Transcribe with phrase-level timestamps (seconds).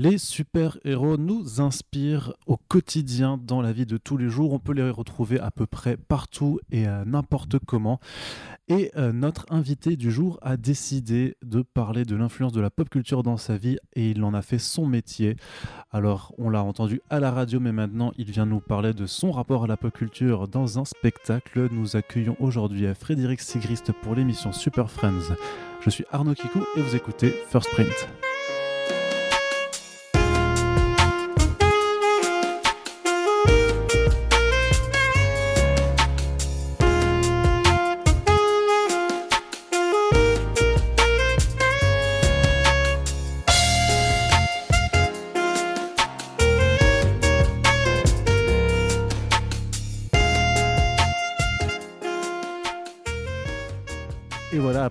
[0.00, 4.52] Les super-héros nous inspirent au quotidien dans la vie de tous les jours.
[4.52, 7.98] On peut les retrouver à peu près partout et n'importe comment.
[8.68, 12.88] Et euh, notre invité du jour a décidé de parler de l'influence de la pop
[12.88, 15.36] culture dans sa vie et il en a fait son métier.
[15.90, 19.32] Alors, on l'a entendu à la radio, mais maintenant, il vient nous parler de son
[19.32, 21.68] rapport à la pop culture dans un spectacle.
[21.72, 25.34] Nous accueillons aujourd'hui Frédéric Sigrist pour l'émission Super Friends.
[25.80, 28.27] Je suis Arnaud Kikou et vous écoutez First Print.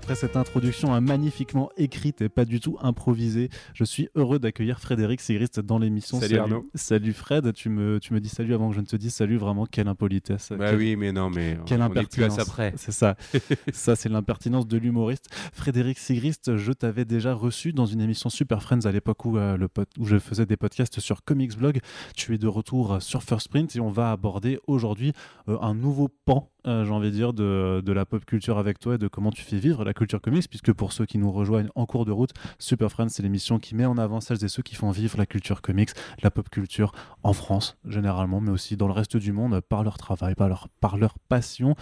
[0.07, 3.49] Après cette introduction magnifiquement écrite et pas du tout improvisée.
[3.73, 6.21] Je suis heureux d'accueillir Frédéric Sigrist dans l'émission.
[6.21, 6.69] Salut, Arnaud.
[6.75, 9.35] Salut Fred, tu me, tu me dis salut avant que je ne te dise salut,
[9.35, 10.53] vraiment quelle impolitesse.
[10.57, 12.71] Bah oui, mais non, mais quelle on est plus à ça près.
[12.77, 13.17] C'est ça,
[13.73, 15.25] ça c'est l'impertinence de l'humoriste.
[15.51, 19.57] Frédéric Sigrist, je t'avais déjà reçu dans une émission Super Friends à l'époque où, euh,
[19.57, 19.67] le
[19.99, 21.81] où je faisais des podcasts sur Comics Blog.
[22.15, 25.11] Tu es de retour sur First Print et on va aborder aujourd'hui
[25.49, 28.95] euh, un nouveau pan euh, j'ai envie de dire, de, la pop culture avec toi
[28.95, 31.69] et de comment tu fais vivre la culture comics, puisque pour ceux qui nous rejoignent
[31.75, 34.63] en cours de route, Super Friends, c'est l'émission qui met en avant celles et ceux
[34.63, 36.91] qui font vivre la culture comics, la pop culture
[37.23, 40.67] en France généralement, mais aussi dans le reste du monde par leur travail, par leur,
[40.79, 41.75] par leur passion.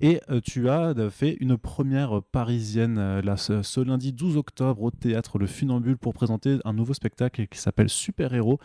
[0.00, 4.90] Et euh, tu as fait une première parisienne euh, là, ce, lundi 12 octobre au
[4.90, 8.58] théâtre Le Funambule pour présenter un nouveau spectacle qui s'appelle Super Héros.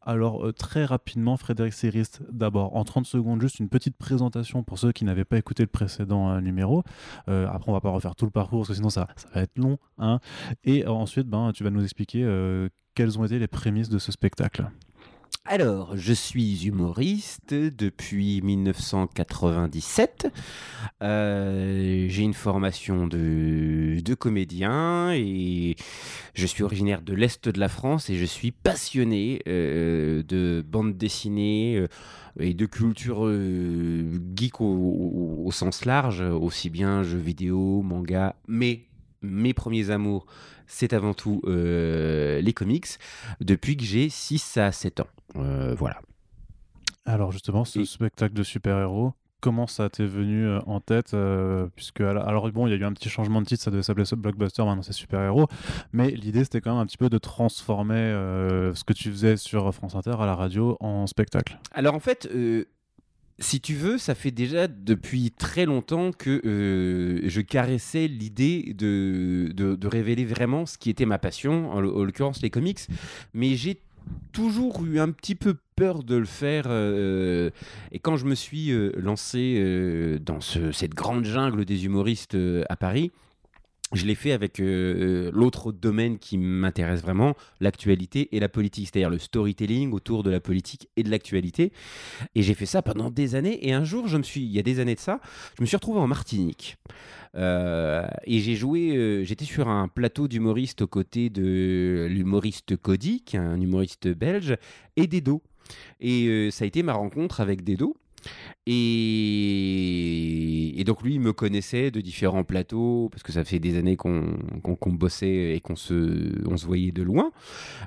[0.00, 4.92] Alors très rapidement, Frédéric Sériste, d'abord en 30 secondes, juste une petite présentation pour ceux
[4.92, 6.82] qui n'avaient pas écouté le précédent euh, numéro.
[7.28, 9.42] Euh, après, on va pas refaire tout le parcours parce que sinon ça, ça va
[9.42, 9.78] être long.
[9.98, 10.20] Hein.
[10.64, 14.12] Et ensuite, ben, tu vas nous expliquer euh, quelles ont été les prémices de ce
[14.12, 14.70] spectacle.
[15.44, 20.28] Alors, je suis humoriste depuis 1997.
[21.00, 25.76] j'ai une formation de, comédien et
[26.34, 31.86] je suis originaire de l'Est de la France et je suis passionné de bande dessinée
[32.38, 38.84] et de culture euh, geek au, sens large, aussi bien jeux vidéo, manga, mais
[39.22, 40.26] mes premiers amours,
[40.68, 42.86] c'est avant tout euh, les comics,
[43.40, 45.06] depuis que j'ai 6 à 7 ans.
[45.36, 46.00] Euh, voilà.
[47.04, 52.00] Alors justement, ce spectacle de super-héros, comment ça t'est venu euh, en tête euh, puisque
[52.00, 54.64] alors bon il y a eu un petit changement de titre ça devait s'appeler blockbuster
[54.64, 55.46] maintenant c'est super héros
[55.92, 59.36] mais l'idée c'était quand même un petit peu de transformer euh, ce que tu faisais
[59.36, 62.28] sur France Inter à la radio en spectacle alors en fait
[63.38, 66.40] si tu veux, ça fait déjà depuis très longtemps que
[67.24, 72.50] je caressais l'idée de, de, révéler vraiment ce qui était ma passion, en l'occurrence les
[72.50, 72.80] comics.
[73.34, 73.80] Mais j'ai
[74.32, 76.64] toujours eu un petit peu peur de le faire.
[76.68, 77.50] Euh,
[77.92, 82.36] et quand je me suis euh, lancé euh, dans cette grande jungle des humoristes
[82.68, 83.12] à Paris,
[83.92, 89.18] je l'ai fait avec l'autre domaine qui m'intéresse vraiment, l'actualité et la politique, c'est-à-dire le
[89.18, 91.72] storytelling autour de la politique et de l'actualité.
[92.34, 93.66] Et j'ai fait ça pendant des années.
[93.66, 95.20] Et un jour, je me suis, il y a des années de ça,
[95.56, 96.76] je me suis retrouvé en Martinique.
[97.34, 103.22] Euh, et j'ai joué, euh, j'étais sur un plateau d'humoristes aux côtés de l'humoriste Cody,
[103.22, 104.56] qui est un humoriste belge,
[104.96, 105.42] et Dedo.
[106.00, 107.96] Et euh, ça a été ma rencontre avec Dedo.
[108.66, 110.82] Et...
[110.84, 114.38] donc lui, il me connaissait de différents plateaux, parce que ça fait des années qu'on
[114.86, 117.30] bossait et qu'on se, on se voyait de loin.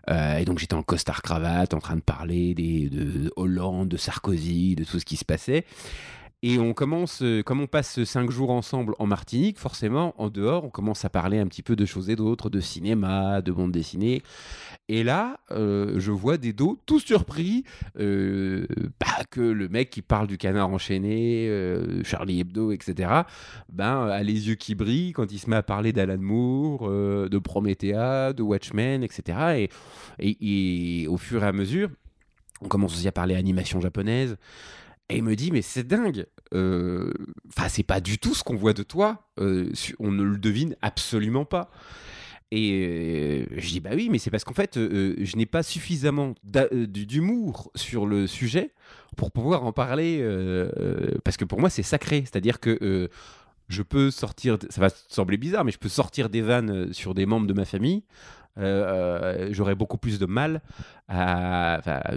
[0.08, 4.75] et donc j'étais en costard cravate, en train de parler des, de Hollande, de Sarkozy,
[4.75, 5.66] de tout ce qui se passait.
[6.44, 10.63] Et on commence, euh, comme on passe cinq jours ensemble en Martinique, forcément, en dehors,
[10.63, 13.72] on commence à parler un petit peu de choses et d'autres, de cinéma, de bande
[13.72, 14.24] dessinée.
[14.90, 17.63] Et là, euh, je vois des dos tout surpris
[18.00, 18.66] euh,
[19.00, 21.47] bah, que le mec qui parle du canard enchaîné,
[22.03, 23.22] Charlie Hebdo, etc.,
[23.72, 27.38] ben, a les yeux qui brillent quand il se met à parler d'Alan Moore, de
[27.38, 29.69] Promethea, de Watchmen, etc.
[30.19, 31.89] Et, et, au fur et à mesure,
[32.62, 34.38] on commence aussi à parler animation japonaise.
[35.12, 36.25] Et il me dit, mais c'est dingue.
[36.54, 37.12] Euh,
[37.50, 39.28] enfin, c'est pas du tout ce qu'on voit de toi.
[39.40, 39.69] Euh,
[40.00, 41.69] on ne le devine absolument pas.
[42.52, 46.34] Et euh, je dis, bah oui, mais c'est parce qu'en fait, je n'ai pas suffisamment
[46.44, 48.74] d'humour sur le sujet
[49.18, 50.25] pour pouvoir en parler.
[51.25, 52.22] parce que pour moi, c'est sacré.
[52.22, 53.10] C'est-à-dire que
[53.68, 57.25] je peux sortir, ça va sembler bizarre, mais je peux sortir des vannes sur des
[57.25, 58.04] membres de ma famille.
[58.58, 60.62] J'aurais beaucoup plus de mal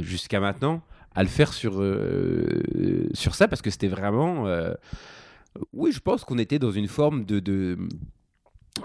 [0.01, 0.81] jusqu'à maintenant
[1.15, 4.47] à le faire sur, euh, sur ça parce que c'était vraiment.
[4.47, 4.75] Euh,
[5.73, 7.39] oui, je pense qu'on était dans une forme de.
[7.41, 7.79] de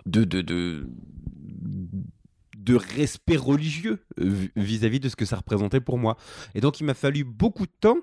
[0.05, 0.85] de, de,
[2.75, 6.17] respect religieux euh, vis-à-vis de ce que ça représentait pour moi.
[6.53, 7.97] Et donc il m'a fallu beaucoup de temps.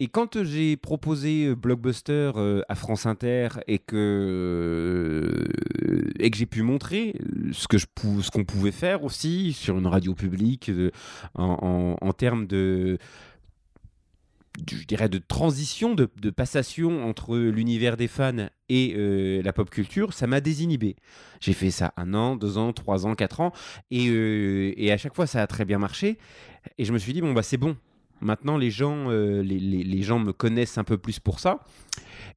[0.00, 2.32] Et quand j'ai proposé Blockbuster
[2.68, 5.46] à France Inter et que,
[6.18, 7.14] et que j'ai pu montrer
[7.52, 7.86] ce que je
[8.20, 10.72] ce qu'on pouvait faire aussi sur une radio publique
[11.36, 12.98] en, en termes de
[14.70, 20.12] je dirais, de transition, de, passation entre l'univers des fans et euh, la pop culture,
[20.12, 20.96] ça m'a désinhibé.
[21.40, 23.52] J'ai fait ça un an, deux ans, trois ans, quatre ans,
[23.90, 26.18] et, euh, et, à chaque fois ça a très bien marché.
[26.76, 27.76] Et je me suis dit, bon, bah c'est bon.
[28.20, 31.60] Maintenant, les gens, euh, les, les, les, gens me connaissent un peu plus pour ça.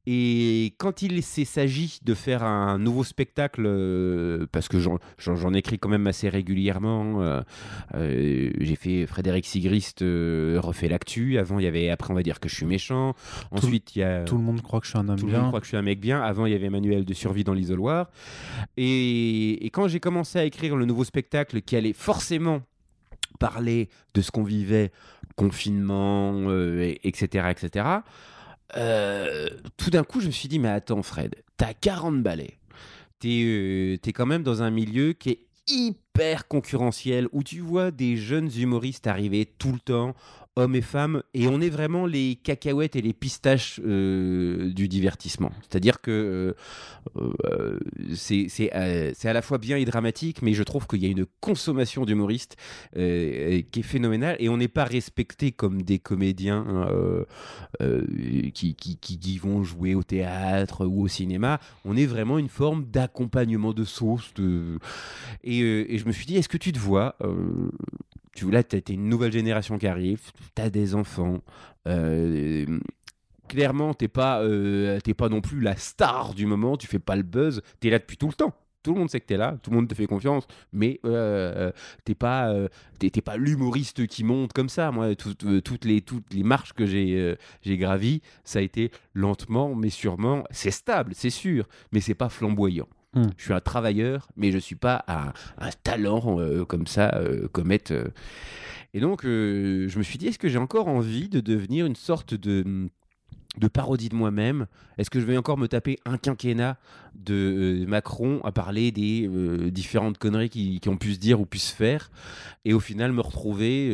[0.07, 5.89] Et quand il s'agit de faire un nouveau spectacle, euh, parce que j'en écris quand
[5.89, 11.38] même assez régulièrement, euh, j'ai fait Frédéric Sigrist refait l'actu.
[11.38, 13.13] Avant, il y avait après on va dire que je suis méchant.
[13.51, 15.36] Ensuite, il y a tout le monde croit que je suis un homme tout bien.
[15.36, 16.22] le monde croit que je suis un mec bien.
[16.22, 18.10] Avant, il y avait Manuel de survie dans l'isoloir.
[18.77, 22.62] Et, et quand j'ai commencé à écrire le nouveau spectacle qui allait forcément
[23.42, 24.92] parler de ce qu'on vivait,
[25.42, 26.52] confinement,
[27.04, 27.86] etc., etc.
[28.78, 32.60] Euh, tout d'un coup, je me suis dit, mais attends, Fred, t'as 40 balais.
[33.20, 37.90] T'es euh, es quand même dans un milieu qui est hyper concurrentiel, où tu vois
[37.90, 40.14] des jeunes humoristes arriver tout le temps
[40.57, 45.51] hommes et femmes, et on est vraiment les cacahuètes et les pistaches euh, du divertissement.
[45.62, 46.56] C'est-à-dire que
[47.18, 47.80] euh, euh,
[48.15, 52.03] c'est à la fois bien et dramatique, mais je trouve qu'il y a une consommation
[52.03, 52.57] d'humoristes
[52.94, 57.25] qui est phénoménale, et on n'est pas respecté comme des comédiens hein,
[58.53, 61.59] qui, qui, qui, vont jouer au théâtre ou au cinéma.
[61.86, 64.33] On est vraiment une forme d'accompagnement de sauce.
[65.44, 67.15] Et, je me suis dit, est-ce que tu te vois
[68.33, 70.22] tu là, tu une nouvelle génération qui arrive,
[70.56, 71.39] tu as des enfants.
[71.88, 72.80] Euh,
[73.48, 77.16] clairement, tu n'es pas, euh, pas non plus la star du moment, tu fais pas
[77.16, 78.54] le buzz, tu es là depuis tout le temps.
[78.83, 81.00] Tout le monde sait que tu es là, tout le monde te fait confiance, mais
[81.06, 81.72] euh,
[82.04, 82.68] t'es pas, euh,
[83.24, 84.92] pas l'humoriste qui monte comme ça.
[84.92, 89.92] Moi, toutes, les, toutes les marches que j'ai j'ai gravies, ça a été lentement, mais
[89.92, 90.45] sûrement.
[90.50, 92.88] C'est stable, c'est sûr, mais c'est pas flamboyant.
[93.13, 93.30] Hmm.
[93.38, 95.34] Je suis un travailleur, mais je ne suis pas un,
[95.84, 97.92] talent euh, comme ça, euh, comète.
[97.92, 98.08] Euh.
[98.94, 102.34] Et donc, je me suis dit, est-ce que j'ai encore envie de devenir une sorte
[102.34, 102.90] de,
[103.57, 104.68] de parodie de moi-même
[104.98, 106.77] Est-ce que je vais encore me taper un quinquennat
[107.15, 109.30] de Macron à parler des
[109.71, 112.12] différentes conneries qui, ont pu se dire ou pu faire
[112.63, 113.92] Et au final, me retrouver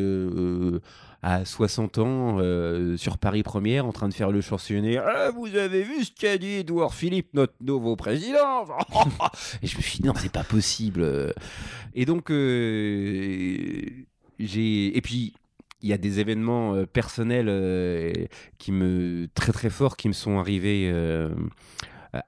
[1.24, 5.56] à 60 ans euh, sur Paris Première en train de faire le chansonnier ah, Vous
[5.56, 8.66] avez vu ce qu'a dit Edouard Philippe, notre nouveau président?
[9.62, 11.34] Et je me suis dit Non, c'est pas possible.
[11.96, 13.82] Et donc, euh,
[14.40, 14.98] j'ai.
[14.98, 15.34] Et puis.
[15.82, 18.28] Il y a des événements euh, personnels
[18.58, 20.92] qui me très très forts qui me sont arrivés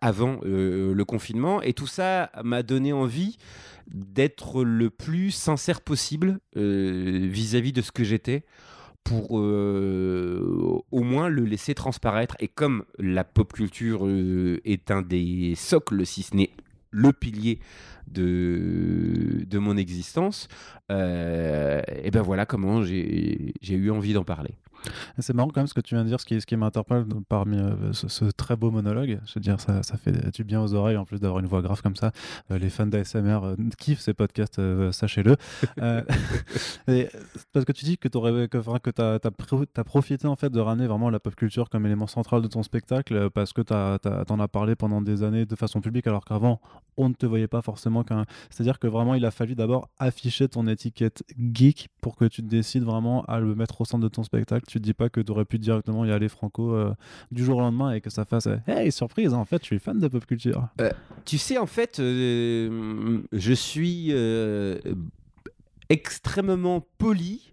[0.01, 3.37] avant le confinement et tout ça m'a donné envie
[3.87, 8.45] d'être le plus sincère possible vis à -vis de ce que j'étais
[9.03, 12.35] pour euh, au moins le laisser transparaître.
[12.39, 16.51] Et comme la pop culture euh, est un des socles, si ce n'est
[16.91, 17.59] le pilier
[18.07, 20.47] de, mon existence,
[20.91, 24.55] euh, et ben voilà comment j'ai eu envie d'en parler.
[25.17, 27.05] C'est marrant quand même ce que tu viens de dire, ce qui, ce qui m'interpelle
[27.27, 29.19] parmi euh, ce, très beau monologue.
[29.25, 31.61] Je veux dire, ça, ça fait du bien aux oreilles en plus d'avoir une voix
[31.61, 32.11] grave comme ça.
[32.51, 34.61] Euh, les fans d'ASMR euh, kiffent ces podcasts,
[34.91, 35.35] sachez-le.
[37.53, 40.87] parce que tu dis que tu que, que as, as, profité en fait de ramener
[40.87, 44.47] vraiment la pop culture comme élément central de ton spectacle parce que tu en as
[44.47, 46.59] parlé pendant des années de façon publique alors qu'avant
[46.97, 48.25] on ne te voyait pas forcément qu'un.
[48.49, 52.83] C'est-à-dire que vraiment il a fallu d'abord afficher ton étiquette geek pour que tu décides
[52.83, 55.31] vraiment à le mettre au centre de ton spectacle tu te dis pas que tu
[55.31, 56.93] aurais pu directement y aller franco euh,
[57.31, 59.99] du jour au lendemain et que ça fasse Hey, surprise, en fait, je suis fan
[59.99, 60.67] de pop culture.
[60.79, 60.91] Euh,
[61.25, 64.13] tu sais, en fait, euh, je suis
[65.89, 67.51] extrêmement poli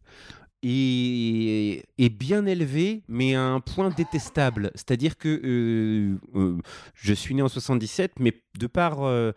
[0.63, 4.71] et, bien élevé, mais à un point détestable.
[4.75, 6.59] C'est-à-dire que euh, euh,
[6.95, 9.33] je suis né en 77, mais de par euh,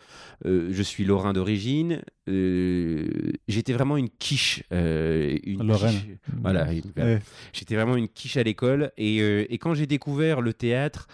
[0.45, 4.63] je suis lorrain d'origine, j'étais vraiment une quiche.
[4.71, 6.17] une Lorraine.
[6.41, 6.67] voilà,
[7.53, 8.91] j'étais vraiment une quiche à l'école.
[8.97, 11.07] Et, et, quand j'ai découvert le théâtre,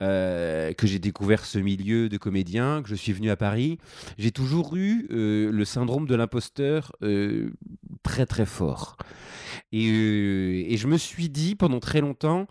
[0.00, 3.78] que j'ai découvert ce milieu de comédien, que je suis venu à Paris,
[4.16, 6.92] j'ai toujours eu le syndrome de l'imposteur
[8.02, 8.96] très très fort.
[9.74, 12.46] Euh, et, je me suis dit pendant très longtemps,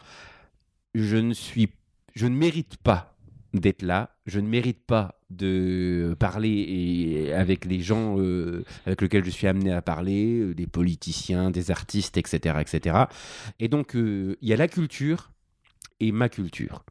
[0.94, 1.70] je ne suis,
[2.16, 3.16] je ne mérite pas
[3.54, 4.16] d'être là.
[4.26, 9.72] Je ne mérite pas de parler avec les gens euh, avec lesquels je suis amené
[9.72, 13.06] à parler, euh, des politiciens, des artistes, etc., etc.
[13.60, 15.32] Et donc il y a la culture
[16.00, 16.84] et ma culture.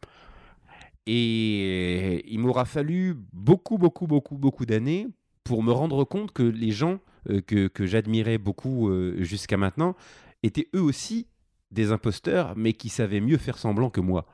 [1.06, 5.08] Et il m'aura fallu beaucoup, beaucoup, beaucoup, beaucoup d'années
[5.42, 7.00] pour me rendre compte que les gens
[7.46, 9.94] que, que j'admirais beaucoup euh, jusqu'à maintenant
[10.42, 11.26] étaient eux aussi
[11.70, 14.26] des imposteurs, mais qui savaient mieux faire semblant que moi.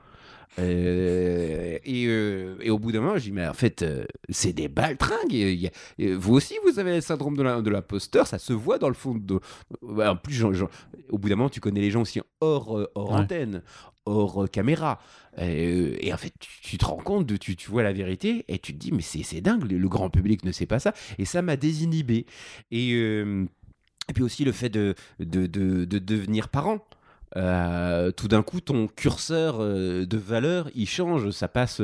[0.60, 4.52] Euh, et, euh, et au bout d'un moment, je dis, mais en fait, euh, c'est
[4.52, 5.70] des baltringues.
[5.98, 9.14] Vous aussi, vous avez le syndrome de l'imposteur, ça se voit dans le fond.
[9.14, 9.40] De,
[9.82, 10.44] en plus,
[11.10, 13.16] au bout d'un moment, tu connais les gens aussi hors, euh, hors Ouais.
[13.20, 13.62] antenne,
[14.06, 15.00] hors euh, caméra.
[15.38, 18.78] Euh, et en fait, tu, te rends compte, tu, vois la vérité, et tu te
[18.78, 20.94] dis, mais c'est dingue, le, le grand public ne sait pas ça.
[21.18, 22.26] Et ça m'a désinhibé.
[22.70, 23.46] Et, euh,
[24.08, 26.86] et puis aussi le fait de, de, de, de devenir parent.
[27.36, 31.30] Euh, tout d'un coup, ton curseur euh, de valeur, il change.
[31.30, 31.82] Ça passe,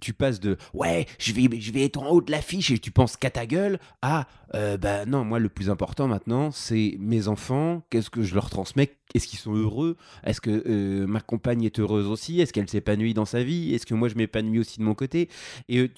[0.00, 2.90] tu, passes de ouais, je vais, je vais être en haut de l'affiche et tu
[2.90, 7.28] penses qu'à ta gueule à euh, bah non, moi le plus important maintenant, c'est mes
[7.28, 7.82] enfants.
[7.90, 8.96] Qu'est-ce que je leur transmets?
[9.14, 9.96] Est-ce qu'ils sont heureux?
[10.24, 12.40] Est-ce que ma compagne est heureuse aussi?
[12.40, 13.74] Est-ce qu'elle s'épanouit dans sa vie?
[13.74, 15.28] Est-ce que moi je m'épanouis aussi de mon côté?
[15.68, 15.90] Et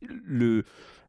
[0.00, 0.64] le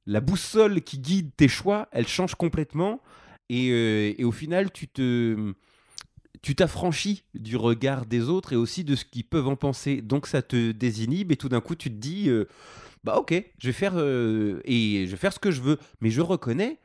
[0.08, 3.02] la boussole qui guide tes choix, elle change complètement.
[3.50, 5.54] Et au final, tu te
[6.42, 10.02] tu t'affranchis du regard des autres et aussi de ce qu'ils peuvent en penser.
[10.02, 12.46] Donc ça te désinhibe et tout d'un coup tu te dis euh,
[13.04, 15.78] bah ok, je vais faire euh, et je vais faire ce que je veux.
[16.02, 16.80] Mais je reconnais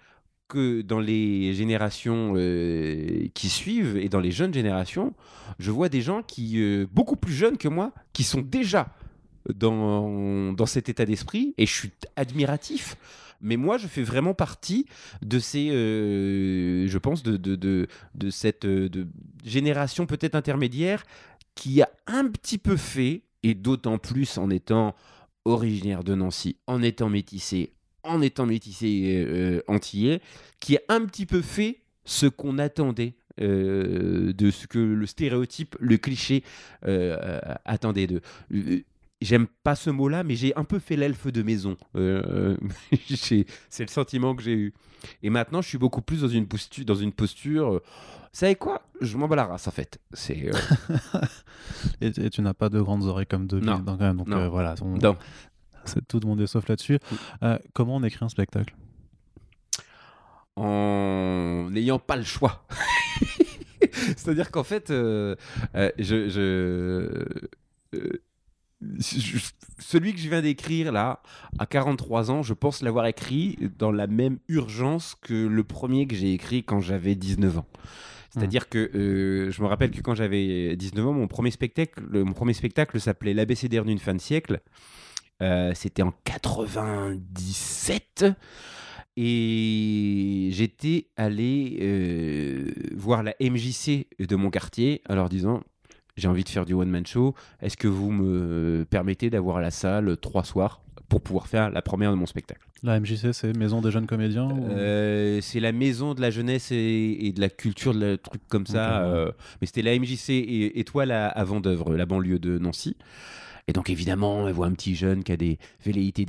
[0.48, 5.14] que dans les générations euh, qui suivent et dans les jeunes générations,
[5.58, 6.60] je vois des gens qui
[6.92, 8.94] beaucoup plus jeunes que moi qui sont déjà
[9.54, 12.96] dans, dans cet état d'esprit et je suis admiratif.
[13.40, 14.86] Mais moi, je fais vraiment partie
[15.22, 17.88] de ces, euh, je pense, de,
[18.30, 18.88] cette euh,
[19.44, 21.04] génération peut-être intermédiaire
[21.54, 24.94] qui a un petit peu fait, et d'autant plus en étant
[25.44, 30.20] originaire de Nancy, en étant métissé, en étant métissé euh, antillais,
[30.60, 35.76] qui a un petit peu fait ce qu'on attendait euh, de ce que le stéréotype,
[35.80, 36.42] le cliché
[37.64, 38.22] attendait d'eux.
[39.22, 41.76] Euh, J'aime pas ce mot-là, mais j'ai un peu fait l'elfe de maison.
[41.96, 42.56] Euh,
[43.08, 44.74] j'ai- c'est le sentiment que j'ai eu.
[45.22, 46.84] Et maintenant, je suis beaucoup plus dans une posture.
[46.84, 47.78] Dans une posture euh,
[48.32, 48.82] vous savez quoi?
[49.00, 49.98] Je m'en bats la race, en fait.
[50.12, 50.50] C'est.
[50.54, 50.58] euh,
[52.02, 53.76] Et, et tu n'as pas de grandes oreilles comme deux Non.
[53.76, 54.36] billes, donc, euh, Non.
[54.36, 55.16] euh, voilà, on- non.
[55.86, 56.98] c'est- tout le monde est sauf là-dessus.
[57.42, 58.74] Euh, comment on écrit un spectacle?
[60.56, 62.66] En n'ayant pas le choix.
[64.16, 65.34] C'est-à-dire qu'en fait, euh,
[65.74, 67.24] euh, euh,
[67.92, 68.08] je-
[69.00, 71.22] celui que je viens d'écrire là,
[71.58, 76.14] à 43 ans, je pense l'avoir écrit dans la même urgence que le premier que
[76.14, 77.66] j'ai écrit quand j'avais 19 ans.
[78.30, 82.34] C'est-à-dire que euh, je me rappelle que quand j'avais 19 ans, mon premier spectacle, mon
[82.34, 84.60] premier spectacle s'appelait l'ABCDR d'une fin de siècle.
[85.42, 88.26] Euh, C'était en 97.
[89.16, 95.62] Et j'étais allé euh, voir la MJC de mon quartier en leur disant
[96.16, 97.34] j'ai envie de faire du one-man show.
[97.60, 102.10] Est-ce que vous me permettez d'avoir la salle trois soirs pour pouvoir faire la première
[102.10, 102.60] de mon spectacle?
[102.82, 106.70] La MJC, c'est Maison des jeunes comédiens ou- Euh, C'est la maison de la jeunesse
[106.72, 109.02] et, et de la culture, de la truc comme ça.
[109.04, 109.30] Euh,
[109.60, 112.96] mais c'était la MJC et Étoile à, à Vendœuvre, la banlieue de Nancy.
[113.68, 116.24] Et donc évidemment, elle voit un petit jeune qui a des velléités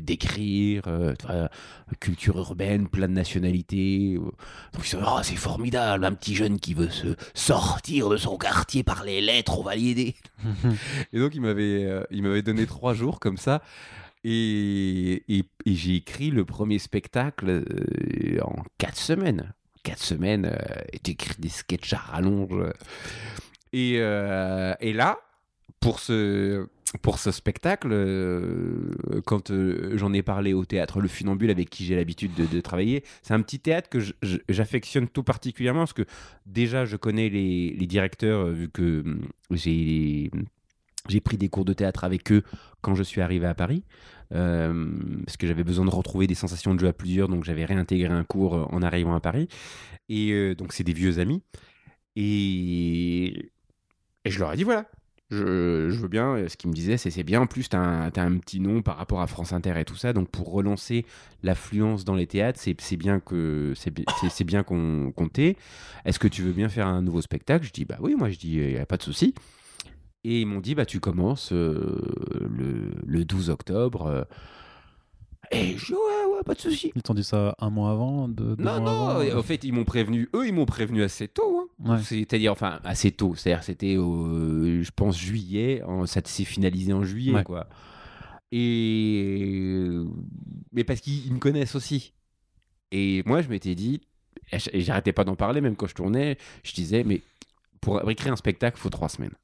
[0.00, 1.14] d'écrire, euh,
[2.00, 4.14] culture urbaine, plein de nationalités.
[4.14, 8.38] Donc ils se oh, c'est formidable, un petit jeune qui veut se sortir de son
[8.38, 10.14] quartier par les lettres, on va l'aider.
[11.12, 13.62] et donc il m'avait, euh, donné trois jours comme ça.
[14.24, 15.22] Et,
[15.66, 19.52] j'ai écrit le premier spectacle euh, en quatre semaines.
[19.82, 20.58] Quatre semaines, euh,
[21.04, 22.72] j'ai écrit des sketchs à rallonge.
[23.74, 25.18] Euh, et là,
[25.80, 26.66] pour ce,
[27.02, 28.90] pour ce spectacle, euh,
[29.26, 33.04] quand euh, j'en ai parlé au théâtre Le Funambule avec qui j'ai l'habitude de, travailler,
[33.22, 33.98] c'est un petit théâtre que
[34.48, 36.04] j'affectionne tout particulièrement parce que
[36.46, 39.20] déjà je connais les, les directeurs euh, vu que hum,
[39.50, 40.30] j'ai
[41.22, 42.42] pris des cours de théâtre avec eux
[42.80, 43.84] quand je suis arrivé à Paris
[44.30, 48.12] parce que j'avais besoin de retrouver des sensations de jeu à plusieurs donc j'avais réintégré
[48.12, 49.48] un cours en arrivant à Paris.
[50.10, 51.42] Et donc c'est des vieux amis.
[52.14, 53.50] Et,
[54.26, 54.84] et je leur ai dit voilà
[55.30, 56.36] je, veux bien.
[56.36, 57.42] euh, Ce qu'ils me disaient, c'est c'est bien.
[57.42, 59.96] En plus, t'as un, t'as un petit nom par rapport à France Inter et tout
[59.96, 60.12] ça.
[60.12, 61.04] Donc, pour relancer
[61.42, 65.56] l'affluence dans les théâtres, c'est bien que c'est bi- c'est- c'est bien qu'on qu'on t'ait.
[66.04, 67.66] Est-ce que tu veux bien faire un nouveau spectacle?
[67.66, 68.14] Je dis bah oui.
[68.16, 69.34] Moi, je dis il y a pas de souci.
[70.24, 72.00] Et ils m'ont dit bah tu commences euh,
[72.48, 74.06] le, le 12 octobre.
[74.06, 74.24] euh.
[75.50, 75.94] et je
[76.38, 76.92] ouais pas de souci.
[76.96, 79.72] Ils t'ont dit ça un mois avant de, Non, non, avant, euh en fait, ils
[79.72, 81.68] m'ont prévenu, eux, ils m'ont prévenu assez tôt.
[81.84, 81.94] hein.
[81.96, 82.02] Ouais.
[82.02, 83.34] C'est-à-dire, enfin, assez tôt.
[83.36, 85.82] C'est-à-dire, c'était, au- je pense, juillet.
[85.84, 87.44] en- ça s'est finalisé en juillet, Ouais.
[87.44, 87.66] quoi.
[88.50, 89.90] Et.
[90.72, 92.12] Mais parce qu'ils ils me connaissent aussi.
[92.92, 94.00] Et moi, je m'étais dit,
[94.72, 97.20] et j'arrêtais pas d'en parler, même quand je tournais, je disais, mais
[97.80, 99.34] pour écrire un spectacle, il faut trois semaines.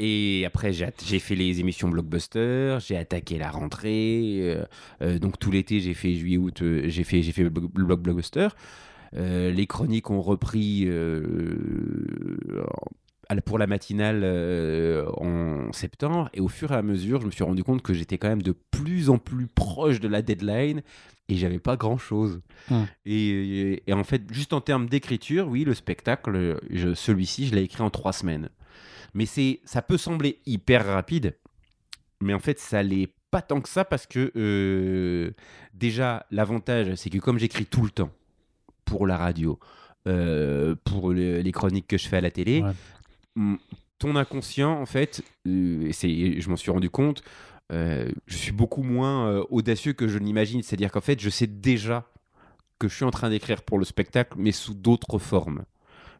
[0.00, 4.38] Et après, j'ai fait les émissions blockbuster, j'ai attaqué la rentrée.
[4.40, 4.64] euh,
[5.02, 8.00] euh, donc tout l'été, j'ai fait juillet-août, euh, j'ai fait, fait le blo- le block
[8.00, 8.48] blockbuster.
[9.14, 10.88] Euh, les chroniques ont repris
[13.44, 14.24] pour la matinale
[15.16, 16.28] en septembre.
[16.34, 18.42] Et au fur et à mesure, je me suis rendu compte que j'étais quand même
[18.42, 20.82] de plus en plus proche de la deadline
[21.28, 22.40] et j'avais pas grand chose.
[22.68, 22.82] Hmm.
[23.06, 26.58] Et, et en fait, juste en termes d'écriture, oui, le spectacle,
[26.96, 28.48] celui-ci, je l'ai écrit en trois semaines.
[29.14, 31.36] Mais c'est, ça peut sembler hyper rapide,
[32.20, 35.30] mais en fait, ça l'est pas tant que ça parce que euh,
[35.72, 38.10] déjà, l'avantage, c'est que comme j'écris tout le temps
[38.84, 39.58] pour la radio,
[40.06, 43.56] euh, pour le- les chroniques que je fais à la télé, Ouais.
[43.98, 47.22] ton inconscient, en fait, euh, et c'est, je m'en suis rendu compte,
[47.70, 50.62] je suis beaucoup moins audacieux que je l'imagine.
[50.62, 52.08] C'est-à-dire qu'en fait, je sais déjà
[52.78, 55.64] que je suis en train d'écrire pour le spectacle, mais sous d'autres formes.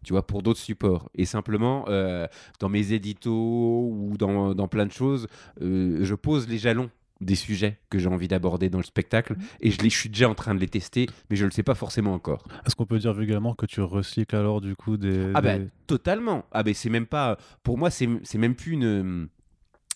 [0.04, 1.10] Tu vois, pour d'autres supports.
[1.14, 2.26] Et simplement, euh,
[2.60, 5.26] dans mes éditos ou dans, dans plein de choses,
[5.62, 9.70] euh, je pose les jalons des sujets que j'ai envie d'aborder dans le spectacle et
[9.70, 11.62] je, les, je suis déjà en train de les tester, mais je ne le sais
[11.62, 12.44] pas forcément encore.
[12.66, 15.30] Est-ce qu'on peut dire vulgairement que tu recycles alors du coup des.
[15.32, 16.44] Ah des- ben totalement.
[16.52, 19.28] Ah ben c'est même pas pour moi c'est c'est même plus une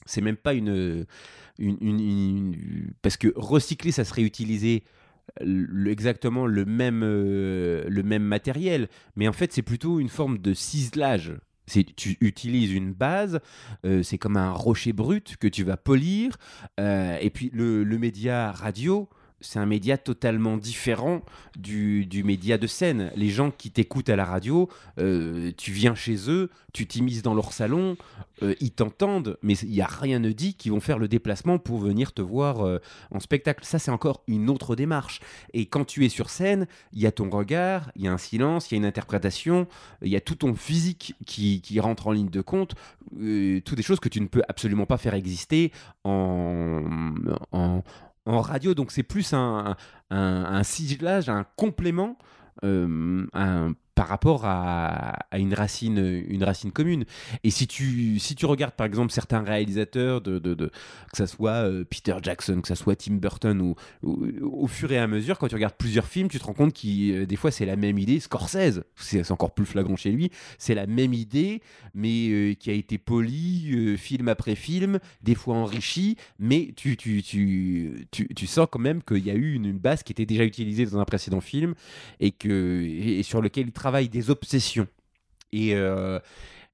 [0.07, 1.05] c'est même pas une,
[1.59, 4.85] une, une- une- parce que recycler ça serait utiliser
[5.41, 8.89] exactement le même euh, le même matériel.
[9.17, 11.35] Mais en fait c'est plutôt une forme de ciselage.
[11.97, 13.41] Tu utilises une base
[13.85, 16.39] euh, c'est comme un rocher brut que tu vas polir
[16.81, 21.23] euh, et puis le, le média radio c'est un média totalement différent
[21.57, 23.11] du, du média de scène.
[23.15, 24.69] Les gens qui t'écoutent à la radio,
[24.99, 27.97] euh, tu viens chez eux, tu t'immises dans leur salon,
[28.43, 31.59] euh, ils t'entendent, mais il n'y a rien ne dit qu'ils vont faire le déplacement
[31.59, 32.79] pour venir te voir euh,
[33.11, 33.65] en spectacle.
[33.65, 35.21] Ça, c'est encore une autre démarche.
[35.53, 38.19] Et quand tu es sur scène, il y a ton regard, il y a un
[38.19, 39.67] silence, il y a une interprétation,
[40.03, 42.75] il y a tout ton physique qui, qui rentre en ligne de compte,
[43.11, 45.73] toutes des choses que tu ne peux absolument pas faire exister
[46.05, 46.85] en,
[47.53, 47.83] en,
[48.35, 48.75] en radio.
[48.75, 49.77] Donc c'est plus un,
[50.11, 50.63] un, un
[51.29, 52.19] un complément
[52.65, 57.05] euh, un- par rapport à, une, racine, une racine commune.
[57.43, 60.71] Et si tu, si tu regardes par exemple certains réalisateurs, que
[61.17, 65.09] ce soit euh, Peter Jackson, que ce soit Tim Burton, ou, au fur et à
[65.09, 67.75] mesure, quand tu regardes plusieurs films, tu te rends compte que des fois c'est la
[67.75, 68.21] même idée.
[68.21, 71.61] Scorsese, c'est encore plus flagrant chez lui, c'est la même idée,
[71.93, 76.97] mais euh, qui a été polie euh, film après film, des fois enrichie, mais tu,
[76.97, 80.25] tu, tu, tu, sens quand même qu'il y a eu une, une base qui était
[80.25, 81.75] déjà utilisée dans un précédent film
[82.21, 84.87] et, que, et sur lequel il travaille des obsessions.
[85.53, 86.19] Et, euh,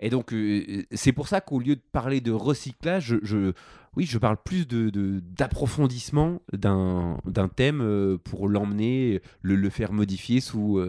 [0.00, 3.52] et donc, euh, c'est pour ça qu'au lieu de parler de recyclage, je,
[3.96, 7.20] oui, je parle plus de, de- d'approfondissement d'un,
[7.54, 10.80] thème euh, pour l'emmener, le, le faire modifier sous.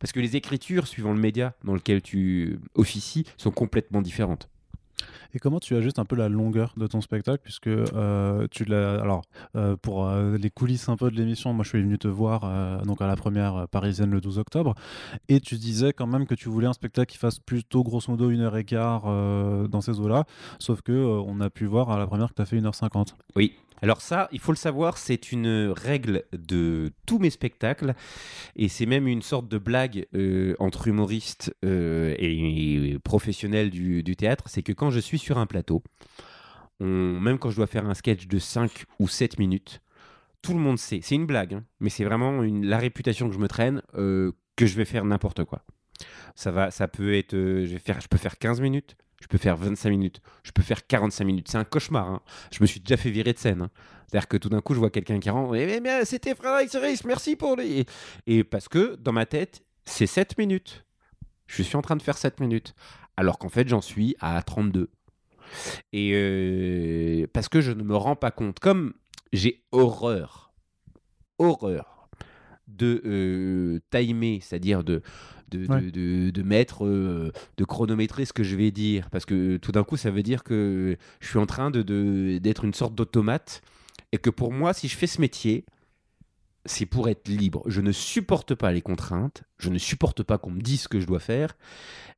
[0.00, 4.48] Parce que les écritures, suivant le média dans lequel tu officies, sont complètement différentes.
[5.34, 9.00] Et comment tu ajustes un peu la longueur de ton spectacle puisque euh, tu l'as
[9.00, 9.22] alors
[9.54, 12.82] euh, pour euh, les coulisses un peu de l'émission moi je suis venu te voir
[12.84, 14.74] donc à la première parisienne le 12 octobre
[15.28, 18.30] et tu disais quand même que tu voulais un spectacle qui fasse plutôt grosso modo
[18.30, 19.04] une heure et quart
[19.68, 20.24] dans ces eaux là
[20.58, 23.54] sauf que on a pu voir à la première que tu as fait 1h50 Oui.
[23.82, 27.94] Alors ça, il faut le savoir, c'est une règle de tous mes spectacles,
[28.56, 34.44] et c'est même une sorte de blague euh, entre humoristes euh, et, professionnels du, théâtre,
[34.48, 35.82] c'est que quand je suis sur un plateau,
[36.80, 39.80] même quand je dois faire un sketch de 5 ou 7 minutes,
[40.42, 43.38] tout le monde sait, c'est une blague, hein, mais c'est vraiment la réputation que je
[43.40, 45.64] me traîne, euh, que je vais faire n'importe quoi.
[46.34, 50.20] Ça, va, ça peut être, je peux faire 15 minutes, je peux faire 25 minutes,
[50.42, 51.48] je peux faire 45 minutes.
[51.48, 52.08] C'est un cauchemar.
[52.08, 52.20] hein.
[52.52, 53.62] Je me suis déjà fait virer de scène.
[53.62, 53.70] hein.
[54.08, 55.54] C'est-à-dire que tout d'un coup, je vois quelqu'un qui rentre.
[55.56, 57.86] Eh bien, c'était Frédéric Cerise, merci pour les.
[58.26, 60.84] Et parce que dans ma tête, c'est 7 minutes.
[61.46, 62.74] Je suis en train de faire 7 minutes.
[63.16, 64.90] Alors qu'en fait, j'en suis à 32.
[65.92, 68.58] Et euh, parce que je ne me rends pas compte.
[68.60, 68.94] Comme
[69.32, 70.52] j'ai horreur,
[71.38, 72.08] horreur
[72.68, 75.02] de euh, timer, c'est-à-dire de,
[75.50, 75.80] de, de- Ouais.
[75.90, 79.08] de- de mettre, euh, de chronométrer ce que je vais dire.
[79.10, 82.38] Parce que tout d'un coup, ça veut dire que je suis en train de- de-
[82.38, 83.62] d'être une sorte d'automate.
[84.12, 85.64] Et que pour moi, si je fais ce métier,
[86.66, 87.62] c'est pour être libre.
[87.66, 89.44] Je ne supporte pas les contraintes.
[89.58, 91.56] Je ne supporte pas qu'on me dise ce que je dois faire.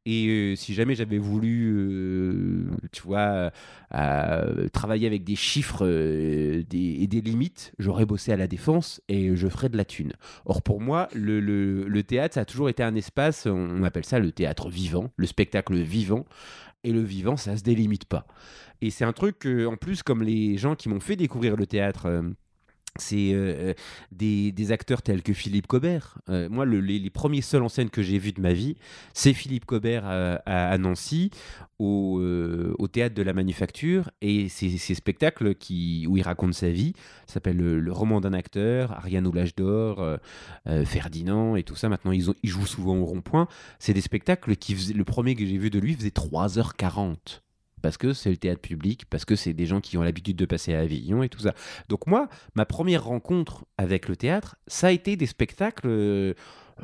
[0.07, 3.53] Et euh, si jamais j'avais voulu, euh, tu vois,
[3.95, 9.49] euh, travailler avec des chiffres et des limites, j'aurais bossé à la défense et je
[9.49, 10.15] ferais de la thune.
[10.47, 14.33] Or, pour moi, le, théâtre, ça a toujours été un espace, on appelle ça le
[14.33, 16.25] théâtre vivant, le spectacle vivant.
[16.85, 18.27] Et le vivant, ça se délimite pas.
[18.81, 22.23] Et c'est un truc en plus, comme les gens qui m'ont fait découvrir le théâtre.
[22.97, 23.75] Euh, c'est euh,
[24.13, 26.19] des, des acteurs tels que Philippe Cobert.
[26.29, 28.77] Euh, moi, le- les, premiers seuls en scène que j'ai vus de ma vie,
[29.15, 31.31] c'est Philippe Cobert à, Nancy,
[31.79, 36.95] au, euh, théâtre de la Manufacture, et ces spectacles qui, où il raconte sa vie.
[37.27, 40.17] S'appelle le, roman d'un acteur, Ariane ou l'âge d'or, euh,
[40.67, 41.89] euh, Ferdinand et tout ça.
[41.89, 43.49] Maintenant, ils, jouent souvent au rond-point.
[43.79, 47.43] C'est des spectacles qui le premier que j'ai vu de lui faisait 3h40.
[47.83, 50.47] Parce que c'est le théâtre public, parce que c'est des gens qui ont l'habitude de
[50.47, 51.55] passer à Avignon et tout ça.
[51.89, 56.35] Donc moi, ma première rencontre avec le théâtre, ça a été des spectacles, euh,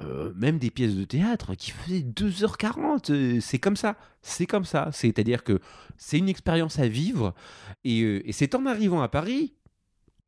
[0.00, 3.10] euh, même des pièces de théâtre qui faisaient 2h40.
[3.10, 4.90] euh, c'est comme ça, c'est comme ça.
[4.92, 5.60] C'est-à-dire que
[5.96, 7.34] c'est une expérience à vivre.
[7.84, 9.54] Et, et c'est en arrivant à Paris,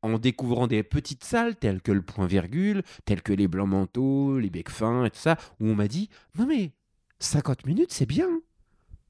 [0.01, 4.39] en découvrant des petites salles telles que le Point Virgule, telles que les Blancs Manteaux,
[4.39, 6.71] les Becs Fins et tout ça, où on m'a dit Non mais
[7.19, 8.41] 50 minutes, c'est bien.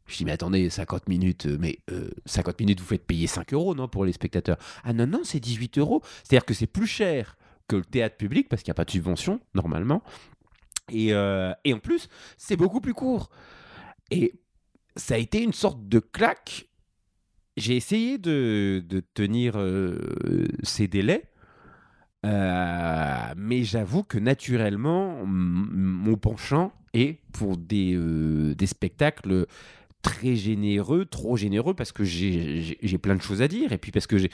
[0.07, 3.53] Je dis, mais attendez, 50 minutes, euh, mais euh, 50 minutes, vous faites payer 5
[3.53, 4.57] euros, non, pour les spectateurs?
[4.83, 6.01] Ah non, non, c'est 18 euros.
[6.23, 8.91] C'est-à-dire que c'est plus cher que le théâtre public, parce qu'il n'y a pas de
[8.91, 10.01] subvention, normalement.
[10.89, 13.29] Et, euh, et en plus, c'est beaucoup plus court.
[14.09, 14.33] Et
[14.95, 16.69] ça a été une sorte de claque.
[17.57, 21.25] J'ai essayé de, de tenir euh, ces délais.
[22.23, 27.97] Mais j'avoue que naturellement, mon penchant est pour des,
[28.53, 29.47] des spectacles
[30.07, 34.07] très généreux, trop généreux, parce que j'ai- plein de choses à dire, et puis parce
[34.07, 34.31] que j'ai...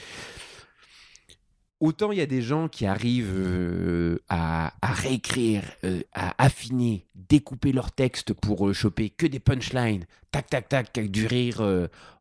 [1.80, 7.04] Autant il y a des gens qui arrivent euh, à, à réécrire, euh, à affiner,
[7.14, 11.60] découper leur texte pour euh, choper que des punchlines, tac tac tac, du rire,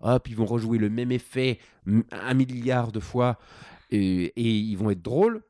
[0.02, 1.60] hop, ils vont rejouer le même effet
[2.12, 3.40] un milliard de fois
[3.94, 5.42] euh, et ils vont être drôles.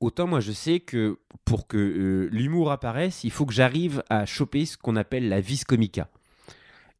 [0.00, 4.64] Autant moi je sais que pour que l'humour apparaisse, il faut que j'arrive à choper
[4.66, 6.08] ce qu'on appelle la vis comica.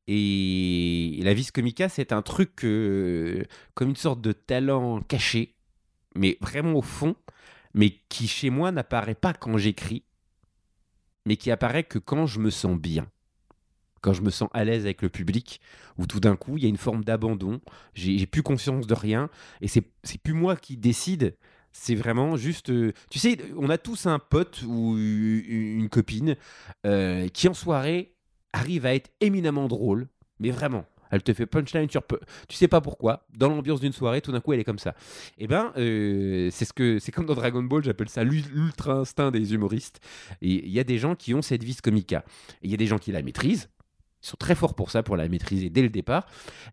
[0.09, 2.57] Et la vis comica, c'est un truc
[3.75, 5.55] comme une sorte de talent caché,
[6.17, 7.15] mais vraiment au fond,
[7.75, 10.03] mais qui chez moi n'apparaît pas quand j'écris,
[11.25, 13.07] mais qui apparaît que quand je me sens bien.
[14.01, 15.61] Quand je me sens à l'aise avec le public,
[15.97, 17.61] où tout d'un coup, il y a une forme d'abandon,
[17.95, 19.85] j'ai plus conscience de rien, et c'est
[20.25, 21.37] plus moi qui décide,
[21.71, 22.71] c'est vraiment juste...
[22.71, 26.37] euh, tu sais, on a tous un pote ou une copine
[26.85, 28.12] euh, qui en soirée
[28.53, 30.09] arrive à être éminemment drôle,
[30.41, 30.85] mais vraiment.
[31.11, 32.19] Elle te fait punchline sur peu.
[32.49, 33.27] Tu sais pas pourquoi.
[33.37, 34.95] Dans l'ambiance d'une soirée, tout d'un coup, elle est comme ça.
[35.37, 38.95] Et ben, euh, c'est ce que c'est comme dans Dragon Ball, j'appelle ça l'ul- l'ultra
[38.95, 40.01] instinct des humoristes.
[40.41, 42.25] Il y a des gens qui ont cette vis comica.
[42.63, 43.69] Il y a des gens qui la maîtrisent.
[44.23, 46.27] Ils sont très forts pour ça, pour la maîtriser dès le départ.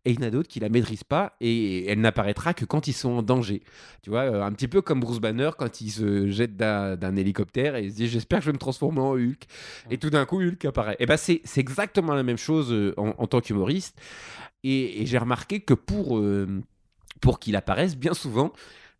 [0.06, 2.88] Et il y en a d'autres qui la maîtrisent pas et elle n'apparaîtra que quand
[2.88, 3.64] ils sont en danger.
[4.04, 7.76] Tu vois, euh, un petit peu comme Bruce Banner quand il se jette d'un hélicoptère
[7.76, 9.46] et il se dit J'espère que je vais me transformer en Hulk.
[9.90, 10.96] Et tout d'un coup, Hulk apparaît.
[11.00, 14.00] Et ben, c'est exactement la même chose euh, en, en tant qu'humoriste.
[14.64, 16.62] Et, et j'ai remarqué que pour, euh,
[17.22, 18.54] pour qu'il apparaisse, bien souvent,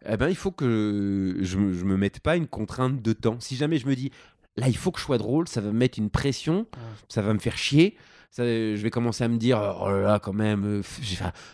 [0.08, 3.40] eh ben, il faut que je, je me mette pas une contrainte de temps.
[3.40, 4.12] Si jamais je me dis
[4.58, 6.68] Là, il faut que je sois drôle, ça va me mettre une pression,
[7.08, 7.96] ça va me faire chier.
[8.38, 10.82] Je vais commencer à me dire, oh là là, quand même, euh,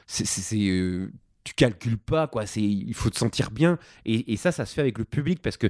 [0.08, 1.12] c'est, euh,
[1.44, 2.46] tu calcules pas, quoi.
[2.46, 3.78] C'est, il faut te sentir bien.
[4.06, 5.68] Et, et ça, ça se fait avec le public parce que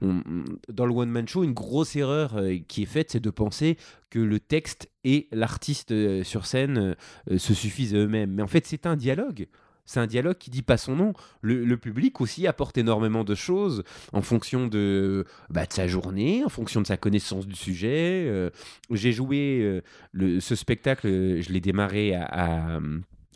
[0.00, 3.76] dans le one man show, une grosse erreur euh, qui est faite, c'est de penser
[4.10, 5.92] que le texte et l'artiste
[6.22, 6.94] sur scène
[7.36, 8.32] se suffisent eux-mêmes.
[8.32, 9.48] Mais en fait, c'est un dialogue.
[9.90, 11.14] C'est un dialogue qui dit pas son nom.
[11.40, 16.44] Le, le public aussi apporte énormément de choses en fonction de, bah, de sa journée,
[16.44, 18.26] en fonction de sa connaissance du sujet.
[18.28, 18.50] Euh,
[18.90, 19.80] J'ai joué euh,
[20.12, 22.80] le- ce spectacle, euh, je l'ai démarré à, à, À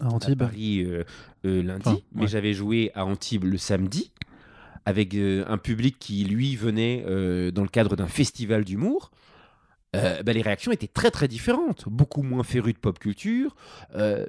[0.01, 0.39] à Antibes.
[0.39, 1.05] Paris euh,
[1.63, 2.29] lundi, Enfin, mais ouais.
[2.29, 4.13] j'avais joué à Antibes le samedi
[4.85, 7.03] avec un public qui, lui, venait
[7.53, 9.11] dans le cadre d'un festival d'humour.
[9.95, 13.55] Euh, bah, les réactions étaient très très différentes, beaucoup moins férus de pop culture.
[13.95, 14.27] euh,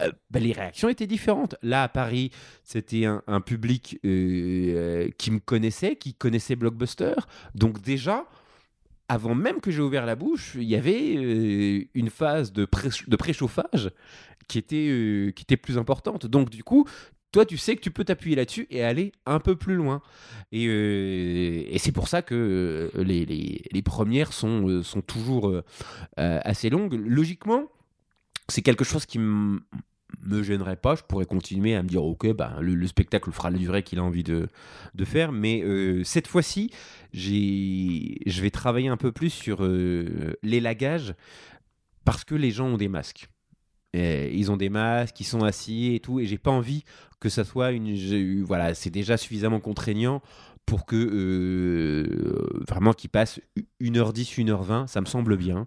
[0.00, 1.54] euh, bah, les réactions étaient différentes.
[1.62, 2.32] Là à Paris,
[2.64, 7.14] c'était un, public qui me connaissait, qui connaissait Blockbuster.
[7.54, 8.26] Donc déjà,
[9.08, 13.16] avant même que j'ai ouvert la bouche, il y avait une phase de, pré- de
[13.16, 13.92] préchauffage
[14.48, 16.26] qui était, qui était plus importante.
[16.26, 16.84] Donc du coup,
[17.36, 20.00] toi, tu sais que tu peux t'appuyer là-dessus et aller un peu plus loin.
[20.52, 22.34] Et, euh, c'est pour ça que
[22.96, 25.54] euh, les, les- les premières sont, euh, toujours
[26.16, 26.94] assez longues.
[26.94, 27.64] Logiquement,
[28.48, 29.60] c'est quelque chose qui me
[30.42, 30.94] gênerait pas.
[30.94, 33.98] Je pourrais continuer à me dire, ok, bah, le, le spectacle fera la durée qu'il
[33.98, 34.48] a envie de,
[35.04, 35.30] faire.
[35.30, 35.62] Mais
[36.04, 36.70] cette fois-ci,
[37.12, 41.12] je vais travailler un peu plus sur euh, l'élagage
[42.06, 43.28] parce que les gens ont des masques.
[43.94, 46.84] Ils ont des masques, ils sont assis et tout, et j'ai pas envie
[47.20, 47.94] que ça soit une.
[47.94, 50.22] j'ai- Voilà, c'est déjà suffisamment contraignant
[50.66, 53.40] pour que euh, vraiment qu'ils passent
[53.80, 55.66] 1h10, 1h20, ça me semble bien.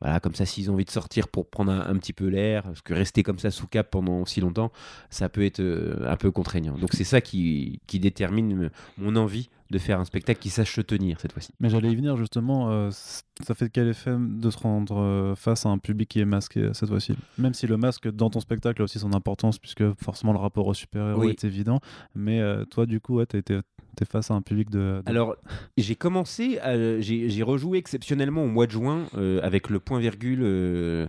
[0.00, 2.64] Voilà, comme ça, s'ils ont envie de sortir pour prendre un, un petit peu l'air,
[2.64, 4.72] parce que rester comme ça sous cap pendant si longtemps,
[5.10, 6.76] ça peut être euh, un peu contraignant.
[6.76, 10.80] Donc c'est ça qui, qui détermine mon envie de faire un spectacle qui sache se
[10.82, 11.50] tenir cette fois-ci.
[11.58, 15.66] Mais j'allais y venir justement, euh, ça fait quel effet de se rendre euh, face
[15.66, 17.14] à un public qui est masqué euh, cette fois-ci?
[17.38, 20.66] Même si le masque dans ton spectacle a aussi son importance, puisque forcément le rapport
[20.68, 21.30] au super-héros Oui.
[21.30, 21.80] est évident,
[22.14, 23.60] mais euh, toi du coup, ouais, t'es t'es-
[23.96, 25.02] t'es face à un public de...
[25.04, 25.36] de- Alors,
[25.76, 26.58] j'ai commencé,
[27.00, 29.06] j'ai rejoué exceptionnellement au mois de juin
[29.42, 30.40] avec le point virgule.
[30.42, 31.06] euh,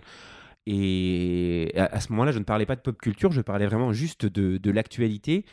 [0.66, 3.92] et à, à ce moment-là, je ne parlais pas de pop culture, je parlais vraiment
[3.92, 5.44] juste de, de l'actualité.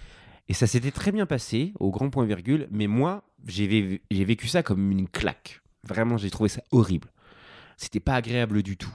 [0.51, 2.67] Et ça s'était très bien passé au grand point virgule.
[2.71, 5.61] Mais moi, j'ai vé- j'ai vécu ça comme une claque.
[5.85, 7.07] Vraiment, j'ai trouvé ça horrible.
[7.77, 8.93] C'était pas agréable du tout.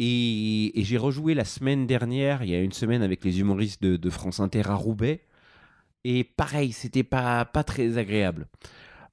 [0.00, 3.80] Et, et j'ai rejoué la semaine dernière, il y a une semaine, avec les humoristes
[3.80, 5.20] de, de France Inter à Roubaix.
[6.02, 8.48] Et pareil, c'était pas, pas très agréable.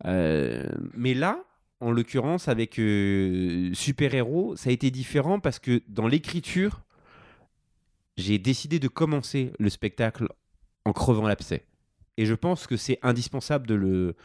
[0.06, 1.38] Euh, mais là,
[1.82, 6.82] en l'occurrence, avec euh, Super Héros, ça a été différent parce que dans l'écriture,
[8.18, 10.30] j'ai décidé de commencer le spectacle
[10.86, 11.66] en crevant l'abcès.
[12.18, 14.16] Et je pense que c'est indispensable de, le,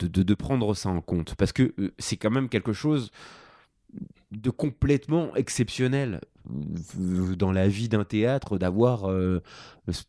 [0.00, 3.10] de, de- prendre ça en compte parce que euh, c'est quand même quelque chose
[4.30, 9.42] de complètement exceptionnel dans la vie d'un théâtre d'avoir euh,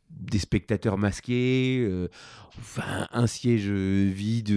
[0.10, 2.08] des spectateurs masqués, euh,
[2.58, 4.52] enfin, un siège vide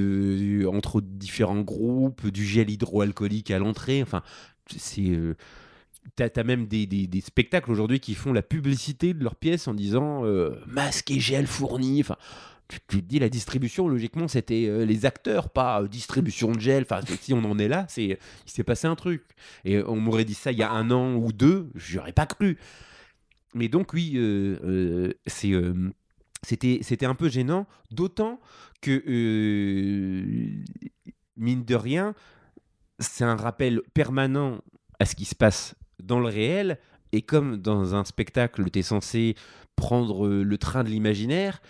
[0.66, 4.02] entre différents groupes, du gel hydroalcoolique à l'entrée.
[4.02, 4.22] Enfin,
[4.76, 5.12] c'est.
[6.16, 9.74] T'as as même des, des- spectacles aujourd'hui qui font la publicité de leurs pièces en
[9.74, 12.00] disant euh, masque et gel fourni.
[12.00, 12.16] Enfin,
[12.68, 16.60] tu, tu te dis la distribution, logiquement, c'était euh, les acteurs, pas euh, distribution de
[16.60, 16.82] gel.
[16.82, 18.04] Enfin, si on en est là, c'est
[18.46, 19.22] il s'est passé un truc.
[19.64, 22.58] Et on m'aurait dit ça il y a un an ou deux, j'aurais pas cru.
[23.54, 25.52] Mais donc oui, euh, c'est
[26.42, 28.40] c'était un peu gênant, d'autant
[28.80, 29.00] que
[31.36, 32.14] mine de rien,
[32.98, 34.60] c'est un rappel permanent
[34.98, 36.78] à ce qui se passe dans le réel.
[37.12, 39.34] Et comme dans un spectacle, tu es censé
[39.76, 41.60] prendre euh, le train de l'imaginaire,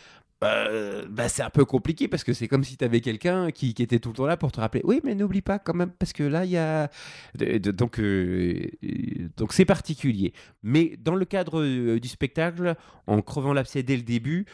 [0.42, 3.70] euh, bah, c'est un peu compliqué parce que c'est comme si tu avais quelqu'un qui,
[3.78, 6.12] était tout le temps là pour te rappeler oui mais n'oublie pas quand même parce
[6.12, 6.90] que là il y a
[7.36, 12.74] donc euh, euh, donc c'est particulier mais dans le cadre du spectacle
[13.06, 14.46] en crevant l'abcès dès le début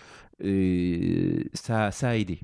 [1.55, 2.41] ça, ça a aidé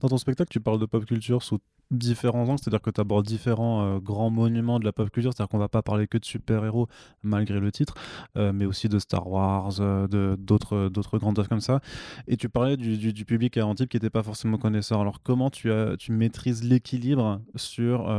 [0.00, 1.58] Dans ton spectacle, tu parles de pop culture sous
[1.90, 5.48] différents angles, c'est-à-dire que tu abordes différents euh, grands monuments de la pop culture, c'est-à-dire
[5.50, 6.88] qu'on va pas parler que de super-héros
[7.22, 7.94] malgré le titre,
[8.36, 11.80] euh, mais aussi de Star Wars, euh, d'autres grandes œuvres comme ça.
[12.28, 15.00] Et tu parlais du, du- public à Antibes qui n'était pas forcément connaisseur.
[15.00, 18.12] Alors comment tu as tu maîtrises l'équilibre sur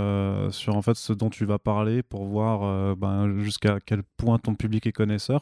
[0.51, 4.55] sur en fait ce dont tu vas parler pour voir ben, jusqu'à quel point ton
[4.55, 5.41] public est connaisseur?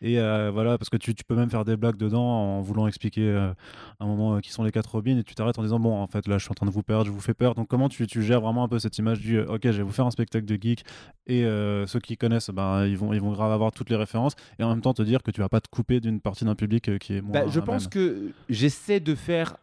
[0.00, 3.28] Et voilà parce que tu, tu peux même faire des blagues dedans en voulant expliquer
[3.28, 3.52] euh,
[4.00, 6.26] un moment qui sont les quatre Robins et tu t'arrêtes en disant bon en fait
[6.28, 8.06] là je suis en train de vous perdre je vous fais peur donc comment tu,
[8.06, 10.10] tu gères vraiment un peu cette image du euh, ok je vais vous faire un
[10.10, 10.84] spectacle de geek
[11.26, 14.34] et euh, ceux qui connaissent ben ils vont ils vont grave avoir toutes les références
[14.58, 16.54] et en même temps te dire que tu vas pas te couper d'une partie d'un
[16.54, 17.90] public euh, qui est moins Bah, je pense même.
[17.90, 19.56] que j'essaie de faire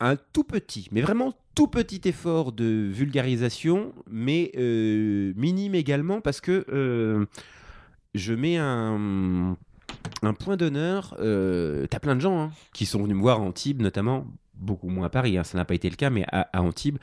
[0.00, 6.40] un tout petit, mais vraiment tout petit effort de vulgarisation, mais euh, minime également parce
[6.40, 7.24] que euh,
[8.14, 9.56] je mets un,
[10.22, 11.14] un point d'honneur.
[11.20, 14.26] Euh, T'as plein de gens hein, qui sont venus me voir à Antibes, notamment.
[14.56, 16.98] Beaucoup moins à Paris, hein, ça n'a pas été le cas, mais à, Antibes,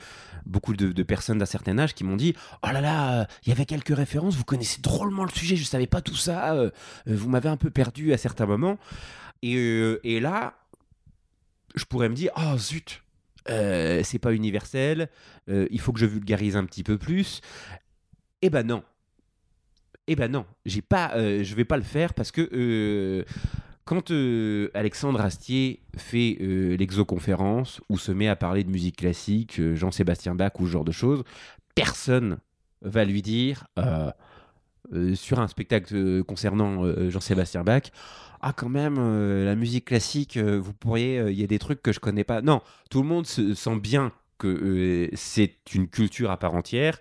[0.46, 3.66] beaucoup de, personnes d'un certain âge qui m'ont dit Oh là là, il y avait
[3.66, 6.70] quelques références, vous connaissez drôlement le sujet, je savais pas tout ça, euh,
[7.08, 8.78] euh, vous m'avez un peu perdu à certains moments.
[9.42, 10.54] Et, euh, là,
[11.74, 13.02] je pourrais me dire, oh zut,
[13.48, 15.08] euh, c'est pas universel,
[15.48, 17.40] euh, il faut que je vulgarise un petit peu plus.
[18.40, 18.82] Eh ben non.
[20.08, 23.24] Eh ben non, j'ai pas, euh, je vais pas le faire parce que euh,
[23.92, 29.60] quand euh, Alexandre Astier fait euh, l'exoconférence ou se met à parler de musique classique,
[29.60, 31.24] euh, Jean-Sébastien Bach ou ce genre de choses,
[31.74, 32.38] personne
[32.80, 33.66] va lui dire
[35.14, 37.82] sur un spectacle concernant Jean-Sébastien Bach,
[38.40, 38.96] ah quand même
[39.44, 42.42] la musique classique, vous pourriez, il y a des trucs que je connais pas.
[42.42, 46.98] Non, tout le monde se sent bien que c'est une culture à part entière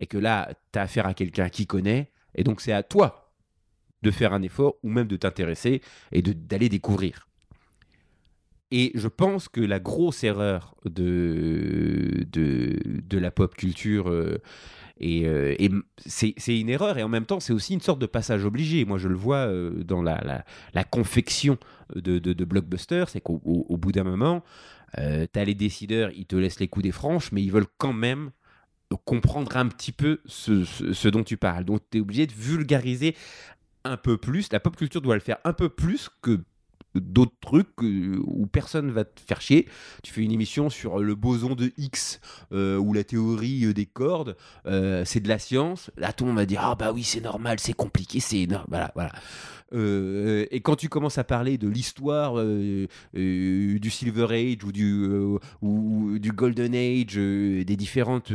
[0.00, 3.29] et que là, tu as affaire à quelqu'un qui connaît et donc c'est à toi
[4.02, 5.80] de faire un effort ou même de t'intéresser
[6.12, 7.26] et d'aller découvrir.
[8.72, 14.38] Et je pense que la grosse erreur de, de, de la pop culture, euh,
[15.00, 15.56] et, euh,
[16.06, 18.84] c'est une erreur, et en même temps, c'est aussi une sorte de passage obligé.
[18.84, 21.58] Moi, je le vois euh, dans la, la, confection
[21.96, 24.44] de, de, blockbusters, c'est qu'au au- au bout d'un moment,
[24.96, 25.02] tu
[25.38, 28.30] as les décideurs, ils te laissent les coups des franches, mais ils veulent quand même
[29.04, 31.64] comprendre un petit peu ce, ce- ce dont tu parles.
[31.64, 33.16] Donc, tu es obligé de vulgariser
[33.84, 34.52] un peu plus.
[34.52, 36.40] La pop culture doit le faire un peu plus que
[36.94, 39.68] d'autres trucs euh, où personne va te faire chier.
[40.02, 42.20] Tu fais une émission sur le boson de X
[42.52, 45.90] euh, ou la théorie euh, des cordes, c'est de la science.
[45.96, 48.66] Là, tout le monde va dire ah bah oui c'est normal, c'est compliqué, c'est énorme.
[48.68, 49.12] Voilà, voilà.
[49.72, 52.44] Et quand tu commences à parler de l'histoire
[53.14, 55.06] du Silver Age ou du,
[55.62, 58.32] ou, du Golden Age, des différentes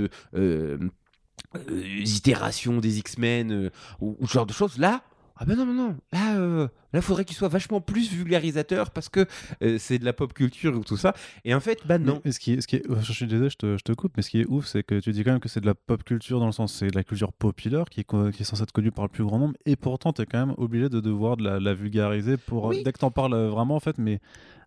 [2.06, 5.04] itérations des X-Men ou, ou ce genre de choses, là,
[5.38, 9.10] ah ben non, non, non, là, euh, là, faudrait qu'il soit vachement plus vulgarisateur parce
[9.10, 9.26] que
[9.64, 11.14] euh, c'est de la pop culture ou tout ça.
[11.44, 12.22] Et en fait, bah non.
[12.24, 14.14] Mais ce qui est, ce qui est, je suis désolé, je te, je te coupe,
[14.16, 15.76] mais ce qui est ouf, c'est que tu dis quand même que c'est de la
[15.76, 18.64] pop culture dans le sens, c'est de la culture populaire qui est, qui est censée
[18.64, 21.02] être connue par le plus grand nombre, et pourtant, tu es quand même obligé de
[21.02, 22.84] devoir de la, la vulgariser pour Oui.
[22.84, 24.20] dès que t'en parles euh, vraiment, en fait, mais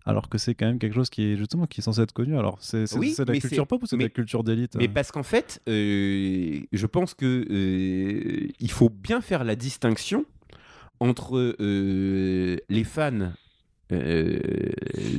[0.04, 2.37] alors que c'est quand même quelque chose qui est justement qui est censé être connu.
[2.38, 4.92] Alors, c'est Oui, de la culture pop ou c'est de la culture d'élite Mais euh
[4.92, 10.24] parce qu'en fait, euh, je pense que euh, il faut bien faire la distinction
[11.00, 13.32] entre euh, les fans
[13.90, 14.38] euh,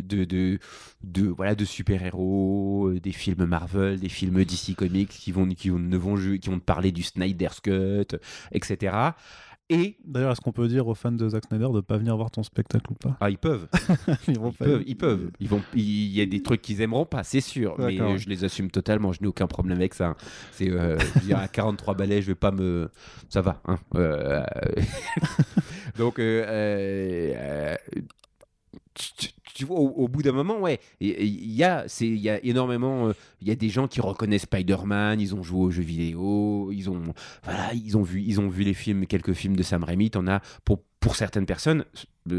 [0.03, 0.59] de,
[1.29, 5.79] voilà, de super-héros, euh, des films Marvel, des films DC Comics qui vont, qui vont,
[5.79, 8.17] ne vont, qui parler du Snyder's Cut,
[8.51, 8.95] etc.
[9.71, 12.31] Et D'ailleurs, est-ce qu'on peut dire aux fans de Zack Snyder de pas venir voir
[12.31, 13.67] ton spectacle ou pas ah, ils peuvent,
[14.27, 15.31] Ils vont ils pas- peuvent, ils peuvent.
[15.39, 18.43] Ils il y a des trucs qu'ils aimeront pas, c'est sûr, mais euh, je les
[18.43, 19.11] assume totalement.
[19.13, 20.07] Je n'ai aucun problème avec ça.
[20.07, 20.15] hein.
[20.53, 20.97] C'est, euh,
[21.35, 22.89] à 43 balais, je vais pas me,
[23.29, 23.61] ça va.
[23.67, 23.77] hein.
[23.95, 24.43] Euh,
[25.97, 27.75] Donc, euh, euh, euh,
[28.95, 29.29] tu,
[29.69, 33.47] au, bout d'un moment, ouais, il y, a, c'est, il y a énormément, euh, il
[33.47, 37.01] y a des gens qui reconnaissent Spider-Man, ils ont joué aux jeux vidéo, ils ont,
[38.03, 40.11] vu, ils ont vu les films, quelques films de Sam Raimi.
[40.99, 41.85] Pour certaines personnes,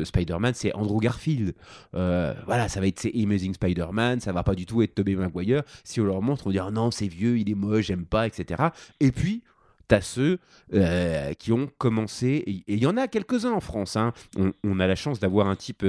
[0.04, 1.54] Spider-Man, c'est Andrew Garfield.
[1.94, 5.14] Euh, voilà, ça va être c'est Amazing Spider-Man, ça va pas du tout être Tobey
[5.14, 5.62] Maguire.
[5.82, 8.62] Si on leur montre, on dit non, c'est vieux, il est moche, j'aime pas, etc.
[9.00, 9.42] Et puis
[9.90, 10.38] T'as ceux
[10.72, 13.96] euh, qui ont commencé, et il y en a quelques-uns en France.
[13.96, 14.12] hein.
[14.62, 15.84] On, a la chance d'avoir un type,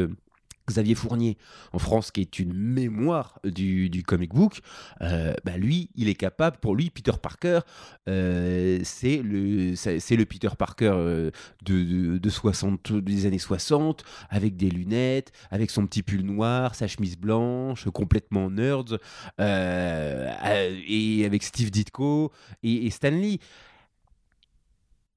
[0.67, 1.37] Xavier Fournier,
[1.73, 4.61] en France, qui est une mémoire du, du comic book.
[5.01, 7.61] Euh, bah lui, il est capable, pour lui, Peter Parker,
[8.09, 11.31] euh, c'est le, c'est le Peter Parker euh,
[11.63, 16.75] de, de, de 60, des années 60, avec des lunettes, avec son petit pull noir,
[16.75, 18.99] sa chemise blanche, complètement nerd,
[19.39, 22.31] et avec Steve Ditko
[22.63, 23.39] et, et Stan Lee.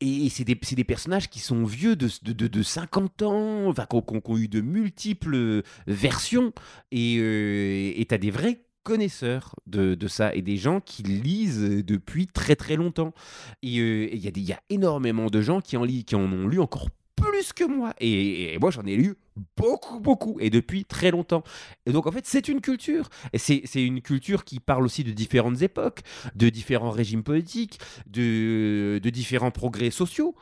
[0.06, 3.86] Et c'est des, des personnages qui sont vieux de, de, de, de 50 ans, enfin,
[3.88, 6.52] qui ont, ont eu de multiples euh, versions.
[6.92, 11.82] Et euh, et t'as des vrais connaisseurs de, de ça et des gens qui lisent
[11.84, 13.14] depuis très très longtemps.
[13.62, 16.60] Et euh, il y, y a énormément de gens qui en, qui en ont lu
[16.60, 17.94] encore plus que moi.
[17.98, 19.14] Et, et moi, j'en ai lu
[19.56, 21.42] beaucoup, beaucoup, et depuis très longtemps.
[21.86, 23.08] Et donc, en fait, c'est une culture.
[23.32, 26.00] Et c'est une culture qui parle aussi de différentes époques,
[26.34, 30.34] de différents régimes politiques, de, de différents progrès sociaux.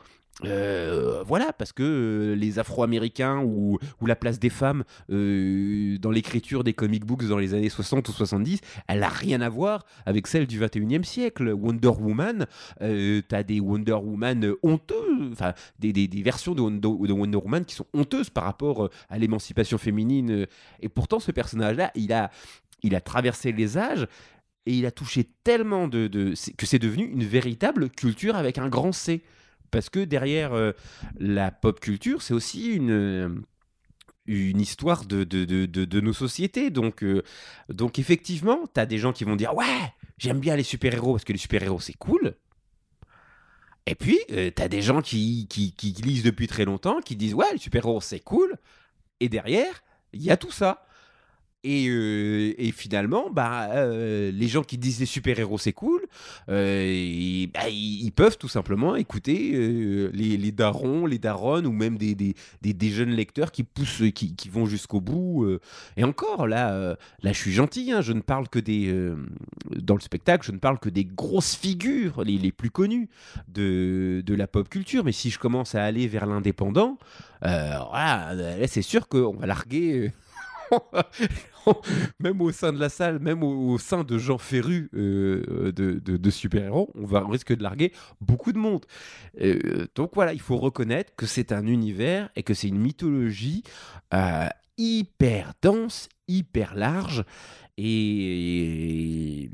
[0.45, 6.63] Euh, voilà, parce que euh, les Afro-Américains ou, la place des femmes euh, dans l'écriture
[6.63, 10.27] des comic books dans les années 60 ou 70, elle n'a rien à voir avec
[10.27, 11.51] celle du 21e siècle.
[11.51, 12.47] Wonder Woman,
[12.79, 17.87] t'as des Wonder Woman honteux, enfin des, versions de Wonder, de Wonder Woman qui sont
[17.93, 20.47] honteuses par rapport à l'émancipation féminine.
[20.81, 24.07] Et pourtant, ce personnage-là, il a, traversé les âges
[24.65, 28.69] et il a touché tellement de, de- que c'est devenu une véritable culture avec un
[28.69, 29.23] grand C.
[29.73, 30.73] Parce que derrière euh,
[31.19, 33.29] la pop culture, c'est aussi une, euh,
[34.27, 36.69] une histoire de, de, de, de- nos sociétés.
[36.69, 37.23] Donc, euh,
[37.69, 41.25] donc effectivement, tu as des gens qui vont dire Ouais, j'aime bien les super-héros parce
[41.25, 42.35] que les super-héros, c'est cool.
[43.85, 47.33] Et puis, tu as des gens qui, qui, qui lisent depuis très longtemps, qui disent
[47.33, 48.57] Ouais, les super-héros, c'est cool.
[49.19, 49.83] Et derrière,
[50.13, 50.85] il y a tout ça.
[51.65, 56.01] Et, euh, et finalement, bah, euh, les gens qui disent les super-héros c'est cool,
[56.49, 59.51] euh, bah, ils, peuvent tout simplement écouter
[60.13, 62.35] les, les darons, les daronnes, ou même des,
[62.81, 65.47] jeunes lecteurs qui poussent, qui, vont jusqu'au bout.
[65.95, 68.93] Et encore, là, là, je suis gentil, hein, je ne parle que des.
[69.71, 73.09] dans le spectacle, je ne parle que des grosses figures, les, plus connues
[73.47, 75.05] de, la pop culture.
[75.05, 76.97] Mais si je commence à aller vers l'indépendant,
[77.41, 80.11] c'est sûr qu'on va larguer.
[80.93, 81.03] Euh,
[82.19, 86.29] même au sein de la salle, même au, sein de gens férus euh, de, de-
[86.29, 88.85] super-héros, on, va, on risque de larguer beaucoup de monde.
[89.41, 93.63] Euh, donc voilà, il faut reconnaître que c'est un univers et que c'est une mythologie
[94.13, 97.23] euh, hyper dense, hyper large.
[97.77, 99.49] Et,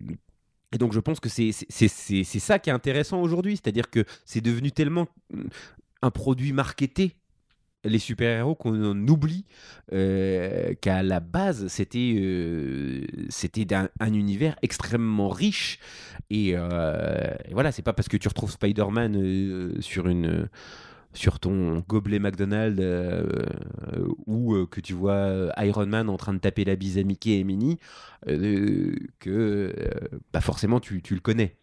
[0.77, 5.07] donc je pense que c'est ça qui est intéressant aujourd'hui, c'est-à-dire que c'est devenu tellement
[6.01, 7.18] un produit marketé
[7.83, 9.45] les super-héros qu'on oublie
[9.93, 15.79] euh, qu'à la base c'était euh, c'était un univers extrêmement riche
[16.29, 20.49] et, euh, et voilà c'est pas parce que tu retrouves Spider-Man sur une
[21.13, 22.83] sur ton gobelet McDonald's
[24.27, 27.43] ou que tu vois Iron Man en train de taper la bise à Mickey et
[27.43, 27.79] Minnie,
[28.27, 29.73] que
[30.31, 31.55] bah forcément tu, tu le connais.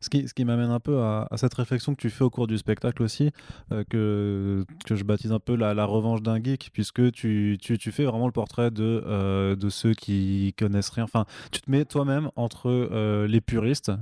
[0.00, 2.46] Ce qui, ce qui m'amène un peu à, cette réflexion que tu fais au cours
[2.46, 3.30] du spectacle aussi,
[3.72, 7.78] euh, que, que je baptise un peu la, la revanche d'un geek, puisque tu, tu,
[7.78, 11.04] tu fais vraiment le portrait de, euh, de ceux qui connaissent rien.
[11.04, 13.92] Enfin, tu te mets toi-même entre euh, les puristes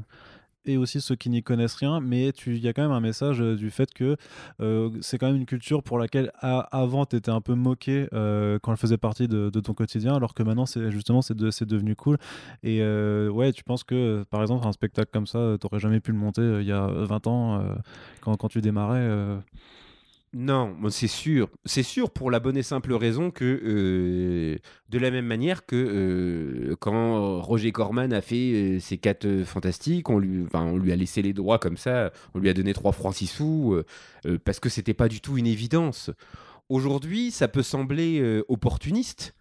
[0.67, 3.41] et aussi ceux qui n'y connaissent rien, mais il y a quand même un message
[3.41, 4.17] euh, du fait que
[4.61, 8.59] euh, c'est quand même une culture pour laquelle avant tu étais un peu moqué euh,
[8.63, 11.97] quand elle faisait partie de, ton quotidien, alors que maintenant c'est justement c'est de- devenu
[11.97, 12.19] cool.
[12.63, 16.13] Et ouais, tu penses que par exemple un spectacle comme ça, tu n'aurais jamais pu
[16.13, 17.63] le monter il y a 20 ans
[18.21, 19.09] quand, quand tu démarrais
[20.33, 21.49] Non, c'est sûr.
[21.65, 24.59] C'est sûr pour la bonne et simple raison que, euh,
[24.89, 30.09] de la même manière que euh, quand Roger Corman a fait euh, ses quatre fantastiques,
[30.09, 33.27] on lui, a laissé les droits comme ça, on lui a donné 3 francs 6
[33.27, 33.83] sous,
[34.45, 36.11] parce que c'était pas du tout une évidence.
[36.69, 39.35] Aujourd'hui, ça peut sembler opportuniste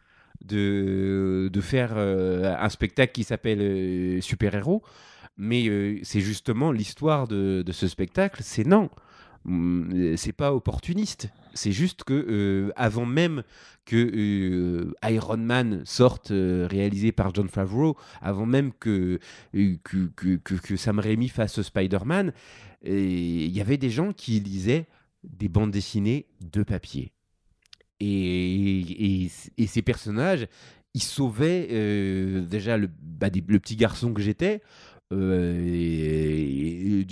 [0.43, 4.81] de, faire un spectacle qui s'appelle Super-héros,
[5.37, 8.89] mais c'est justement l'histoire de ce spectacle, c'est non.
[9.49, 11.29] Hum, c'est pas opportuniste.
[11.55, 13.41] C'est juste que euh, avant même
[13.85, 19.19] que euh, Iron Man sorte euh, réalisé par John Favreau, avant même que,
[19.51, 22.31] que, que, que- Sam Raimi fasse Spider-Man,
[22.85, 24.85] il y avait des gens qui lisaient
[25.23, 27.11] des bandes dessinées de papier.
[27.99, 30.47] Et, et- et ces personnages,
[30.93, 31.67] ils sauvaient
[32.47, 34.61] déjà le, bah, le petit garçon que j'étais.
[35.11, 37.03] Euh,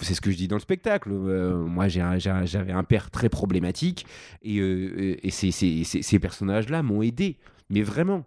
[0.00, 1.10] c'est ce que je dis dans le spectacle.
[1.12, 4.06] Euh, moi, j'avais un père très problématique
[4.42, 7.38] et, euh, ces, personnages-là m'ont aidé.
[7.70, 8.24] Mais vraiment,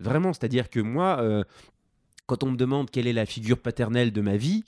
[0.00, 0.32] vraiment.
[0.32, 1.44] C'est-à-dire que moi,
[2.26, 4.64] quand on me demande quelle est la figure paternelle de ma vie,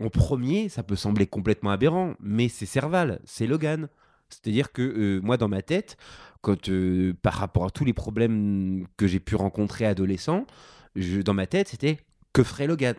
[0.00, 3.88] en premier, ça peut sembler complètement aberrant, mais c'est Serval, c'est Logan.
[4.28, 5.96] C'est-à-dire que moi, dans ma tête,
[6.40, 6.70] quand,
[7.22, 10.46] par rapport à tous les problèmes que j'ai pu rencontrer adolescent,
[10.96, 11.98] dans ma tête, c'était
[12.38, 12.94] que ferait Logan?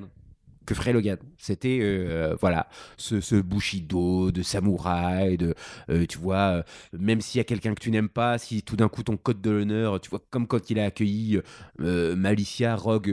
[0.65, 1.17] Que ferait Logan?
[1.37, 2.67] C'était euh, voilà
[2.97, 5.55] ce, ce bushido de samouraï, de
[5.89, 8.75] euh, tu vois, euh, même s'il y a quelqu'un que tu n'aimes pas, si tout
[8.75, 11.39] d'un coup ton code de l'honneur, tu vois, comme quand il a accueilli
[11.79, 13.09] Malicia Rogue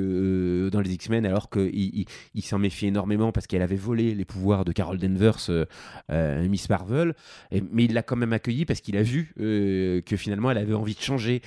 [0.71, 4.25] dans les X-Men, alors qu'il il, il s'en méfiait énormément parce qu'elle avait volé les
[4.25, 5.39] pouvoirs de Carol Danvers,
[6.11, 7.15] Miss Marvel,
[7.53, 10.75] et- mais il l'a quand même accueilli parce qu'il a vu que finalement elle avait
[10.75, 11.41] envie de changer.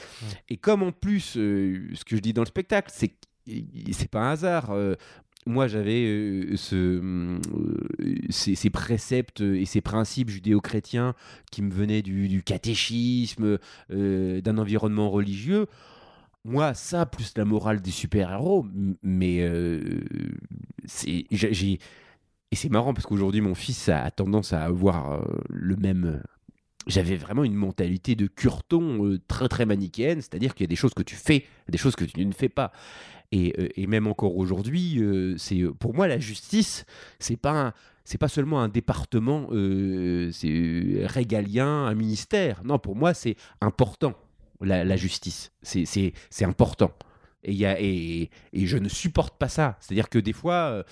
[0.48, 3.12] Et comme en plus, ce que je dis dans le spectacle, c'est
[3.92, 4.72] c'est pas un hasard.
[4.72, 4.96] euh,
[5.46, 7.40] moi, j'avais euh, ce, euh,
[8.30, 11.16] ces, préceptes et ces principes judéo-chrétiens
[11.52, 13.58] qui me venaient du, catéchisme,
[13.90, 15.68] d'un environnement religieux.
[16.46, 18.66] Moi, ça, plus la morale des super-héros,
[19.02, 19.48] mais
[20.86, 21.26] c'est-.
[22.52, 26.24] Et c'est marrant parce qu'aujourd'hui, mon fils a tendance à avoir le même.
[26.88, 30.96] J'avais vraiment une mentalité de curton très très manichéenne, c'est-à-dire qu'il y a des choses
[30.96, 32.72] que tu fais, des choses que tu ne fais pas.
[33.32, 36.86] Et, euh, et même encore aujourd'hui, euh, c'est pour moi la justice,
[37.20, 37.74] c'est pas
[38.04, 42.64] c'est pas seulement un département, euh, euh, régalien, un ministère.
[42.64, 44.16] Non, pour moi c'est important
[44.62, 45.52] la, justice.
[45.62, 46.92] C'est important.
[47.44, 49.78] Et, y et, et je ne supporte pas ça.
[49.80, 50.84] C'est-à-dire que des fois, euh,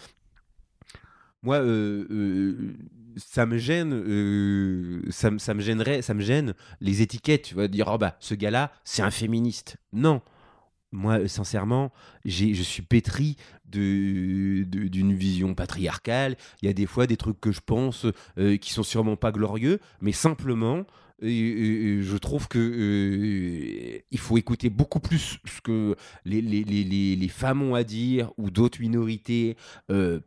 [1.43, 2.73] moi, euh, euh,
[3.17, 7.43] ça me gêne, euh, ça, ça me gênerait, ça me gêne les étiquettes.
[7.43, 9.77] Tu vas dire, oh bah, ce gars-là, c'est un féministe.
[9.93, 10.21] Non.
[10.91, 11.91] Moi, euh, sincèrement,
[12.25, 13.35] je suis pétri
[13.69, 16.35] d'une vision patriarcale.
[16.61, 18.05] Il y a des fois des trucs que je pense
[18.37, 20.85] euh, qui sont sûrement pas glorieux, mais simplement,
[21.23, 27.61] euh, euh, je trouve que il faut écouter beaucoup plus ce que les, les, femmes
[27.61, 29.57] ont à dire ou d'autres minorités,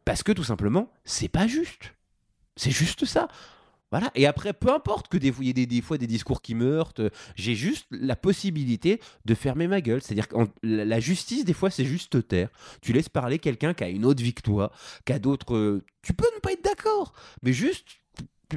[0.05, 1.95] parce que tout simplement, c'est pas juste.
[2.57, 3.29] C'est juste ça.
[3.91, 4.11] Voilà.
[4.15, 7.01] Et après, peu importe que des, y ait des, fois des discours qui me heurtent,
[7.01, 10.01] euh, j'ai juste la possibilité de fermer ma gueule.
[10.01, 12.49] C'est-à-dire que la, justice, des fois, c'est juste te taire.
[12.83, 14.71] Tu laisses parler quelqu'un qui a une autre victoire,
[15.05, 15.55] qui a d'autres.
[15.55, 17.13] euh, Tu peux ne pas être d'accord,
[17.43, 17.87] mais juste,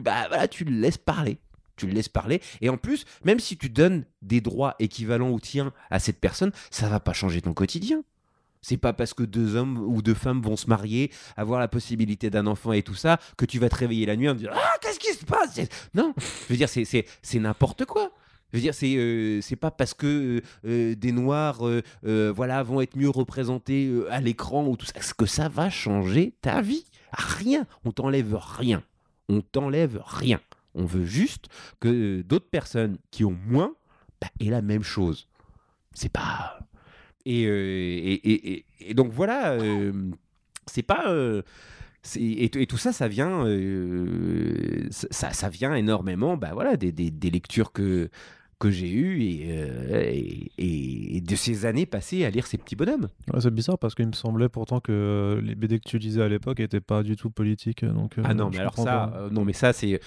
[0.01, 1.39] bah, voilà, tu le laisses parler.
[1.75, 2.39] Tu le laisses parler.
[2.61, 6.51] Et en plus, même si tu donnes des droits équivalents aux tiens à cette personne,
[6.69, 8.03] ça va pas changer ton quotidien.
[8.63, 12.29] C'est pas parce que deux hommes ou deux femmes vont se marier, avoir la possibilité
[12.31, 14.73] d'un enfant et tout ça, que tu vas te réveiller la nuit en disant Ah,
[14.81, 15.59] qu'est-ce qui se passe?
[15.93, 17.05] Non, je veux dire, c'est-
[17.39, 18.11] n'importe quoi.
[18.51, 22.61] Je veux dire, c'est euh, c'est pas parce que euh, des noirs euh, euh, voilà,
[22.63, 26.61] vont être mieux représentés euh, à l'écran ou tout ça que ça va changer ta
[26.61, 26.85] vie.
[27.11, 27.65] Rien.
[27.83, 28.83] On t'enlève rien.
[29.27, 30.39] On t'enlève rien.
[30.75, 31.47] On veut juste
[31.79, 33.73] que euh, d'autres personnes qui ont moins
[34.21, 35.27] bah, aient la même chose.
[35.95, 36.59] C'est pas.
[37.25, 39.91] Et, euh, et, et- et- et donc voilà, euh,
[40.67, 41.05] c'est pas.
[41.09, 41.41] euh,
[42.17, 47.11] et, et tout ça, ça vient, euh, ça, ça vient énormément, bah voilà, des, des-
[47.11, 48.09] des lectures que
[48.59, 50.09] que j'ai eues et, euh,
[50.57, 53.09] et, et de ces années passées à lire ces petits bonhommes.
[53.33, 56.29] Ouais, c'est bizarre parce qu'il me semblait pourtant que les BD que tu lisais à
[56.29, 57.83] l'époque n'étaient pas du tout politiques.
[57.83, 59.99] Donc, ah non, mais alors ça, non, mais ça c'est.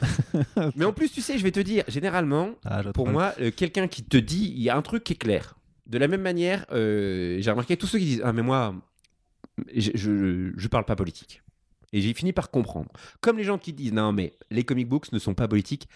[0.76, 4.04] mais en plus, tu sais, je vais te dire, généralement, Ah, pour moi, quelqu'un qui
[4.04, 5.56] te dit, il y a un truc qui est clair.
[5.86, 8.74] De la même manière, euh, j'ai remarqué tous ceux qui disent Ah, mais moi,
[9.74, 11.42] je, je, je parle pas politique.
[11.92, 12.90] Et j'ai fini par comprendre.
[13.20, 15.88] Comme les gens qui disent Non, mais les comic books ne sont pas politiques,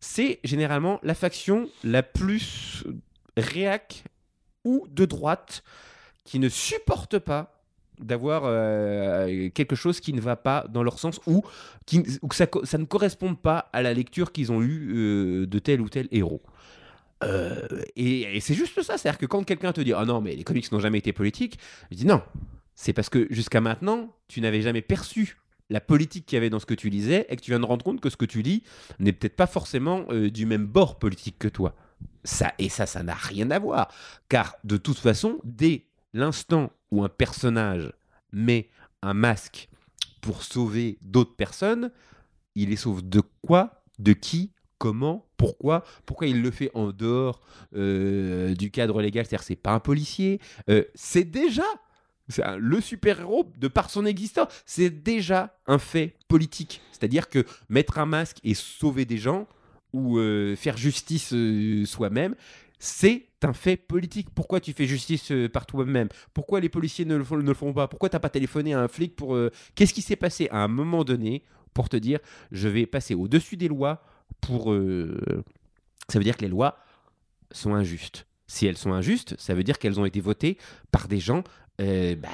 [0.00, 2.84] c'est généralement la faction la plus
[3.36, 4.04] réac
[4.64, 5.62] ou de droite
[6.24, 7.60] qui ne supporte pas
[7.98, 11.42] d'avoir euh, quelque chose qui ne va pas dans leur sens ou,
[11.86, 15.80] qui, que ça ne corresponde pas à la lecture qu'ils ont eue euh, de tel
[15.80, 16.42] ou tel héros.
[17.22, 20.44] Euh, et c'est juste ça, c'est-à-dire que quand quelqu'un te dit Ah non, mais les
[20.44, 21.58] comics n'ont jamais été politiques,
[21.90, 22.22] je dis non,
[22.74, 25.36] c'est parce que jusqu'à maintenant, tu n'avais jamais perçu
[25.68, 27.64] la politique qu'il y avait dans ce que tu lisais et que tu viens de
[27.64, 28.62] rendre compte que ce que tu lis
[28.98, 31.74] n'est peut-être pas forcément euh, du même bord politique que toi.
[32.24, 33.92] Ça, et ça, ça n'a rien à voir.
[34.28, 37.92] Car de toute façon, dès l'instant où un personnage
[38.32, 38.68] met
[39.02, 39.68] un masque
[40.20, 41.90] pour sauver d'autres personnes,
[42.54, 43.82] il les sauve de quoi?
[43.98, 44.52] De qui?
[44.80, 47.42] Comment Pourquoi Pourquoi il le fait en dehors
[47.76, 50.40] euh, du cadre légal C'est-à-dire c'est pas un policier.
[50.70, 51.64] Euh, c'est déjà
[52.42, 56.80] un- le super-héros, de par son existence, c'est déjà un fait politique.
[56.92, 59.46] C'est-à-dire que mettre un masque et sauver des gens,
[59.92, 61.34] ou euh, faire justice
[61.84, 62.34] soi-même,
[62.78, 64.28] c'est un fait politique.
[64.34, 66.08] Pourquoi tu fais justice par toi-même?
[66.32, 67.86] Pourquoi les policiers ne le, font, ne le font pas?
[67.86, 69.36] Pourquoi t'as pas téléphoné à un flic pour...
[69.74, 71.42] Qu'est-ce qui s'est passé à un moment donné
[71.74, 72.18] pour te dire,
[72.50, 74.02] je vais passer au-dessus des lois
[74.40, 74.72] pour...
[74.72, 75.44] euh,
[76.08, 76.76] Ça veut dire que les lois
[77.52, 78.26] sont injustes.
[78.46, 80.58] Si elles sont injustes, ça veut dire qu'elles ont été votées
[80.90, 81.44] par des gens
[81.80, 82.28] euh, bah,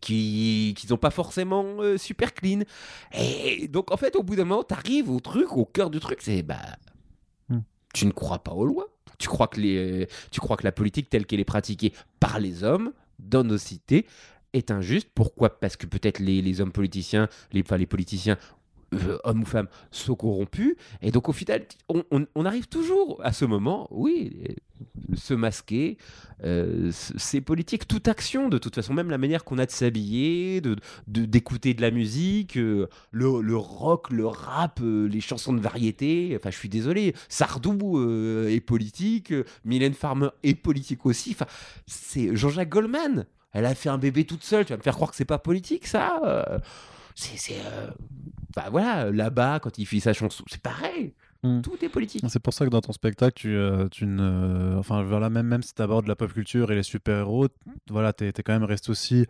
[0.00, 2.60] qui qui n'ont pas forcément euh, super clean.
[3.14, 6.18] Et donc en fait, au bout d'un moment, t'arrives au truc, au cœur du truc,
[6.22, 6.58] c'est bah,
[7.48, 7.60] Hmm.
[7.94, 8.86] tu ne crois pas aux lois.
[9.18, 12.38] Tu crois que les, euh, tu crois que la politique telle qu'elle est pratiquée par
[12.38, 14.06] les hommes dans nos cités
[14.52, 15.08] est injuste.
[15.14, 15.58] Pourquoi?
[15.60, 18.36] Parce que peut-être les, les hommes politiciens, les, enfin, les politiciens
[18.92, 20.74] euh, hommes ou femmes, sont corrompus.
[21.00, 24.32] Et donc, au final, on, arrive toujours à ce moment, oui,
[25.14, 25.96] se masquer,
[26.44, 27.88] euh, c'est politique.
[27.88, 30.76] Toute action, de toute façon, même la manière qu'on a de s'habiller, de
[31.06, 36.34] d'écouter de, la musique, euh, le, le rock, le rap, les chansons de variété.
[36.36, 37.72] Enfin, je suis désolé, Sardou
[38.48, 39.32] est politique,
[39.64, 41.30] Mylène Farmer est politique aussi.
[41.30, 41.46] Enfin,
[41.86, 43.26] c'est Jean-Jacques Goldman.
[43.52, 44.64] Elle a fait un bébé toute seule.
[44.64, 46.60] Tu vas me faire croire que c'est pas politique, ça
[47.14, 47.38] C'est.
[47.38, 47.90] c'est, euh,
[48.54, 51.14] Enfin voilà, là-bas, quand il fait sa chanson, c'est pareil.
[51.44, 51.62] Mm.
[51.62, 52.22] Tout est politique.
[52.28, 55.62] C'est pour ça que dans ton spectacle, tu, euh, tu ne, enfin, voilà, même, même
[55.62, 57.48] si tu abordes la pop culture et les super-héros,
[57.90, 59.26] voilà, tu es, quand même resté aussi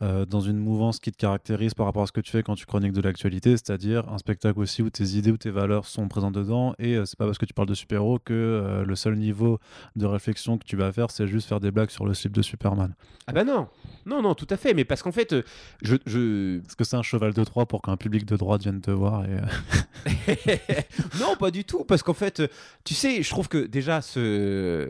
[0.00, 2.54] euh, dans une mouvance qui te caractérise par rapport à ce que tu fais quand
[2.54, 6.06] tu chroniques de l'actualité, c'est-à-dire un spectacle aussi où tes idées ou tes valeurs sont
[6.06, 6.74] présentes dedans.
[6.78, 9.58] Et euh, c'est pas parce que tu parles de super-héros que euh, le seul niveau
[9.96, 12.42] de réflexion que tu vas faire, c'est juste faire des blagues sur le slip de
[12.42, 12.94] Superman.
[13.26, 13.66] Ah bah non,
[14.06, 14.72] non, non, tout à fait.
[14.72, 15.42] Mais parce qu'en fait, euh,
[15.82, 16.58] je, je...
[16.60, 19.24] Est-ce que c'est un cheval de Troie pour qu'un public de droite vienne te voir
[19.24, 20.56] et, euh,
[21.20, 22.48] non, pas du tout, parce qu'en fait, euh,
[22.84, 24.88] tu sais, je trouve que déjà, ce...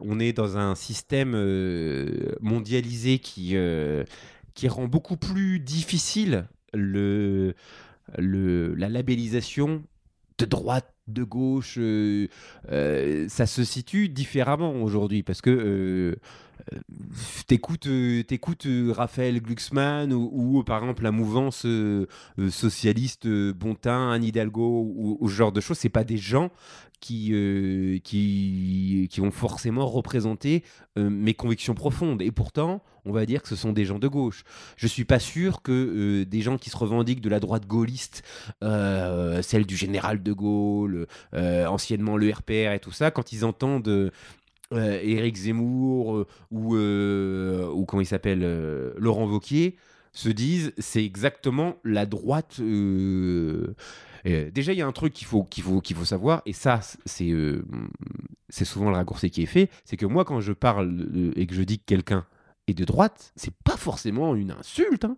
[0.00, 1.32] on est dans un système
[2.40, 4.04] mondialisé qui, euh,
[4.54, 7.54] qui rend beaucoup plus difficile le,
[8.18, 9.82] le, la labellisation
[10.38, 11.76] de droite, de gauche.
[11.78, 12.28] euh,
[12.70, 16.16] euh, ça se situe différemment aujourd'hui, parce que...
[16.72, 16.78] euh,
[17.46, 21.66] T'écoutes, euh, t'écoutes euh, Raphaël Glucksmann ou, par exemple la mouvance
[22.50, 26.50] socialiste Bontin, Anne Hidalgo ou, ce genre de choses, c'est pas des gens
[27.00, 30.62] qui, euh, qui, qui ont forcément représenté
[30.98, 32.22] euh, mes convictions profondes.
[32.22, 34.44] Et pourtant, on va dire que ce sont des gens de gauche.
[34.76, 38.22] Je suis pas sûr que des gens qui se revendiquent de la droite gaulliste,
[38.60, 44.12] celle du général de Gaulle, anciennement le RPR et tout ça, quand ils entendent
[44.72, 49.76] euh, Éric Zemmour euh, ou, euh, ou comment il s'appelle euh, Laurent Wauquiez
[50.12, 52.60] se disent c'est exactement la droite.
[52.60, 58.90] déjà, il y a un truc qu'il faut, faut, faut savoir, et ça, c'est souvent
[58.90, 61.78] le raccourci qui est fait, c'est que moi, quand je parle et que je dis
[61.78, 62.26] que quelqu'un
[62.66, 65.04] est de droite, c'est pas forcément une insulte.
[65.04, 65.16] hein.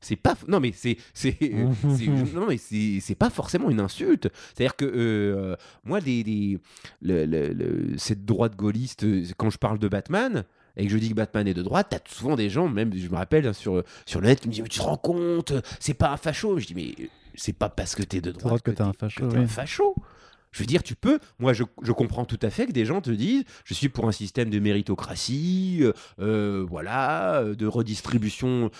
[0.00, 0.34] C'est pas.
[0.48, 0.96] Non, mais c'est.
[1.14, 1.36] c'est-
[2.34, 4.28] non, mais c'est c'est pas forcément une insulte.
[4.54, 6.58] C'est-à-dire que euh, moi, des-
[7.02, 9.04] le- le- le- cette droite gaulliste,
[9.36, 10.44] quand je parle de Batman
[10.76, 13.08] et que je dis que Batman est de droite, t'as souvent des gens, même je
[13.08, 15.52] me rappelle hein, sur, sur le net, qui me disent Mais tu te rends compte,
[15.80, 16.58] c'est pas un facho.
[16.58, 16.94] Je dis Mais
[17.34, 19.94] c'est pas parce que t'es de droite que t'es un facho, que un facho.
[20.52, 21.18] Je veux dire, tu peux.
[21.38, 24.12] Moi, je, comprends tout à fait que des gens te disent je suis pour un
[24.12, 28.70] système de méritocratie, euh, euh, voilà, euh, de redistribution.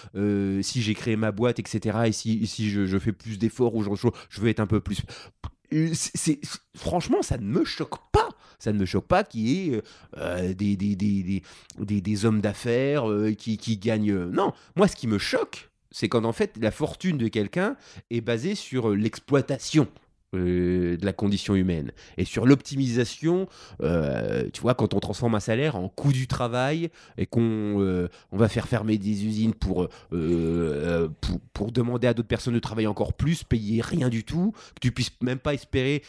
[0.62, 1.99] si j'ai créé ma boîte, etc.
[2.07, 5.03] Et si, je, fais plus d'efforts ou je, veux être un peu plus.
[6.75, 8.29] Franchement, ça ne me choque pas.
[8.59, 13.05] Ça ne me choque pas qu'il y ait des, hommes d'affaires
[13.39, 14.27] qui, gagnent.
[14.27, 17.77] Non, moi, ce qui me choque, c'est quand en fait la fortune de quelqu'un
[18.11, 19.89] est basée sur l'exploitation
[20.37, 23.49] euh, de la condition humaine et sur l'optimisation.
[23.83, 28.09] euh, tu vois, quand on transforme un salaire en coût du travail et qu'on euh,
[28.31, 29.89] on va faire fermer des usines pour,
[31.20, 34.81] pour, pour demander à d'autres personnes de travailler encore plus, payer rien du tout, que
[34.81, 36.03] tu puisses même pas espérer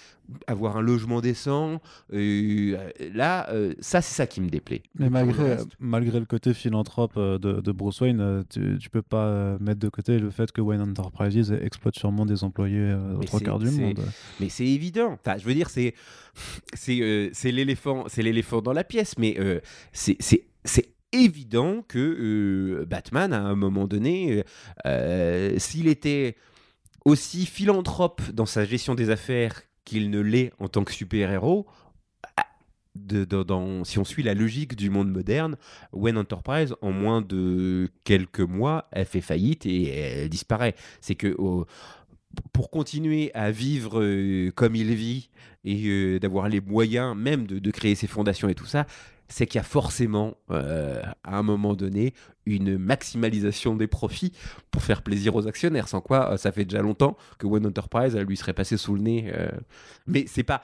[0.48, 1.82] avoir un logement décent.
[2.14, 4.84] euh, là, euh, ça, c'est ça qui me déplaît.
[4.98, 8.90] Mais malgré, reste, malgré le côté philanthrope euh, de, de Bruce Wayne, euh, tu, tu
[8.90, 12.80] peux pas euh, mettre de côté le fait que Wayne Enterprises exploite sûrement des employés
[12.80, 14.00] euh, aux trois quarts du monde.
[14.40, 15.18] Mais c'est évident.
[15.24, 15.94] Enfin, je veux dire, c'est
[16.74, 19.18] c'est euh, c'est l'éléphant, c'est l'éléphant dans la pièce.
[19.18, 19.60] Mais euh,
[19.92, 24.44] c'est c'est c'est évident que euh, Batman, à un moment donné, euh,
[24.86, 26.36] euh, s'il était
[27.04, 31.68] aussi philanthrope dans sa gestion des affaires qu'il ne l'est en tant que super-héros.
[32.38, 32.48] ah,
[33.84, 35.58] si on suit la logique du monde moderne,
[35.94, 40.76] Wayne Enterprise, en moins de quelques mois, elle fait faillite et elle disparaît.
[41.00, 41.36] C'est que
[42.54, 45.30] pour continuer à vivre euh, comme il vit
[45.66, 48.86] et euh, d'avoir les moyens même de créer ses fondations et tout ça,
[49.32, 52.14] c'est qu'il y a forcément, euh, à un moment donné,
[52.46, 54.34] une maximalisation des profits
[54.70, 55.88] pour faire plaisir aux actionnaires.
[55.88, 58.94] Sans quoi, euh, ça fait déjà longtemps que One Enterprise elle lui serait passé sous
[58.94, 59.32] le nez.
[59.34, 59.50] euh.
[60.06, 60.62] Mais c'est pas.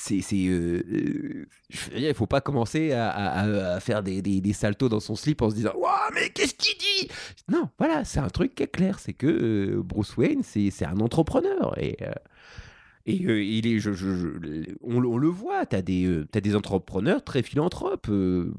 [0.00, 5.50] C'est, c'est, il faut pas commencer à, faire des, des, saltos dans son slip en
[5.50, 7.08] se disant Ouah, mais qu'est-ce qu'il dit?
[7.48, 11.76] Non, voilà, c'est un truc qui est clair c'est que Bruce Wayne, c'est, un entrepreneur.
[11.82, 11.96] Et,
[13.08, 13.80] et euh, il est,
[14.82, 18.08] on, le- voit, tu as, des des entrepreneurs très philanthropes.
[18.10, 18.52] euh,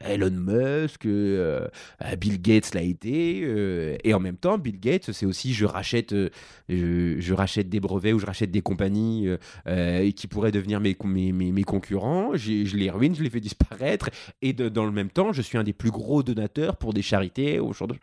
[0.00, 1.68] Elon Musk, euh,
[2.02, 3.42] euh, Bill Gates l'a été.
[3.44, 6.30] euh, et en même temps, Bill Gates, c'est aussi je rachète, euh,
[6.68, 9.36] je, rachète des brevets ou je rachète des compagnies euh,
[9.66, 12.30] euh, qui pourraient devenir mes, mes, mes, concurrents.
[12.34, 14.08] Je les ruine, je les fais disparaître.
[14.40, 17.60] Et dans le même temps, je suis un des plus gros donateurs pour des charités.
[17.60, 17.96] Au genre de-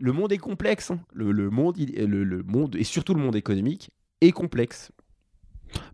[0.00, 0.90] Le monde est complexe.
[0.90, 1.00] hein.
[1.14, 3.90] Le, monde, le monde, et surtout le monde économique,
[4.20, 4.90] est complexe.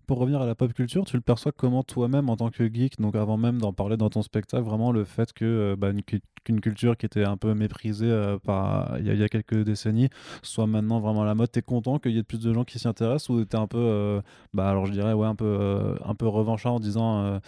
[0.06, 3.00] Pour revenir à la pop culture, tu le perçois comment toi-même en tant que geek,
[3.00, 6.02] donc avant même d'en parler dans ton spectacle, vraiment le fait que euh, bah, une
[6.44, 9.28] qu'une culture qui était un peu méprisée euh, par il y, a- il y a
[9.30, 10.10] quelques décennies
[10.42, 11.50] soit maintenant vraiment à la mode?
[11.50, 13.66] T'es content qu'il y ait de plus de gens qui s'y intéressent ou t'es un
[13.66, 14.20] peu, euh,
[14.52, 17.38] bah alors je dirais ouais un peu euh, un peu revanchard en disant euh,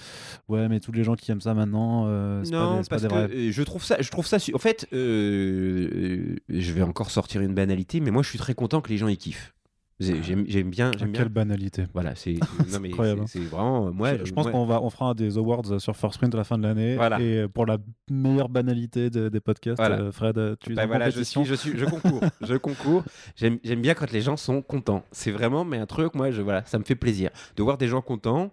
[0.49, 2.89] ouais mais tous les gens qui aiment ça maintenant, euh, c'est pas Non, des, c'est
[2.91, 3.31] pas parce des que vrais.
[3.49, 4.39] euh, je trouve ça, je trouve ça.
[4.41, 8.81] su- En fait, je vais encore sortir une banalité, mais moi, je suis très content
[8.81, 9.53] que les gens y kiffent.
[9.99, 11.23] J'ai- J'aime j'aime bien, Ah, j'aime bien.
[11.23, 11.85] quelle banalité.
[11.95, 12.35] Voilà, c'est
[12.85, 14.15] incroyable, c'est- c'est vraiment moi.
[14.19, 16.59] je, je pense qu'on va on fera des awards sur First Print à la fin
[16.59, 17.19] de l'année Voilà.
[17.19, 17.79] et euh, pour la
[18.11, 20.01] meilleure banalité de- des podcasts, Voilà.
[20.01, 22.57] euh, Fred, euh, tu es Bah en voilà, je suis, je suis, je concours, je
[22.57, 23.05] concours.
[23.37, 25.03] J'aime, j'aime bien quand les gens sont contents.
[25.13, 27.89] C'est vraiment, mais un truc, moi, je, voilà, ça me fait plaisir de voir des
[27.89, 28.53] gens contents.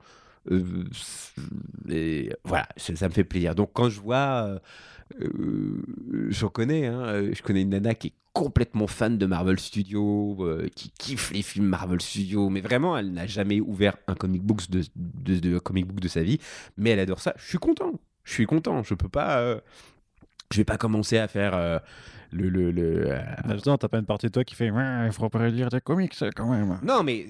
[0.49, 0.61] euh,
[1.89, 3.55] et voilà, ça, ça me fait plaisir.
[3.55, 4.59] Donc quand je vois, euh,
[5.21, 9.59] euh, j'en connais, hein, euh, je connais une nana qui est complètement fan de Marvel
[9.59, 14.15] Studios, euh, qui kiffe les films Marvel Studios, mais vraiment, elle n'a jamais ouvert un
[14.15, 16.39] comic book de, de, de comic book de sa vie,
[16.77, 17.33] mais elle adore ça.
[17.37, 17.91] Je suis content,
[18.23, 18.81] je suis content.
[18.83, 19.59] Je peux pas, euh,
[20.51, 21.81] je vais pas commencer à faire.
[22.31, 23.15] le, le, le,
[23.51, 26.15] Justement, t'as pas une partie de toi qui fait il faut pas lire des comics
[26.35, 26.79] quand même.
[26.83, 27.27] Non, mais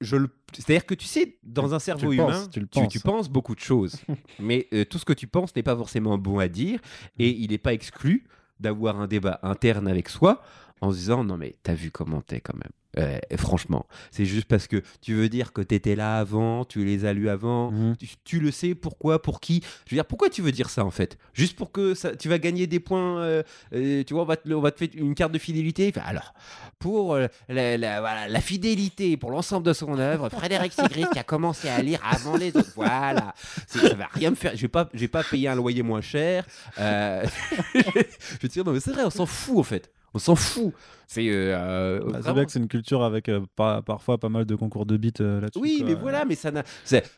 [0.00, 0.28] je le...
[0.52, 2.88] c'est-à-dire que tu sais, dans un cerveau humain, penses, tu penses.
[2.92, 3.96] tu penses beaucoup de choses.
[4.38, 6.80] mais euh, tout ce que tu penses n'est pas forcément bon à dire.
[7.18, 8.26] Et il n'est pas exclu
[8.60, 10.42] d'avoir un débat interne avec soi
[10.80, 12.72] en se disant Non, mais t'as vu comment t'es quand même.
[12.98, 17.04] Euh, franchement, c'est juste parce que tu veux dire que t'étais là avant, tu les
[17.04, 17.96] as lus avant, Mhm.
[17.98, 19.62] tu, tu le sais pourquoi, pour qui.
[19.86, 21.18] Je veux dire, pourquoi tu veux dire ça en fait?
[21.34, 23.42] Juste pour que ça, tu vas gagner des points, euh,
[23.74, 25.92] euh, tu vois, on va, te, on va te faire une carte de fidélité.
[25.94, 26.32] Enfin, alors,
[26.78, 27.16] pour
[27.48, 31.68] la, la- voilà, la fidélité pour l'ensemble de son œuvre, Frédéric Sigrist qui a commencé
[31.68, 32.72] à lire avant les autres.
[32.76, 33.34] Voilà,
[33.66, 34.52] ça va rien me faire.
[34.56, 36.46] Je vais pas, je vais pas payer un loyer moins cher.
[36.78, 39.90] Je te dire, non mais c'est vrai, on s'en fout en fait.
[40.16, 40.72] On s'en fout.
[41.06, 44.30] C'est euh, euh, Bah, c'est vrai que c'est une culture avec euh, pas- parfois pas
[44.30, 45.58] mal de concours de beats euh, là-dessus.
[45.60, 45.86] oui, quoi.
[45.88, 46.62] mais voilà, mais ça n'a.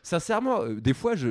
[0.03, 1.29] Sincèrement, des fois, je,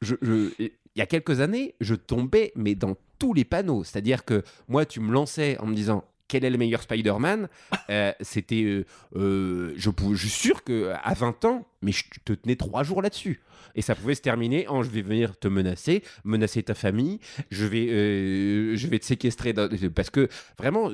[0.00, 3.82] je, je- il y a quelques années, je tombais, mais dans tous les panneaux.
[3.84, 6.04] C'est-à-dire que moi, tu me lançais en me disant.
[6.30, 7.48] Quel est le meilleur Spider-Man
[7.90, 12.54] Euh, C'était, euh, euh, je, suis sûr que à 20 ans, mais je te tenais
[12.54, 13.40] trois jours là-dessus.
[13.74, 17.18] Et ça pouvait se terminer en je vais venir te menacer, menacer ta famille,
[17.50, 19.52] je vais, je vais te séquestrer
[19.94, 20.90] parce que vraiment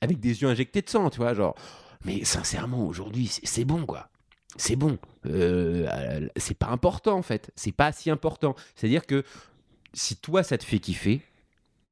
[0.00, 1.56] avec des yeux injectés de sang, tu vois, genre.
[2.04, 4.08] Mais sincèrement, aujourd'hui, c'est bon quoi.
[4.56, 4.98] c'est bon.
[5.24, 7.50] C'est pas important en fait.
[7.56, 8.54] C'est pas si important.
[8.76, 9.24] C'est-à-dire que
[9.94, 11.22] si toi ça te fait kiffer,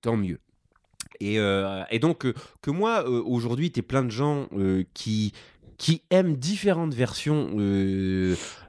[0.01, 0.39] tant mieux.
[1.21, 4.49] Et, euh, et donc euh, que moi euh, aujourd'hui, tu es plein de gens
[4.95, 5.33] qui
[6.11, 7.57] aiment différentes versions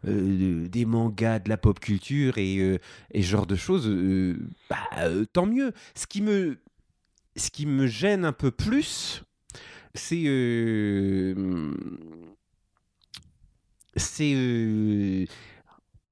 [0.04, 2.80] des mangas, de la pop culture et,
[3.16, 3.90] genre de choses,
[4.70, 4.78] bah,
[5.34, 5.74] tant mieux.
[5.96, 9.24] Ce qui me, gêne un peu plus,
[9.94, 10.26] c'est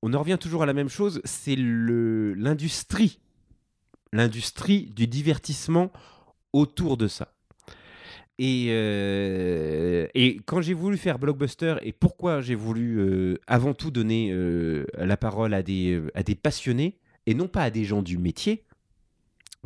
[0.04, 3.20] on en revient toujours à la même chose, c'est l'industrie,
[4.14, 5.92] l'industrie du divertissement
[6.58, 7.34] autour de ça.
[8.40, 13.90] Et, euh, et quand j'ai voulu faire Blockbuster, et pourquoi j'ai voulu euh, avant tout
[13.90, 18.04] donner euh, la parole à des, à des passionnés, et non pas à des gens
[18.04, 18.64] du métier,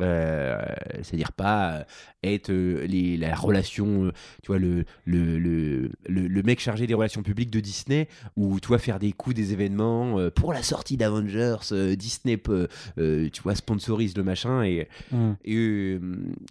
[0.02, 0.60] euh,
[1.02, 1.82] c'est-à-dire pas euh,
[2.24, 6.86] être euh, les, la relation, euh, tu vois, le, le, le, le, le mec chargé
[6.86, 10.62] des relations publiques de Disney, ou tu vois, faire des coups des événements pour la
[10.62, 11.56] sortie d'Avengers,
[11.96, 15.32] Disney, peut, tu vois, sponsorise le machin, et, Mm.
[15.44, 15.98] et,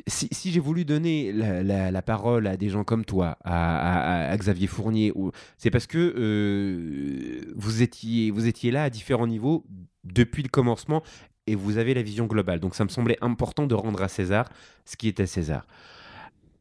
[0.07, 4.27] si, si j'ai voulu donner la, la- la parole à des gens comme toi, à,
[4.27, 9.27] à- à Xavier Fournier, ou- c'est parce que vous, étiez, vous étiez là à différents
[9.27, 9.65] niveaux
[10.03, 11.03] depuis le commencement
[11.51, 12.61] et vous avez la vision globale.
[12.61, 14.49] Donc ça me semblait important de rendre à César
[14.85, 15.67] ce qui à César.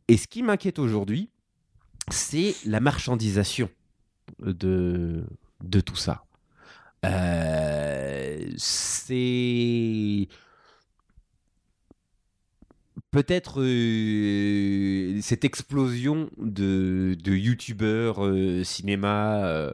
[0.09, 1.31] Et ce qui m'inquiète aujourd'hui,
[2.11, 3.71] c'est la marchandisation
[4.41, 5.25] de,
[5.63, 6.25] de tout ça.
[7.07, 10.27] Euh, c'est
[13.13, 19.73] peut-être euh, cette explosion de, de youtubeurs euh, cinéma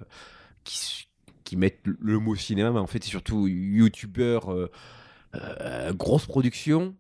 [0.65, 1.09] qui,
[1.45, 4.55] qui mettent le mot cinéma, mais en fait c'est surtout youtubeurs
[5.95, 6.95] grosse production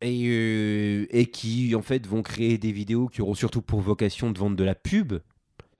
[0.00, 4.30] et, euh, et qui en fait vont créer des vidéos qui auront surtout pour vocation
[4.30, 5.14] de vendre de la pub.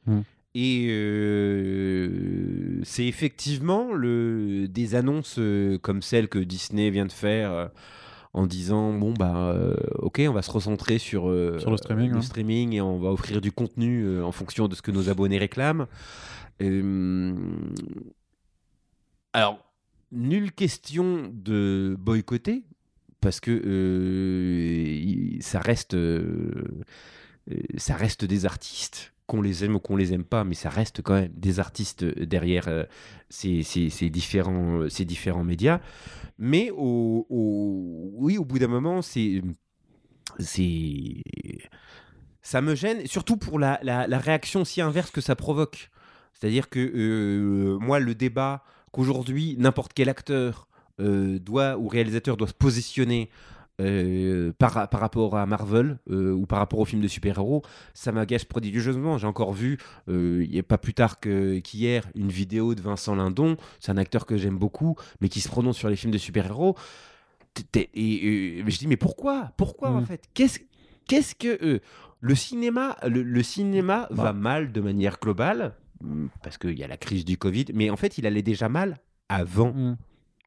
[0.07, 0.21] Mm.
[0.57, 7.51] Et euh, c'est effectivement le, des annonces euh, comme celle que Disney vient de faire
[7.51, 7.67] euh,
[8.35, 12.11] en disant bon bah euh, ok on va se recentrer sur, euh, Sur le streaming,
[12.11, 12.23] le ouais.
[12.23, 15.39] streaming et on va offrir du contenu euh, en fonction de ce que nos abonnés
[15.39, 15.87] réclament.
[16.63, 17.35] Euh,
[19.33, 19.59] alors
[20.15, 22.62] nulle question de boycotter
[23.21, 26.62] parce que euh, ça reste euh,
[27.51, 30.69] euh, ça reste des artistes qu'on les aime ou qu'on les aime pas mais ça
[30.69, 32.69] reste quand même des artistes derrière
[33.31, 35.81] ces, ces- différents ces différents médias.
[36.39, 37.27] Mais au,
[38.15, 39.41] oui au bout d'un moment c'est
[42.43, 45.91] ça me gêne surtout pour la, la- réaction si inverse que ça provoque.
[46.35, 48.62] C'est-à-dire que moi le débat
[48.95, 50.69] qu'aujourd'hui n'importe quel acteur
[51.01, 53.29] euh, doit ou réalisateur doit se positionner
[53.81, 58.13] euh, par, par rapport à Marvel euh, ou par rapport aux films de super-héros, ça
[58.13, 59.19] m'agace prodigieusement.
[59.19, 59.79] J'ai encore vu,
[60.09, 63.57] euh, il n'y a pas plus tard qu'hier, une vidéo de Vincent Lindon.
[63.81, 66.77] C'est un acteur que j'aime beaucoup, mais qui se prononce sur les films de super-héros.
[67.75, 69.51] Et, euh, je dis, mais pourquoi?
[69.57, 70.07] Pourquoi en Mm.
[70.07, 70.23] fait?
[70.35, 70.61] Qu'est-ce
[71.09, 71.59] qu'est-ce que.
[71.65, 71.81] euh,
[72.21, 74.23] le cinéma, le, le cinéma Bah.
[74.25, 75.75] va mal de manière globale,
[76.43, 78.99] parce qu'il y a la crise du Covid, mais en fait, il allait déjà mal
[79.29, 79.73] avant.
[79.73, 79.97] Mm.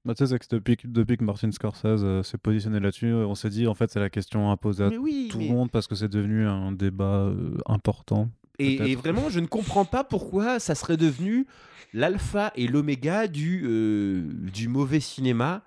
[0.06, 3.08] Bah, tu sais, c'est que depuis, que- depuis que Martin Scorsese euh, s'est positionné là-dessus,
[3.08, 4.58] euh, on s'est dit, en fait, c'est la question à
[4.90, 8.30] Mais oui, tout mais- le monde parce que c'est devenu un débat euh, important.
[8.60, 11.46] Et, vraiment, je ne comprends pas pourquoi ça serait devenu
[11.94, 14.22] l'alpha et l'oméga du, euh,
[14.52, 15.64] du mauvais cinéma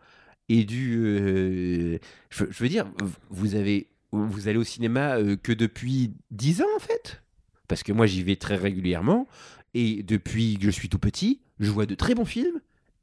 [0.49, 0.97] et du.
[1.05, 1.99] euh,
[2.31, 2.87] je, je veux dire,
[3.29, 7.23] vous avez, vous allez au cinéma euh, que depuis 10 ans en fait,
[7.69, 9.29] parce que moi j'y vais très régulièrement
[9.75, 12.61] et depuis que je suis tout petit, je vois de très bons films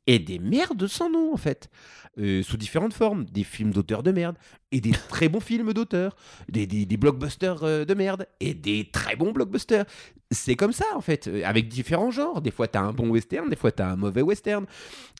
[0.07, 1.69] et des merdes sans nom en fait,
[2.17, 4.37] euh, sous différentes formes, des films d'auteurs de merde
[4.71, 6.15] et des très bons films d'auteurs
[6.49, 9.85] des, des, des blockbusters euh, de merde et des très bons blockbusters.
[10.31, 12.41] C'est comme ça, en fait, euh, avec différents genres.
[12.41, 14.65] Des fois, t'as un bon western, des fois, t'as un mauvais western.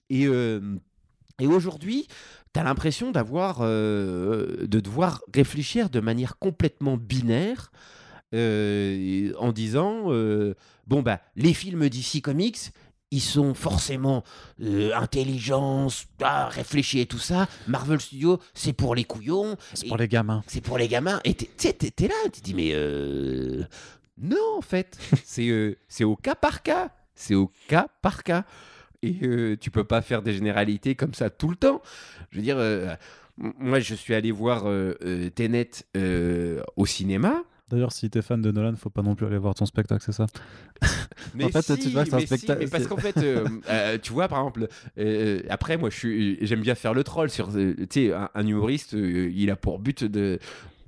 [0.09, 2.07] Et, et aujourd'hui,
[2.53, 7.73] t'as l'impression d'avoir, de devoir réfléchir de manière complètement binaire
[8.33, 10.55] euh, en disant euh,
[10.87, 12.71] bon, bah, les films d'ici Comics.
[13.09, 14.25] Ils sont forcément
[14.61, 15.87] euh, intelligents,
[16.21, 17.47] ah, réfléchis et tout ça.
[17.65, 19.55] Marvel Studios, c'est pour les couillons.
[19.73, 20.43] C'est pour les gamins.
[20.45, 21.21] c'est pour les gamins.
[21.23, 23.63] Et t'es- t'es t'es là, tu dis, mais euh,
[24.17, 26.89] non, en fait, c'est c'est au cas par cas.
[27.15, 28.43] C'est au cas par cas.
[29.01, 31.81] Et tu peux pas faire des généralités comme ça tout le temps.
[32.31, 32.57] Je veux dire,
[33.37, 37.43] moi, je suis allé voir euh, euh, Tenet euh, au cinéma.
[37.69, 40.13] D'ailleurs, si t'es fan de Nolan, faut pas non plus aller voir ton spectacle, c'est
[40.13, 40.25] ça?
[41.35, 42.95] Mais En fait, si, tu vois que c'est un mais si, spectacle- mais parce qu'en
[42.97, 46.93] fait, euh, euh, tu vois, par exemple, euh, après, moi, je suis, j'aime bien faire
[46.93, 50.39] le troll sur, euh, tu sais, un, un humoriste, euh, il a pour but de,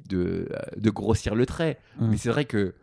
[0.07, 1.79] de, de grossir le trait.
[1.99, 2.09] Mm.
[2.11, 2.73] Mais c'est vrai que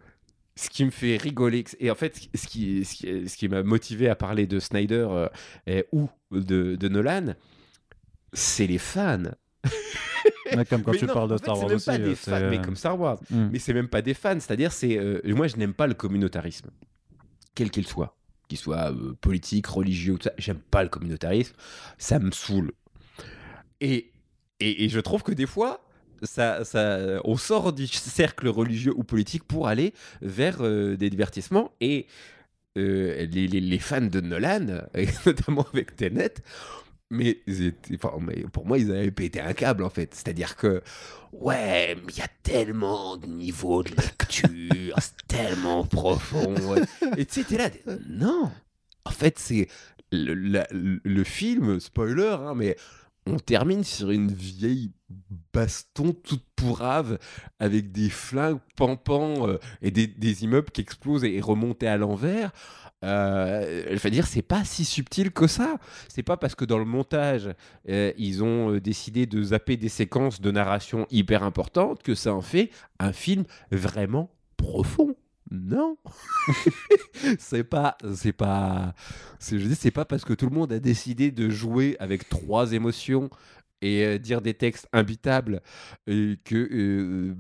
[0.57, 3.63] ce qui me fait rigoler, et en fait, ce qui, ce qui, ce qui m'a
[3.63, 5.29] motivé à parler de Snyder euh,
[5.67, 7.35] et- ou de, de Nolan,
[8.35, 9.23] c'est les fans.
[10.69, 11.87] Comme quand Mais tu non, parles de fait, Star c'est Wars aussi.
[11.87, 13.19] pas des euh, fans, mais euh, comme Star Wars.
[13.31, 13.49] hmm.
[13.53, 16.71] Mais c'est même pas des fans, c'est-à-dire, c'est euh, moi, je n'aime pas le communautarisme,
[17.55, 18.17] quel qu'il soit,
[18.49, 20.33] qu'il soit euh, politique, religieux, tout ça.
[20.39, 21.55] J'aime pas le communautarisme,
[21.99, 22.73] ça me saoule.
[23.81, 24.13] Et,
[24.61, 25.83] et, et je trouve que des fois,
[26.23, 29.93] ça, ça, on sort du cercle religieux ou politique pour aller
[30.23, 31.73] vers euh, des divertissements.
[31.81, 32.07] Et
[32.79, 36.35] euh, les, les- les fans de Nolan, et notamment avec Tenet,
[37.11, 37.41] mais,
[38.53, 40.15] pour moi, ils avaient pété un câble en fait.
[40.15, 40.83] C'est-à-dire que,
[41.33, 46.55] ouais, mais il y a tellement de niveaux de lecture, c'est tellement profond.
[47.17, 47.71] Et tu sais, là,
[48.09, 48.51] non.
[49.05, 49.69] En fait, c'est
[50.11, 52.77] le, film, spoiler, hein, mais
[53.27, 54.93] on termine sur une vieille
[55.53, 57.19] baston toute pourrave
[57.59, 62.53] avec des flingues pampants euh, et des, immeubles qui explosent et, et à l'envers.
[63.07, 65.79] Euh, dire, c'est pas si subtil que ça.
[66.09, 67.51] C'est pas parce que dans le montage,
[67.89, 72.35] euh, ils ont euh, décidé de zapper des séquences de narration hyper importantes que ça
[72.35, 75.17] en fait un film vraiment profond.
[75.53, 75.97] Non,
[77.39, 78.95] c'est pas, c'est pas,
[79.41, 82.73] je dis, c'est pas parce que tout le monde a décidé de jouer avec trois
[82.73, 83.31] émotions
[83.81, 85.63] et dire des textes imbitables
[86.07, 87.37] que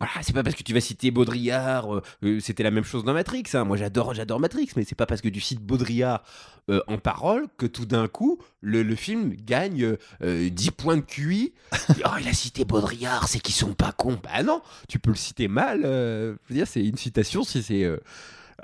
[0.00, 3.02] voilà, c'est pas parce que tu vas citer Baudrillard, euh, euh, c'était la même chose
[3.04, 3.42] dans Matrix.
[3.54, 3.64] hein.
[3.64, 6.22] Moi, j'adore, j'adore Matrix, mais c'est pas parce que tu cites Baudrillard
[6.70, 11.02] euh, en parole que tout d'un coup le, le film gagne euh, 10 points de
[11.02, 11.52] QI.
[11.90, 14.20] oh, il a cité Baudrillard, c'est qu'ils sont pas cons.
[14.22, 15.80] Bah non, tu peux le citer mal.
[15.82, 17.84] je veux dire, c'est une citation si c'est.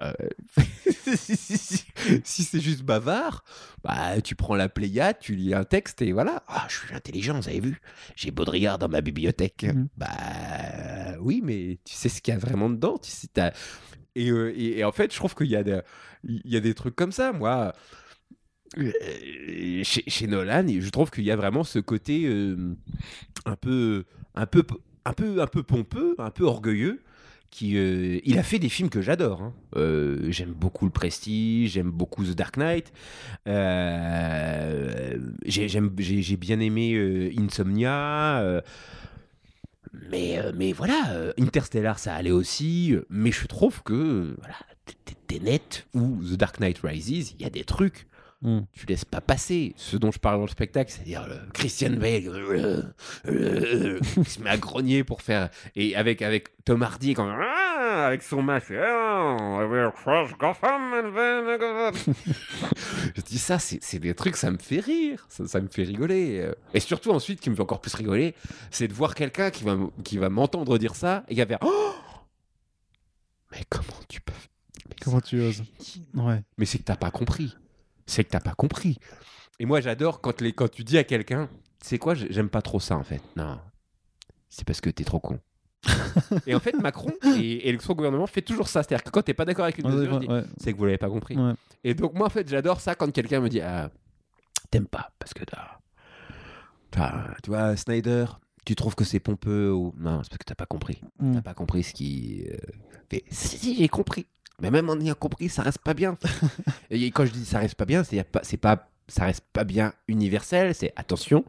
[0.03, 0.13] Euh,
[1.17, 3.45] si, c'est juste bavard,
[3.83, 6.43] bah tu prends la Pléiade, tu lis un texte et voilà.
[6.49, 7.81] Ah, je suis intelligent, vous avez vu
[8.17, 9.65] J'ai Baudrillard dans ma bibliothèque.
[9.65, 9.89] Mhm.
[9.97, 10.09] Bah
[11.21, 12.99] oui, mais tu sais ce qu'il y a vraiment dedans.
[12.99, 13.29] Tu sais,
[14.17, 15.63] et, euh, et- et en fait, je trouve qu'il y, a
[16.25, 17.33] il y a des trucs comme ça.
[17.33, 17.73] Moi,
[18.79, 18.93] euh,
[19.85, 22.75] chez, chez Nolan, je trouve qu'il y a vraiment ce côté euh,
[23.45, 24.65] un peu, un peu,
[25.05, 27.03] un peu, un peu pompeux, un peu orgueilleux.
[27.63, 29.43] Euh, il a fait des films que j'adore.
[29.43, 29.55] hein.
[29.77, 32.93] Euh, j'aime beaucoup Le Prestige, j'aime beaucoup The Dark Knight.
[33.47, 38.63] Euh, j'ai, bien aimé Insomnia.
[40.11, 42.95] mais, voilà, Interstellar, ça allait aussi.
[43.11, 47.47] Mais je trouve que, voilà, t- t- Tenet ou The Dark Knight Rises, il y
[47.47, 48.07] a des trucs
[48.45, 48.61] Hmm.
[48.75, 52.29] tu laisses pas passer ce dont je parle dans le spectacle, c'est-à-dire euh, Christian Bale
[52.29, 52.83] euh,
[53.27, 58.05] euh, qui se met à grogner pour faire et avec avec Tom Hardy quand Ah
[58.07, 58.69] avec son masque.
[58.71, 61.93] I will crush Gotham and then-
[63.17, 66.41] je dis ça, c'est des trucs, ça me fait rire, ça, ça me fait rigoler.
[66.41, 66.53] euh.
[66.75, 68.35] Et surtout ensuite, qui me fait encore plus rigoler,
[68.71, 71.59] c'est de voir quelqu'un qui va qui va m'entendre dire ça et qui va faire
[71.63, 71.95] Oh
[73.53, 74.33] mais comment tu peux
[74.89, 75.63] mais Comment tu oses?
[76.15, 76.43] Ouais.
[76.59, 77.55] mais c'est que t'as pas compris.
[78.07, 78.99] C'est que t'as pas compris.
[79.59, 81.49] Et moi, j'adore quand, les, quand tu dis à quelqu'un,
[81.83, 83.21] c'est quoi, j'ai- j'aime pas trop ça en fait.
[83.37, 83.59] Non,
[84.49, 85.39] c'est parce que t'es trop con.
[86.47, 88.83] et en fait, Macron et, et son gouvernement fait toujours ça.
[88.83, 90.45] C'est-à-dire que quand t'es pas d'accord avec une mesure, ouais, ouais.
[90.59, 91.37] c'est que vous l'avez pas compris.
[91.37, 91.53] Ouais.
[91.85, 93.91] Et donc, moi, en fait, j'adore ça quand quelqu'un me dit, ah,
[94.71, 95.79] t'aimes pas parce que t'as.
[96.91, 98.25] t'as- Tu vois, Snyder,
[98.65, 99.93] tu trouves que c'est pompeux ou.
[99.99, 101.01] Non, c'est parce que t'as pas compris.
[101.19, 101.35] Hmm.
[101.35, 102.45] T'as pas compris ce qui.
[102.49, 103.19] euh.
[103.31, 104.27] Si, si, j'ai compris.
[104.61, 106.17] Mais même en ayant compris, ça reste pas bien.
[106.91, 109.65] Et quand je dis ça reste pas bien, c'est pas, c'est pas, ça reste pas
[109.65, 110.75] bien universel.
[110.75, 111.45] C'est attention,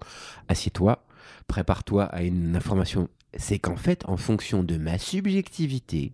[0.47, 1.05] assieds-toi,
[1.47, 3.09] prépare-toi à une information.
[3.37, 6.13] C'est qu'en fait, en fonction de ma subjectivité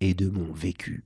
[0.00, 1.04] et de mon vécu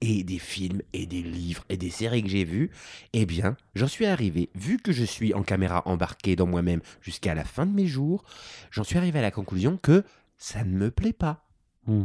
[0.00, 2.70] et des films et des livres et des séries que j'ai vues,
[3.12, 7.34] eh bien, j'en suis arrivé, vu que je suis en caméra embarquée dans moi-même jusqu'à
[7.34, 8.24] la fin de mes jours,
[8.72, 10.04] j'en suis arrivé à la conclusion que
[10.38, 11.46] ça ne me plaît pas.
[11.86, 12.04] Hmm.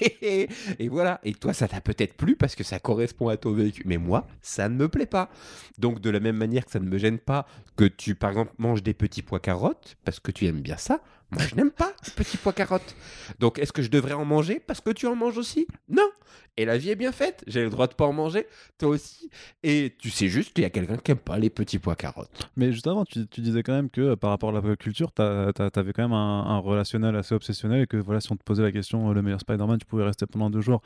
[0.00, 1.20] et voilà.
[1.24, 3.82] Et toi, ça t'a peut-être plu parce que ça correspond à ton vécu.
[3.86, 5.30] Mais moi, ça ne me plaît pas.
[5.78, 8.52] Donc, de la même manière que ça ne me gêne pas que tu, par exemple,
[8.58, 11.00] manges des petits pois carottes parce que tu aimes bien ça,
[11.32, 12.94] moi, je n'aime pas les petits pois carottes.
[13.40, 15.66] Donc, est-ce que je devrais en manger parce que tu en manges aussi?
[15.88, 16.08] Non.
[16.56, 17.42] Et la vie est bien faite.
[17.46, 18.46] J'ai le droit de pas en manger,
[18.78, 19.28] toi aussi.
[19.62, 22.48] Et tu sais juste qu'il y a quelqu'un qui aime pas les petits pois carottes.
[22.56, 24.76] Mais juste avant, tu, tu disais quand même que euh, par rapport à la pop
[24.78, 28.36] culture, t'as- t'avais quand même un, un relationnel assez obsessionnel et que voilà, si on
[28.36, 30.80] te posait la question euh, le meilleur Spider-Man, tu pouvais rester pendant deux jours.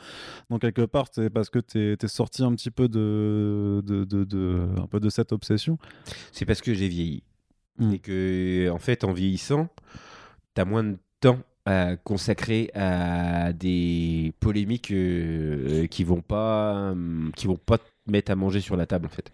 [0.49, 4.24] Donc quelque part, c'est parce que t'es es sorti un petit peu de, de, de,
[4.24, 5.78] de- un peu de cette obsession.
[6.32, 7.22] C'est parce que j'ai vieilli.
[7.78, 7.93] Mm.
[7.95, 9.68] Et que, en fait, en vieillissant,
[10.55, 17.30] tu as moins de temps à consacrer à des polémiques euh, qui vont pas hum,
[17.36, 19.30] qui vont pas te mettre à manger sur la table en fait.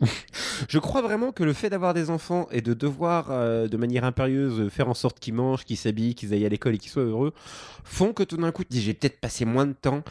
[0.68, 4.04] Je crois vraiment que le fait d'avoir des enfants et de devoir, euh, de manière
[4.04, 7.04] impérieuse, faire en sorte qu'ils mangent, qu'ils s'habillent, qu'ils aillent à l'école et qu'ils soient
[7.04, 7.32] heureux,
[7.84, 10.02] font que tout d'un coup, tu dis, j'ai peut-être passé moins de temps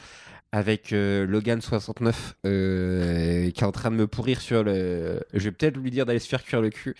[0.51, 5.21] avec euh, Logan 69 euh, qui est en train de me pourrir sur le.
[5.33, 6.95] Je vais peut-être lui dire d'aller se faire cuire le cul.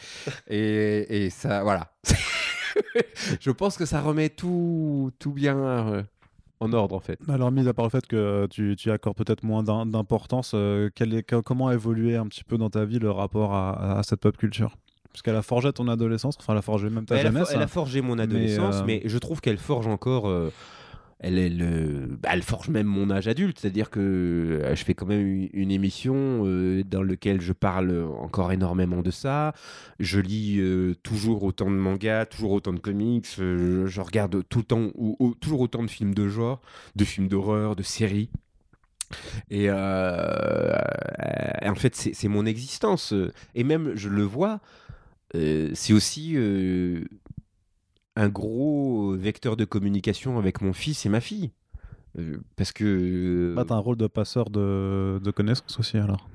[0.49, 1.91] Et, et ça, voilà.
[3.39, 6.03] Je pense que ça remet tout, tout bien euh,
[6.59, 7.19] en ordre en fait.
[7.29, 10.89] Alors, mis à part le fait que tu, tu accordes peut-être moins d'im- d'importance, euh,
[11.45, 14.35] comment a évolué un petit peu dans ta vie le rapport à, à cette pop
[14.37, 14.75] culture?
[15.11, 17.49] Parce qu'elle a forgé ton adolescence, enfin, elle a forgé même ta elle, jeunesse.
[17.51, 17.67] elle a hein.
[17.67, 20.27] forgé mon adolescence, mais, euh, je trouve qu'elle forge encore.
[20.27, 20.51] euh,
[21.21, 25.69] bah, elle forge même mon âge adulte, c'est-à-dire que euh, je fais quand même une,
[25.69, 29.53] émission euh, dans laquelle je parle encore énormément de ça.
[29.99, 33.27] Je lis euh, toujours autant de mangas, toujours autant de comics.
[33.35, 36.61] je, regarde tout le temps, ou, ou- toujours autant de films de genre,
[36.95, 38.29] de films d'horreur, de séries.
[39.49, 39.75] Et, en
[41.75, 43.13] fait, c'est mon existence.
[43.55, 44.61] Et même, je le vois,
[45.33, 46.37] c'est aussi
[48.19, 51.51] un gros vecteur de communication avec mon fils et ma fille.
[52.17, 53.53] Euh, parce que.
[53.55, 56.27] Bah, t'as un rôle de passeur de, de connaissances aussi, alors.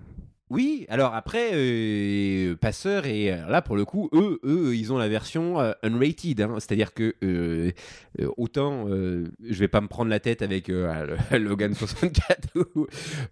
[0.51, 5.09] Oui, alors après, euh, Passeur, et là pour le coup, eux, eux ils ont la
[5.09, 6.43] version euh, unrated.
[6.43, 6.55] hein.
[6.59, 7.73] C'est-à-dire que euh,
[8.21, 12.51] euh, autant euh, je vais pas me prendre la tête avec euh, Logan 64.
[12.77, 12.87] ou-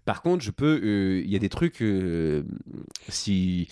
[0.05, 0.81] Par contre, je peux.
[0.83, 1.81] euh, Il y a des trucs.
[1.81, 2.43] euh,
[3.07, 3.69] si,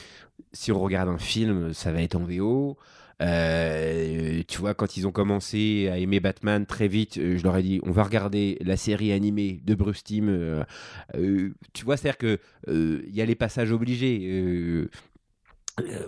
[0.53, 2.77] si on regarde un film, ça va être en VO.
[3.21, 7.55] Euh, tu vois, quand ils ont commencé à aimer Batman très vite, euh, je leur
[7.57, 10.29] ai dit on va regarder la série animée de Bruce Timm.
[10.29, 14.89] euh, tu vois, c'est-à-dire que euh, il y a les passages obligés.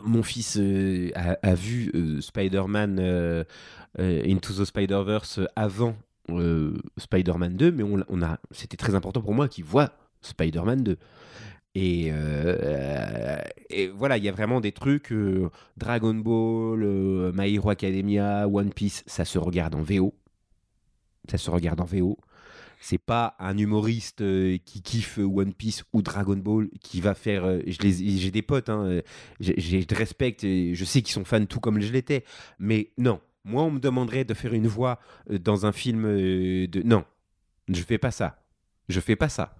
[0.03, 0.59] mon fils
[1.15, 1.91] a, vu
[2.21, 3.45] Spider-Man
[3.97, 5.95] Into the Spider-Verse avant
[6.97, 9.91] Spider-Man 2, mais on a, c'était très important pour moi qu'il voit
[10.21, 10.97] Spider-Man 2.
[11.75, 17.53] Et, euh, et voilà, il y a vraiment des trucs euh, Dragon Ball, euh, My
[17.55, 20.13] Hero Academia, One Piece, ça se regarde en VO.
[21.29, 22.17] Ça se regarde en VO.
[22.79, 24.17] C'est pas un humoriste
[24.65, 27.59] qui kiffe One Piece ou Dragon Ball qui va faire.
[27.65, 28.99] J'ai des potes, hein,
[29.39, 32.25] je respecte, et je sais qu'ils sont fans tout comme je l'étais.
[32.59, 34.99] Mais non, moi, on me demanderait de faire une voix
[35.29, 36.81] dans un film de.
[36.83, 37.05] Non,
[37.69, 38.43] je fais pas ça.
[38.89, 39.55] Je fais pas ça.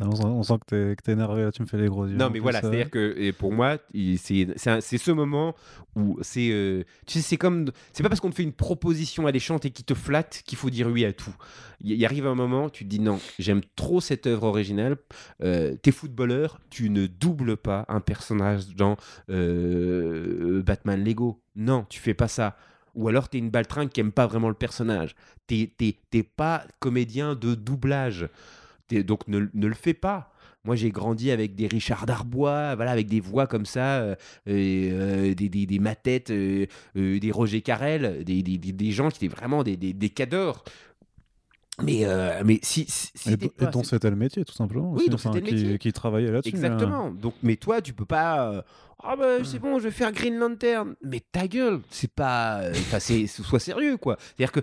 [0.00, 2.16] On, sent- on sent que t'es, énervé, là, tu me fais les gros yeux.
[2.16, 2.62] Non, mais voilà, euh.
[2.62, 4.46] c'est-à-dire que et pour moi, c'est
[4.80, 5.54] ce moment
[5.96, 6.50] où c'est.
[6.52, 7.66] euh, tu sais, c'est comme.
[7.92, 10.70] C'est pas parce qu'on te fait une proposition alléchante et qui te flatte qu'il faut
[10.70, 11.34] dire oui à tout.
[11.80, 14.96] Il il arrive un moment, tu te dis non, j'aime trop cette œuvre originale.
[15.42, 18.96] Euh, T'es footballeur, tu ne doubles pas un personnage dans
[19.30, 21.40] euh, Batman Lego.
[21.56, 22.56] Non, tu fais pas ça.
[22.94, 25.14] Ou alors t'es une baltringue qui aime pas vraiment le personnage.
[25.46, 25.68] T'es
[26.36, 28.28] pas comédien de doublage.
[28.92, 30.32] Donc ne, ne le fais pas.
[30.64, 34.16] Moi, j'ai grandi avec des Richard Darbois, voilà, avec des voix comme ça, euh,
[34.46, 35.78] et, euh, des, des, des
[36.30, 36.66] euh,
[36.96, 40.64] euh, des Roger Carrel, des, des, des- gens qui étaient vraiment des, des, des cadors.
[41.80, 42.86] Mais, euh, mais si,
[43.30, 44.90] Et, pas- dont c'était le métier, tout simplement.
[44.90, 45.78] Oui, aussi, dont enfin, le qui, métier.
[45.78, 46.50] qui travaillait là-dessus.
[46.54, 46.58] euh.
[46.58, 47.10] Exactement.
[47.12, 48.64] Donc, mais toi, tu peux pas.
[49.04, 50.94] Euh, Ah bah c'est bon, je vais faire Green Lantern.
[51.02, 52.60] Mais ta gueule, c'est pas.
[52.62, 54.16] euh, Enfin, c'est sois sérieux quoi.
[54.36, 54.60] C'est-à-dire que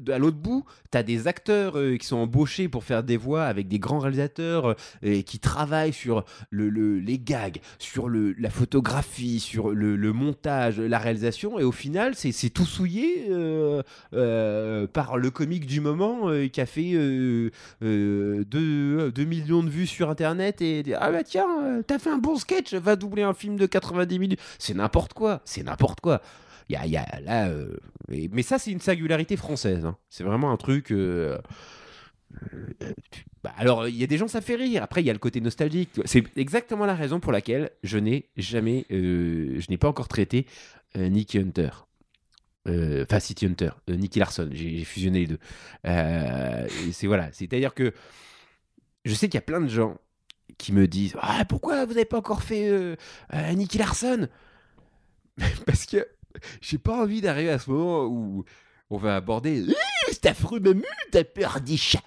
[0.00, 3.44] d- à l'autre bout, t'as des acteurs euh, qui sont embauchés pour faire des voix
[3.44, 8.32] avec des grands réalisateurs euh, et qui travaillent sur le, le- les gags, sur le,
[8.38, 11.58] la photographie, sur le, le montage, la réalisation.
[11.58, 16.46] Et au final, c'est c'est tout souillé euh, euh, par le comique du moment euh,
[16.48, 16.92] qui a fait.
[16.94, 17.50] euh,
[17.82, 22.36] 2 millions de vues sur internet et ah bah tiens euh, t'as fait un bon
[22.36, 24.40] sketch va doubler un film de 90 minutes.
[24.58, 26.22] C'est n'importe quoi c'est n'importe quoi.
[26.68, 27.76] Y a, y a là euh,
[28.08, 29.98] mais ça c'est une singularité française hein.
[30.08, 31.38] c'est vraiment un truc euh,
[32.52, 32.92] euh,
[33.42, 34.82] bah, alors il y a des gens ça fait rire.
[34.82, 38.30] Après il y a le côté nostalgique c'est exactement la raison pour laquelle je n'ai
[38.36, 40.46] jamais je n'ai pas encore traité
[40.96, 41.70] Nicky Hunter.
[42.66, 45.38] Enfin City Hunter, Nicky Larson, j'ai fusionné les deux.
[46.92, 47.92] C'est voilà, c'est-à-dire que
[49.04, 49.98] je sais qu'il y a plein de gens
[50.58, 52.96] qui me disent ah pourquoi vous n'avez pas encore fait euh,
[53.32, 54.28] euh, Nicky Larson?
[55.66, 56.06] Parce que
[56.60, 58.44] j'ai pas envie d'arriver à ce moment où
[58.90, 59.72] on va aborder Euh,
[60.12, 62.02] c'est affreux Mamu, t'as peur des chats.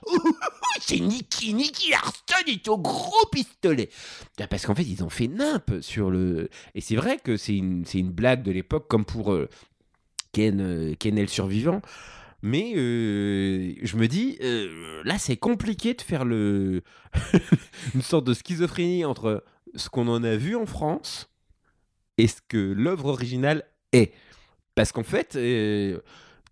[0.79, 3.89] C'est Nicky, Nicky Larson est au gros pistolet.
[4.39, 6.49] Ah, Parce qu'en fait, ils ont fait nimp sur le.
[6.75, 9.35] Et c'est vrai que c'est une, une blague de l'époque, comme pour
[10.31, 11.81] Ken, Ken le survivant.
[12.43, 16.81] Mais euh, je me dis, euh, là, c'est compliqué de faire une
[18.01, 19.43] sorte de schizophrénie entre
[19.75, 21.29] ce qu'on en a vu en France
[22.17, 24.13] et ce que l'œuvre originale est.
[24.75, 25.99] Parce qu'en fait, euh,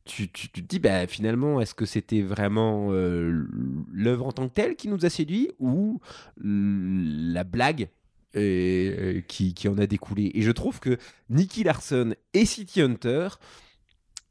[0.05, 4.87] tu, te dis, bah, finalement, est-ce que c'était vraiment l'œuvre en tant que telle qui
[4.87, 5.99] nous a séduit ou
[6.37, 7.89] la blague
[8.33, 10.31] qui, qui en a découlé?
[10.33, 10.97] Et je trouve que
[11.29, 13.29] Nicky Larson et City Hunter,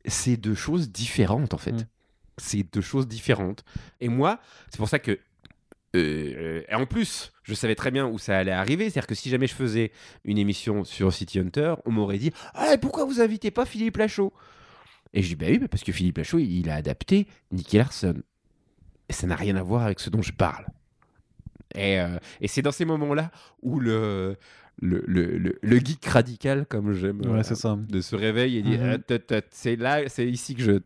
[0.05, 1.73] c'est deux choses différentes en fait.
[1.73, 1.87] Mm.
[2.37, 3.65] C'est deux choses différentes.
[4.01, 4.41] Et moi,
[4.71, 5.19] c'est pour ça que.
[5.95, 8.91] euh, et en plus, je savais très bien où ça allait arriver.
[8.91, 9.93] C'est-à-dire que si jamais je faisais
[10.25, 14.33] une émission sur City Hunter, on m'aurait dit Ah, pourquoi vous invitez pas Philippe Lachaud?
[15.13, 18.17] Et je dis Bah oui, parce que Philippe Lachaud, il a adapté Nicky Larson.
[19.09, 20.67] Et ça n'a rien à voir avec ce dont je parle.
[21.75, 23.31] Et, euh, et c'est dans ces moments-là
[23.63, 24.37] où le,
[24.83, 27.77] le, le, le, le geek radical, comme j'aime euh, Ouais, ça.
[27.77, 28.79] de se réveille et.
[28.81, 30.81] Ah, tut, tut, c'est là, c'est ici que je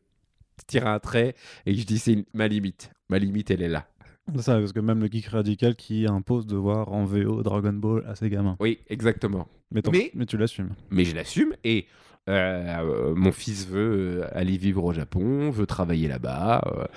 [0.67, 1.35] tire un trait
[1.67, 2.91] et que je dis c'est ma limite.
[3.09, 3.87] Ma limite, elle est là.
[4.35, 7.73] C'est ça, parce que même le geek radical qui impose de voir en VO Dragon
[7.73, 8.57] Ball à ses gamins.
[8.61, 9.49] Oui, exactement.
[9.71, 10.75] Mais, Mais- mais tu l'assumes.
[10.91, 11.87] Mais je l'assume et
[12.29, 16.89] euh, euh, mon fils veut euh, aller vivre au Japon, veut travailler là-bas.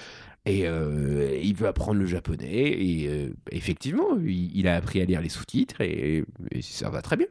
[0.46, 2.72] Et euh, il veut apprendre le japonais.
[2.82, 7.02] Et euh, effectivement, il, il a appris à lire les sous-titres et, et ça va
[7.02, 7.28] très bien.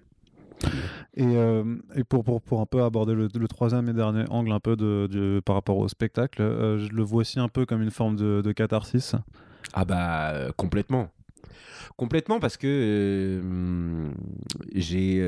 [1.16, 1.64] Et, euh,
[1.96, 4.76] et pour, pour, pour un peu aborder le, le troisième et dernier angle un peu
[4.76, 8.16] de, de- par rapport au spectacle, je le vois aussi un peu comme une forme
[8.16, 9.14] de, de catharsis.
[9.72, 11.10] Ah bah complètement.
[11.96, 13.40] Complètement parce que
[14.74, 15.24] j'ai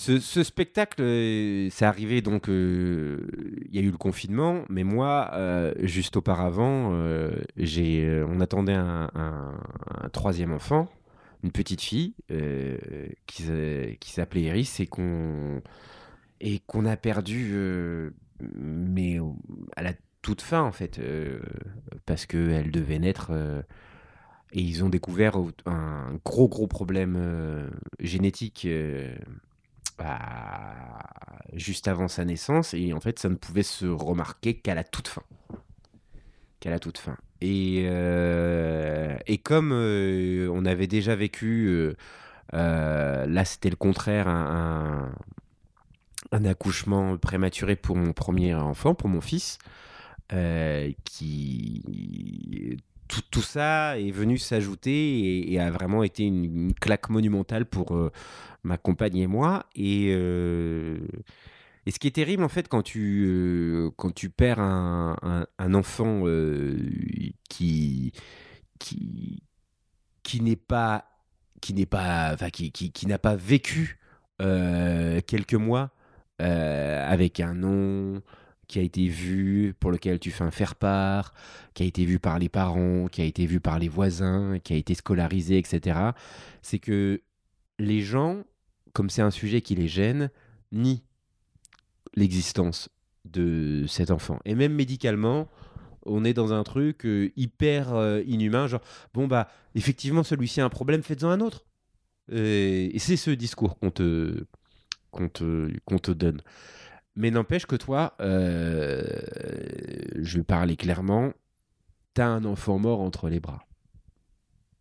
[0.00, 3.26] ce, spectacle, euh, c'est arrivé donc euh,
[3.68, 6.94] il y a eu le confinement, mais moi euh, juste auparavant,
[7.56, 10.88] j'ai on attendait un, un- troisième enfant,
[11.44, 12.14] une petite fille
[13.26, 13.44] qui,
[14.00, 15.60] qui s'appelait Iris et qu'on
[16.40, 17.54] et qu'on a perdu
[18.40, 19.18] mais
[19.76, 19.92] à la
[20.22, 21.00] toute fin en fait
[22.06, 23.32] parce qu'elle devait naître
[24.52, 25.36] et ils ont découvert
[25.66, 27.70] un gros gros problème
[28.00, 28.66] génétique
[30.00, 30.18] bah,
[31.52, 35.08] juste avant sa naissance et en fait ça ne pouvait se remarquer qu'à la toute
[35.08, 35.22] fin.
[36.58, 37.18] Qu'à la toute fin.
[37.42, 41.68] Et, euh, et comme euh, on avait déjà vécu
[42.54, 45.12] euh, là c'était le contraire un,
[46.32, 49.58] accouchement prématuré pour mon premier enfant pour mon fils
[51.04, 52.78] qui
[53.10, 58.12] tout, tout ça est venu s'ajouter et, a vraiment été une, claque monumentale pour euh,
[58.62, 59.66] ma compagne et moi.
[59.74, 60.98] Et, euh,
[61.86, 65.46] et ce qui est terrible en fait quand tu, euh, quand tu perds un, un-
[65.58, 66.22] un enfant
[67.48, 68.12] qui,
[68.78, 69.42] qui,
[70.22, 71.06] qui n'est pas
[71.60, 73.98] qui n'est pas enfin, qui, qui, qui n'a pas vécu
[74.38, 75.90] quelques mois
[76.38, 78.22] avec un nom
[78.70, 81.34] qui a été vu, pour lequel tu fais un faire-part,
[81.74, 84.72] qui a été vu par les parents, qui a été vu par les voisins, qui
[84.72, 85.98] a été scolarisé, etc.
[86.62, 87.20] C'est que
[87.80, 88.44] les gens,
[88.92, 90.30] comme c'est un sujet qui les gêne,
[90.70, 91.02] nient
[92.14, 92.90] l'existence
[93.24, 94.38] de cet enfant.
[94.44, 95.48] Et même médicalement,
[96.06, 98.82] on est dans un truc euh, hyper euh, inhumain, genre,
[99.14, 101.64] bon bah, effectivement, celui-ci a un problème, faites-en un autre.
[102.30, 104.44] Et, c'est ce discours qu'on te,
[105.32, 106.40] te, qu'on te donne.
[107.20, 109.02] Mais n'empêche que toi, euh,
[110.22, 111.34] je vais parler clairement,
[112.14, 113.66] t'as un enfant mort entre les bras.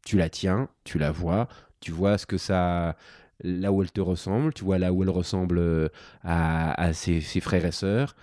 [0.06, 1.50] Tu la tiens, tu la vois,
[1.82, 2.96] tu vois ce que ça,
[3.44, 5.90] là où elle te ressemble, tu vois là où elle ressemble euh,
[6.24, 8.16] à, ses frères et sœurs.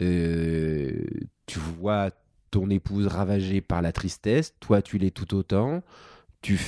[0.00, 1.04] Euh,
[1.46, 2.10] tu vois
[2.52, 5.82] ton épouse ravagée par la tristesse, toi tu l'es tout autant.
[6.44, 6.58] Tu,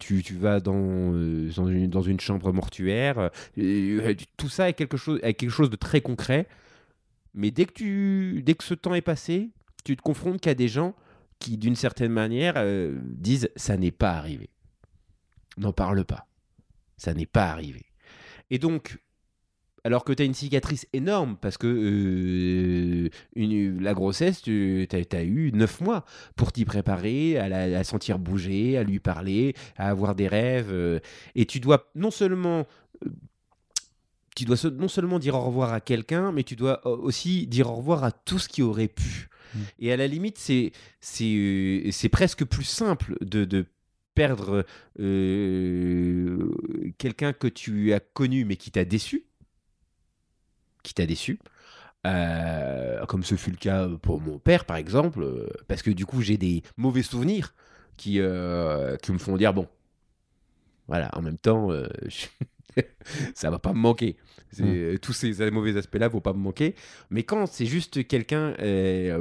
[0.00, 0.74] tu, tu vas dans,
[1.14, 3.30] euh, dans, une, dans une chambre mortuaire.
[3.58, 6.48] euh, tout ça est quelque, chose, est quelque chose de très concret.
[7.32, 9.50] Mais dès que, tu, dès que ce temps est passé,
[9.84, 10.96] tu te confrontes qu'à des gens
[11.38, 14.50] qui, d'une certaine manière, euh, disent ça n'est pas arrivé.
[15.58, 16.26] N'en parle pas.
[16.96, 17.84] Ça n'est pas arrivé.
[18.50, 18.98] Et donc,
[19.84, 25.22] alors que tu as une cicatrice énorme, parce que euh, une, la grossesse, tu as,
[25.22, 26.04] eu neuf mois
[26.36, 30.70] pour t'y préparer, à la à sentir bouger, à lui parler, à avoir des rêves.
[30.70, 31.00] euh,
[31.34, 32.66] et tu dois non seulement
[33.04, 33.10] euh,
[34.36, 37.76] tu dois non seulement dire au revoir à quelqu'un, mais tu dois aussi dire au
[37.76, 39.28] revoir à tout ce qui aurait pu.
[39.54, 39.58] Mm.
[39.80, 43.66] Et à la limite, c'est presque plus simple de, de
[44.14, 44.64] perdre
[46.98, 49.24] quelqu'un que tu as connu mais qui t'a déçu,
[50.82, 51.38] qui t'a déçu.
[52.06, 56.06] Euh, comme ce fut le cas pour mon père, par exemple, euh, parce que du
[56.06, 57.54] coup j'ai des mauvais souvenirs
[57.98, 59.68] qui, euh, qui me font dire bon,
[60.88, 62.26] voilà, en même temps, euh, je-
[63.34, 64.16] ça va pas me manquer.
[64.52, 66.74] C'est- Tous ces mauvais aspects-là vont pas me manquer.
[67.10, 68.54] Mais quand c'est juste quelqu'un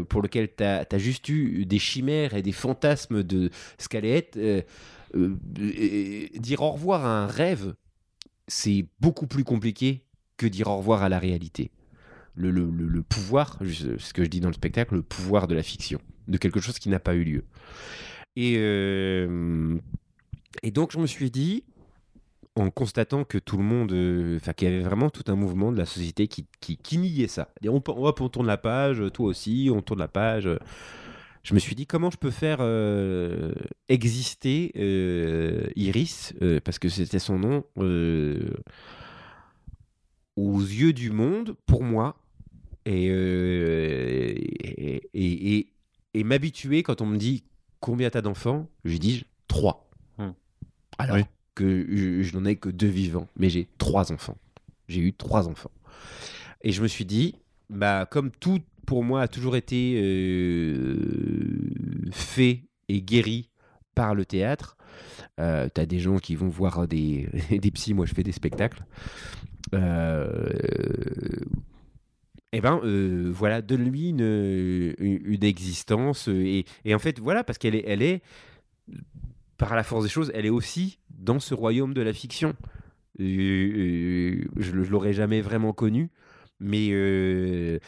[0.10, 4.40] pour lequel tu as, juste eu des chimères et des fantasmes de ce qu'allait être,
[6.40, 7.74] dire au revoir à un rêve,
[8.48, 10.04] c'est beaucoup plus compliqué
[10.40, 11.70] que dire au revoir à la réalité.
[12.36, 15.64] Le, le- le- pouvoir, ce que je dis dans le spectacle, le pouvoir de la
[15.64, 16.00] fiction,
[16.30, 17.44] de quelque chose qui n'a pas eu lieu.
[18.38, 19.78] Et, euh,
[20.74, 21.66] donc, je me suis dit,
[22.56, 25.74] en constatant que tout le monde, euh, enfin, qu'il y avait vraiment tout un mouvement
[25.74, 27.50] de la société qui, qui, qui niait ça.
[27.68, 30.48] On, hop, on tourne la page, toi aussi, on tourne la page.
[31.44, 33.54] Je me suis dit, comment je peux faire euh,
[33.90, 34.72] exister
[35.76, 36.34] Iris,
[36.64, 37.66] parce que c'était son nom,
[40.40, 42.18] aux yeux du monde, pour moi,
[42.86, 45.74] et, euh, et, et- et-
[46.14, 47.44] et m'habituer quand on me dit
[47.80, 49.90] combien t'as d'enfants, je dis trois.
[50.18, 50.32] Hmm.
[50.98, 51.24] Alors Oui.
[51.56, 54.38] que je, je n'en ai que deux vivants, mais j'ai trois enfants.
[54.88, 55.72] J'ai eu trois enfants.
[56.62, 57.36] Et je me suis dit,
[57.70, 61.70] bah, comme tout pour moi a toujours été euh,
[62.12, 63.50] fait et guéri
[63.96, 64.78] par le théâtre,
[65.40, 68.84] euh, t'as des gens qui vont voir des, des psys, moi je fais des spectacles.
[69.74, 70.50] Euh,
[72.52, 76.28] et ben euh, voilà, donne-lui une, une, existence.
[76.30, 78.22] euh, Et, en fait, voilà, parce qu'elle est, elle est,
[79.58, 82.56] par la force des choses, elle est aussi dans ce royaume de la fiction.
[83.20, 83.26] Je
[84.56, 86.10] ne l'aurais jamais vraiment connue,
[86.60, 87.80] mais euh,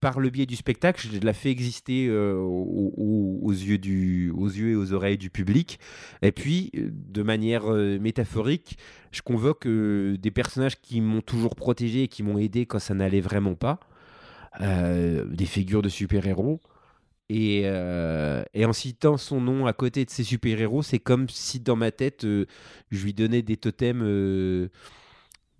[0.00, 4.70] par le biais du spectacle, je la fais exister euh, aux, yeux du, aux yeux
[4.70, 5.78] et aux oreilles du public.
[6.22, 8.78] Et puis, euh, de manière euh, métaphorique,
[9.12, 13.20] je convoque des personnages qui m'ont toujours protégé et qui m'ont aidé quand ça n'allait
[13.20, 13.80] vraiment pas.
[14.60, 16.60] Des figures de super-héros.
[17.30, 21.58] Et, euh, et en citant son nom à côté de ces super-héros, c'est comme si
[21.58, 22.46] dans ma tête, euh,
[22.90, 24.68] je lui donnais des totems euh,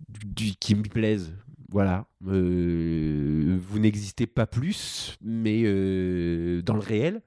[0.09, 1.33] du- qui me plaisent.
[1.75, 2.05] Voilà.
[2.25, 7.21] Euh, vous n'existez pas plus, mais euh, dans le réel.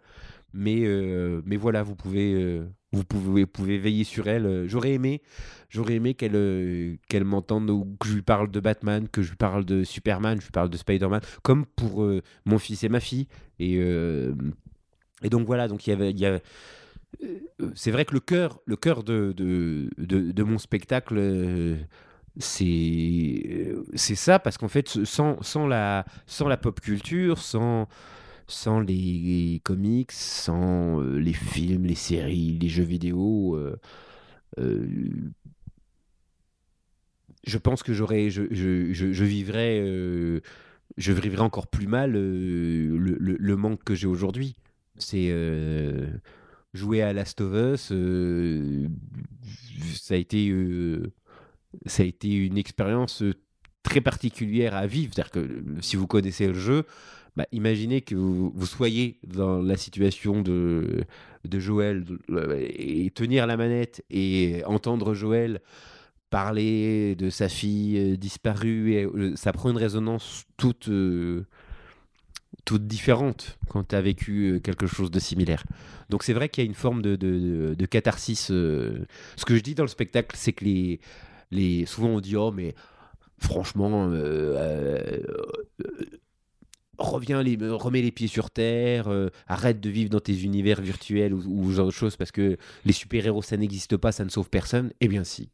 [0.54, 2.64] Mais, euh, voilà, vous pouvez,
[3.78, 4.64] veiller sur elle.
[4.66, 5.20] J'aurais aimé,
[5.68, 9.66] j'aurais aimé qu'elle m'entende ou que je lui parle de Batman, que je lui parle
[9.66, 12.10] de Superman, je lui parle de Spider-Man, comme pour
[12.46, 13.28] mon fils et ma fille.
[13.58, 13.78] Et,
[15.24, 16.40] donc voilà, donc il y avait, y
[17.74, 21.18] c'est vrai que le cœur, le cœur de, mon spectacle,
[22.38, 27.88] c'est c'est ça, parce qu'en fait, sans, sans, la, sans la pop culture, sans,
[28.48, 33.76] sans les comics, sans euh, les films, les séries, les jeux vidéo, euh,
[34.60, 34.86] euh,
[37.46, 39.80] je pense que j'aurais, je, je, vivrais,
[40.96, 44.56] je vivrais encore plus mal le, le- le manque que j'ai aujourd'hui.
[44.96, 45.30] C'est
[46.74, 47.92] jouer à Last of Us,
[49.94, 50.52] ça a été,
[51.86, 53.34] ça a été une expérience euh,
[53.82, 55.12] très particulière à vivre.
[55.14, 56.84] C'est-à-dire que euh, si vous connaissez le jeu,
[57.36, 61.04] bah, imaginez que vous, soyez dans la situation de,
[61.52, 65.60] Joël euh, et tenir la manette et entendre Joël
[66.30, 70.90] parler de sa fille disparue, ça prend une résonance toute,
[72.66, 75.64] toute différente quand tu as vécu quelque chose de similaire.
[76.10, 78.48] Donc c'est vrai qu'il y a une forme de, de, catharsis.
[78.48, 81.00] Ce que je dis dans le spectacle, c'est que les,
[81.50, 82.74] les, souvent on dit oh mais
[83.38, 85.22] franchement euh, euh,
[85.84, 86.04] euh,
[86.98, 89.08] reviens les, remets les pieds sur terre,
[89.46, 92.92] arrête de vivre dans tes univers virtuels ou, ou genre de choses parce que les
[92.92, 94.92] super-héros ça n'existe pas, ça ne sauve personne.
[95.00, 95.50] Eh bien si,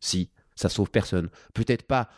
[0.00, 1.30] si, ça sauve personne.
[1.54, 2.08] Peut-être pas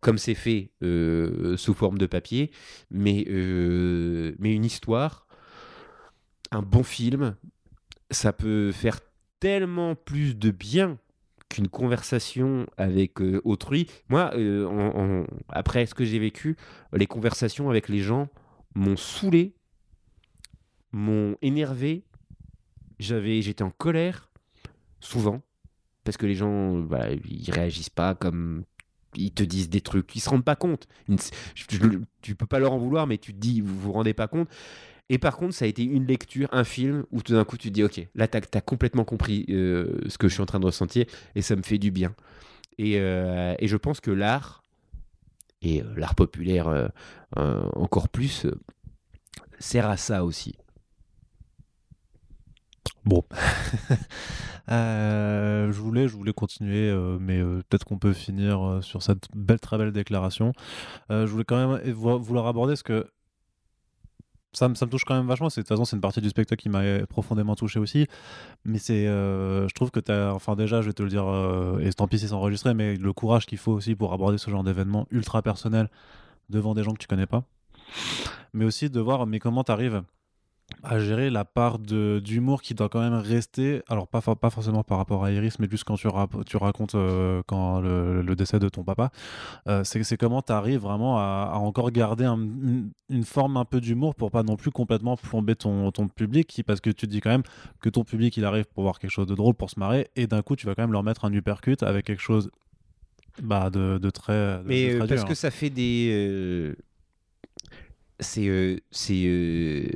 [0.00, 2.50] comme c'est fait sous forme de papier,
[2.90, 5.26] mais, mais une histoire,
[6.50, 7.36] un bon film,
[8.10, 8.98] ça peut faire
[9.40, 10.98] tellement plus de bien
[11.52, 13.86] qu'une conversation avec euh, autrui.
[14.08, 16.56] Moi, euh, après ce que j'ai vécu,
[16.94, 18.28] les conversations avec les gens
[18.74, 19.54] m'ont saoulé,
[20.92, 22.04] m'ont énervé.
[22.98, 24.30] J'avais, j'étais en colère,
[25.00, 25.42] souvent,
[26.04, 26.86] parce que les gens,
[27.28, 28.64] ils réagissent pas comme
[29.14, 30.88] ils te disent des trucs, ils se rendent pas compte.
[31.54, 34.26] Je- tu peux pas leur en vouloir, mais tu te dis, vous vous rendez pas
[34.26, 34.48] compte.
[35.12, 37.68] Et par contre, ça a été une lecture, un film, où tout d'un coup tu
[37.68, 40.58] te dis, ok, là t'as as complètement compris euh, ce que je suis en train
[40.58, 42.14] de ressentir, et ça me fait du bien.
[42.78, 44.64] Et, euh, je pense que l'art,
[45.60, 46.90] et euh, l'art populaire
[47.36, 48.46] encore plus,
[49.58, 50.54] sert à ça aussi.
[53.04, 53.22] Bon.
[54.68, 56.90] Je, voulais, je voulais continuer,
[57.20, 60.54] mais peut-être qu'on peut finir sur cette belle, très belle déclaration.
[61.10, 63.06] Je voulais quand même vo- vouloir aborder ce que
[64.52, 65.48] ça, me- touche quand même vachement.
[65.48, 68.06] De toute façon, c'est une partie du spectacle qui m'a profondément touché aussi.
[68.64, 71.78] Mais c'est, euh, je trouve que tu enfin déjà, je vais te le dire, euh,
[71.80, 74.50] et tant pis si c'est enregistré, mais le courage qu'il faut aussi pour aborder ce
[74.50, 75.88] genre d'événement ultra personnel
[76.50, 77.44] devant des gens que tu connais pas.
[78.52, 80.02] Mais aussi de voir, mais comment tu arrives
[80.82, 84.98] à gérer la part d'humour qui doit quand même rester, alors pas, pas forcément par
[84.98, 86.08] rapport à Iris, mais juste quand tu,
[86.56, 89.10] racontes euh, quand le, le décès de ton papa,
[89.68, 93.64] euh, c'est comment tu arrives vraiment à, à encore garder un- une, une forme un
[93.64, 97.06] peu d'humour pour pas non plus complètement plomber ton, ton public, qui- parce que tu
[97.06, 97.44] te dis quand même
[97.80, 100.26] que ton public il arrive pour voir quelque chose de drôle, pour se marrer, et
[100.26, 102.50] d'un coup tu vas quand même leur mettre un uppercut avec quelque chose
[103.42, 104.58] bah, de, de très...
[104.58, 105.36] de- Mais de euh, très parce dur, que hein.
[105.36, 106.10] ça fait des.
[106.12, 106.74] euh,
[108.20, 108.46] C'est.
[108.48, 109.22] euh, c'est.
[109.26, 109.86] euh,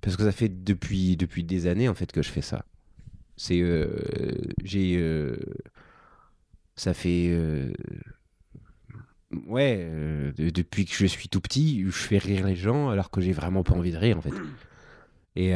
[0.00, 2.64] Parce que ça fait depuis, depuis des années, en fait, que je fais ça.
[3.36, 3.60] C'est.
[3.60, 3.88] euh,
[4.64, 4.96] J'ai.
[4.98, 5.36] euh,
[6.76, 7.28] Ça fait.
[7.30, 7.72] euh,
[9.46, 9.76] Ouais,
[10.36, 13.32] de- depuis que je suis tout petit, je fais rire les gens alors que j'ai
[13.32, 14.32] vraiment pas envie de rire, en fait.
[15.36, 15.52] Et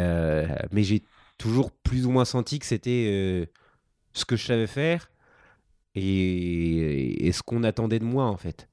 [0.73, 1.02] Mais j'ai
[1.39, 3.48] toujours plus ou moins senti que c'était
[4.12, 5.10] ce que je savais faire
[5.94, 8.69] et, et ce qu'on attendait de moi en fait.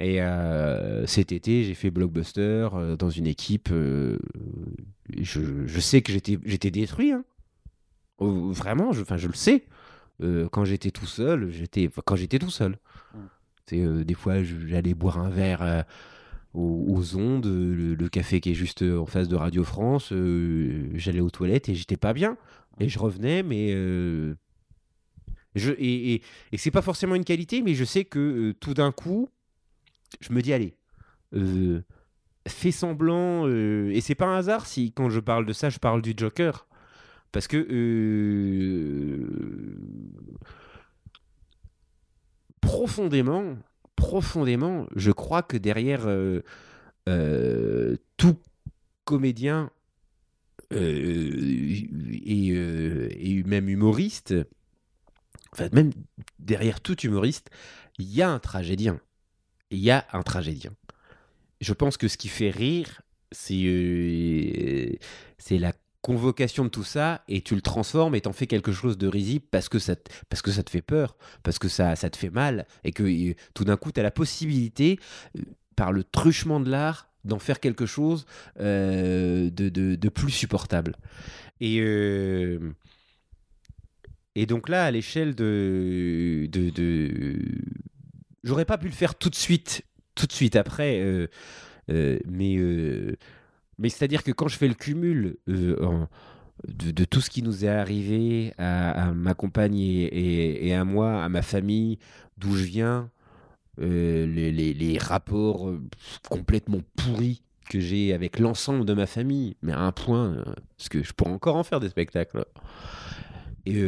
[0.00, 3.68] Et euh, cet été, j'ai fait Blockbuster euh, dans une équipe.
[3.70, 4.18] euh,
[5.14, 7.12] je, je sais que j'étais détruit.
[7.12, 7.22] hein.
[8.18, 9.64] Oh, vraiment, je, je le sais.
[10.52, 12.78] Quand j'étais tout seul, j'étais quand j'étais tout seul.
[13.72, 14.02] Mm.
[14.02, 15.86] Des fois, j'allais boire un verre
[16.52, 20.12] aux, aux ondes, le, le café qui est juste en face de Radio France.
[20.94, 22.36] j'allais aux toilettes et j'étais pas bien.
[22.80, 23.70] Et je revenais, mais
[25.54, 26.22] je, et, et,
[26.52, 29.30] et c'est pas forcément une qualité, mais je sais que tout d'un coup,
[30.20, 30.74] je me dis, allez,
[31.34, 31.82] euh,
[32.48, 33.46] fais semblant.
[33.46, 36.14] euh, et c'est pas un hasard si, quand je parle de ça, je parle du
[36.16, 36.66] Joker.
[37.32, 37.56] Parce que.
[37.70, 39.26] euh,
[42.60, 43.56] profondément,
[43.96, 46.06] profondément, je crois que derrière
[48.16, 48.36] tout
[49.04, 49.70] comédien
[50.70, 51.88] et,
[52.30, 54.34] et même humoriste,
[55.52, 55.90] enfin même
[56.38, 57.50] derrière tout humoriste,
[57.98, 59.00] il y a un tragédien.
[59.70, 60.72] Il y a un tragédien.
[61.60, 63.02] Je pense que ce qui fait rire,
[63.32, 64.92] c'est euh,
[65.38, 65.72] c'est la
[66.02, 69.44] convocation de tout ça et tu le transformes et t'en fais quelque chose de risible
[69.50, 72.16] parce que ça te, parce que ça te fait peur, parce que ça, ça te
[72.16, 74.98] fait mal et que euh, tout d'un coup tu as la possibilité
[75.36, 75.42] euh,
[75.76, 78.24] par le truchement de l'art d'en faire quelque chose
[78.56, 80.96] de, plus supportable.
[81.60, 81.78] Et,
[84.46, 86.48] donc là, à l'échelle de-
[88.42, 89.82] J'aurais pas pu le faire tout de suite,
[90.14, 91.28] tout de suite après, euh,
[91.90, 93.16] euh, mais, euh,
[93.78, 98.54] mais c'est-à-dire que quand je fais le cumul de, tout ce qui nous est arrivé
[98.58, 101.98] à, ma compagne et, à moi, à ma famille,
[102.38, 103.10] d'où je viens,
[103.78, 105.70] les, rapports
[106.28, 110.44] complètement pourris que j'ai avec l'ensemble de ma famille, mais à un point,
[110.76, 112.44] parce que je pourrais encore en faire des spectacles.
[113.66, 113.80] Et,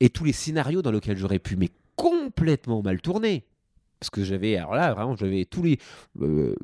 [0.00, 3.44] et tous les scénarios dans lesquels j'aurais pu, mais complètement mal tourner.
[4.02, 5.78] Parce que j'avais, alors là, vraiment, j'avais tous les.
[6.20, 6.56] euh,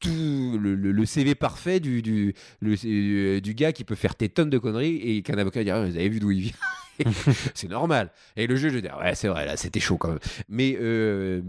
[0.00, 2.34] tout, le, CV parfait du,
[2.64, 5.94] euh, du gars qui peut faire tes tonnes de conneries et qu'un avocat dirait Vous
[5.94, 7.04] avez vu d'où il vient?
[7.54, 8.10] C'est normal.
[8.36, 10.18] Et le juge, je dis Ouais, c'est vrai, là, c'était chaud quand même.
[10.48, 11.42] Mais euh,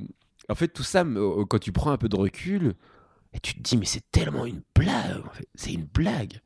[0.49, 1.05] en fait, tout ça,
[1.49, 2.73] quand tu prends un peu de recul,
[3.33, 5.23] et tu te dis Mais c'est tellement une blague.
[5.55, 6.41] C'est une blague.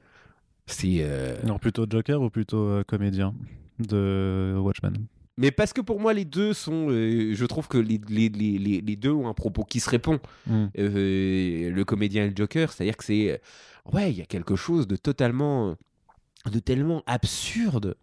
[0.67, 1.03] C'est.
[1.43, 3.33] Non, plutôt Joker ou plutôt comédien
[3.79, 5.07] de Watchmen?
[5.37, 6.87] Mais parce que pour moi, les deux sont.
[6.89, 9.89] euh, je trouve que les, les, les, les- les deux ont un propos qui se
[9.89, 10.19] répond.
[10.47, 10.65] Mm.
[10.79, 13.31] Euh, le comédien et le Joker, c'est-à-dire que c'est.
[13.31, 13.37] euh,
[13.93, 15.75] Ouais, il y a quelque chose de totalement.
[16.51, 17.95] de tellement absurde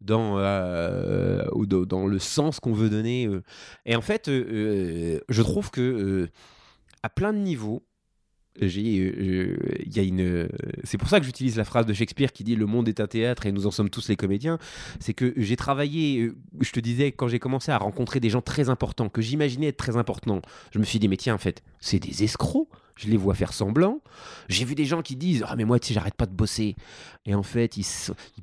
[0.00, 3.28] dans, euh, dans, le sens qu'on veut donner.
[3.84, 6.28] Et en fait, je trouve que.
[7.02, 7.82] à plein de niveaux,
[8.60, 10.48] il y a une, euh,
[10.84, 13.06] c'est pour ça que j'utilise la phrase de Shakespeare qui dit le monde est un
[13.06, 14.58] théâtre et nous en sommes tous les comédiens.
[15.00, 18.42] C'est que j'ai travaillé, euh, je te disais, quand j'ai commencé à rencontrer des gens
[18.42, 20.40] très importants, que j'imaginais être très importants,
[20.72, 22.68] je me suis dit, mais tiens, en fait, c'est des escrocs.
[22.96, 24.00] Je les vois faire semblant.
[24.48, 26.76] J'ai vu des gens qui disent Ah, mais moi, tu sais, j'arrête pas de bosser.
[27.26, 27.84] Et en fait, ils,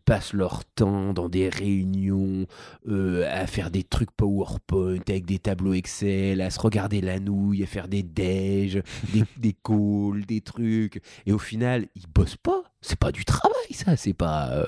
[0.05, 2.45] passent leur temps dans des réunions
[2.87, 7.63] euh, à faire des trucs PowerPoint avec des tableaux Excel, à se regarder la nouille,
[7.63, 8.81] à faire des déj,
[9.13, 11.01] des, des calls, des trucs.
[11.25, 12.72] Et au final, ils bossent pas.
[12.83, 13.95] C'est pas du travail, ça.
[13.95, 14.49] C'est pas.
[14.51, 14.65] euh,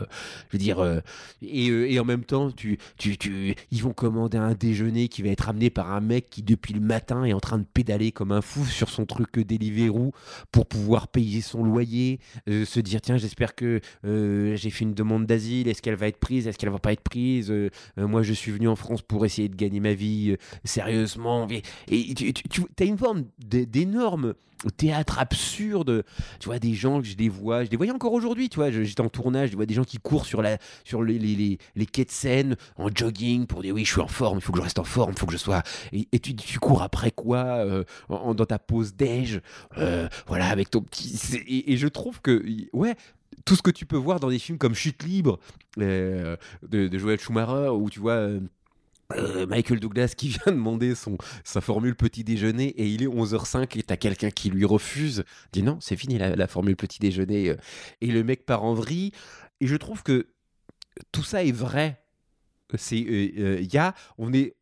[0.49, 0.79] je veux dire.
[0.79, 1.01] euh,
[1.41, 5.21] et, euh, et en même temps, tu, tu, tu, ils vont commander un déjeuner qui
[5.21, 8.11] va être amené par un mec qui, depuis le matin, est en train de pédaler
[8.11, 10.13] comme un fou sur son truc Deliveroo
[10.51, 15.67] pour pouvoir payer son loyer, se dire tiens, j'espère que j'ai fait une demande d'asile,
[15.67, 17.53] est-ce qu'elle va être prise, est-ce qu'elle va pas être prise
[17.97, 21.47] Moi, je suis venu en France pour essayer de gagner ma vie sérieusement.
[21.49, 21.61] Et,
[22.11, 24.33] et tu, tu, as une forme d'énorme
[24.71, 26.03] théâtre absurde.
[26.39, 29.01] Tu vois, des gens, je les vois, je les voyais encore aujourd'hui, tu vois, j'étais
[29.01, 31.85] en tournage, je vois des gens qui courent sur, la, sur les, les, les, les
[31.85, 34.59] quais de Seine en jogging pour dire oui, je suis en forme, il faut que
[34.59, 35.63] je reste en forme, il faut que je sois.
[35.91, 39.41] Et, tu, tu cours après quoi euh, dans ta pause déj,
[39.77, 41.19] euh, voilà, avec ton petit.
[41.47, 42.43] et je trouve que,
[42.73, 42.95] ouais,
[43.45, 45.39] tout ce que tu peux voir dans des films comme Chute libre
[45.79, 46.35] euh,
[46.67, 48.29] de, de Joël Schumacher, où tu vois.
[49.14, 53.77] Euh, Michael Douglas qui vient demander son, sa formule petit déjeuner et il est 11h05
[53.77, 57.49] et t'as quelqu'un qui lui refuse, dit non, c'est fini la, la formule petit déjeuner
[57.49, 57.56] euh,
[58.02, 59.11] et le mec part en vrille.
[59.61, 60.27] Et je trouve que
[61.11, 62.02] tout ça est vrai.
[62.76, 64.56] C'est, euh, euh, il y a, on est,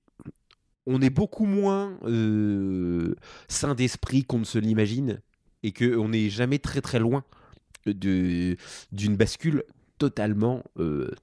[0.86, 3.15] on est beaucoup moins euh,
[3.48, 5.22] sain d'esprit qu'on ne se l'imagine
[5.64, 7.24] et qu'on n'est jamais très très loin
[7.86, 8.57] de,
[8.91, 9.64] d'une bascule
[9.98, 10.64] totalement,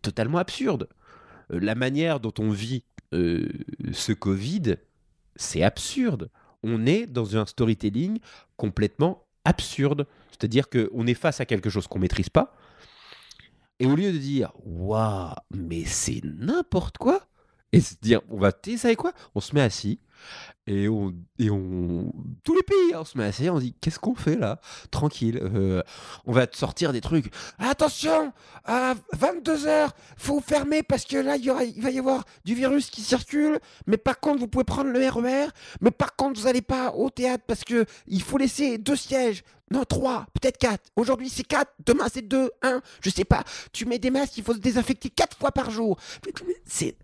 [0.01, 0.89] totalement absurde.
[1.51, 3.49] La manière dont on vit euh,
[3.93, 4.77] ce Covid,
[5.37, 6.31] c'est absurde.
[6.63, 8.19] On est dans un storytelling
[8.57, 10.07] complètement absurde.
[10.31, 12.55] C'est-à-dire qu'on est face à quelque chose qu'on maîtrise pas.
[13.79, 17.27] Et au lieu de dire Waouh, mais c'est n'importe quoi
[17.73, 19.99] Et se dire On va, tu sais, quoi On se met assis.
[20.67, 22.13] Et on, et on.
[22.45, 23.51] Tous les pays, hein, on se met assis.
[23.51, 24.61] On dit Qu'est-ce qu'on fait là?
[24.91, 25.41] Tranquille.
[25.43, 25.83] euh,
[26.27, 27.33] on va te sortir des trucs.
[27.59, 28.33] Attention
[28.65, 33.59] À 22h, faut fermer parce que là, il, va y avoir du virus qui circule.
[33.87, 35.49] Mais par contre, vous pouvez prendre le RER.
[35.81, 39.43] Mais par contre, vous n'allez pas au théâtre parce que il faut laisser deux sièges.
[39.73, 40.91] Non, trois, peut-être quatre.
[40.97, 41.73] Aujourd'hui, c'est quatre.
[41.87, 42.81] Demain, c'est deux, un.
[43.01, 43.45] Je sais pas.
[43.73, 45.97] Tu mets des masques, il faut se désinfecter quatre fois par jour.
[46.65, 46.97] C'est.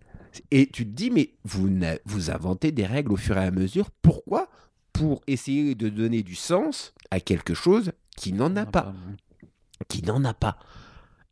[0.51, 1.69] Et tu te dis, mais vous,
[2.05, 3.89] vous inventez des règles au fur et à mesure.
[4.01, 4.49] Pourquoi?
[4.93, 8.93] Pour essayer de donner du sens à quelque chose qui n'en a pas
[9.89, 10.57] qui n'en a pas.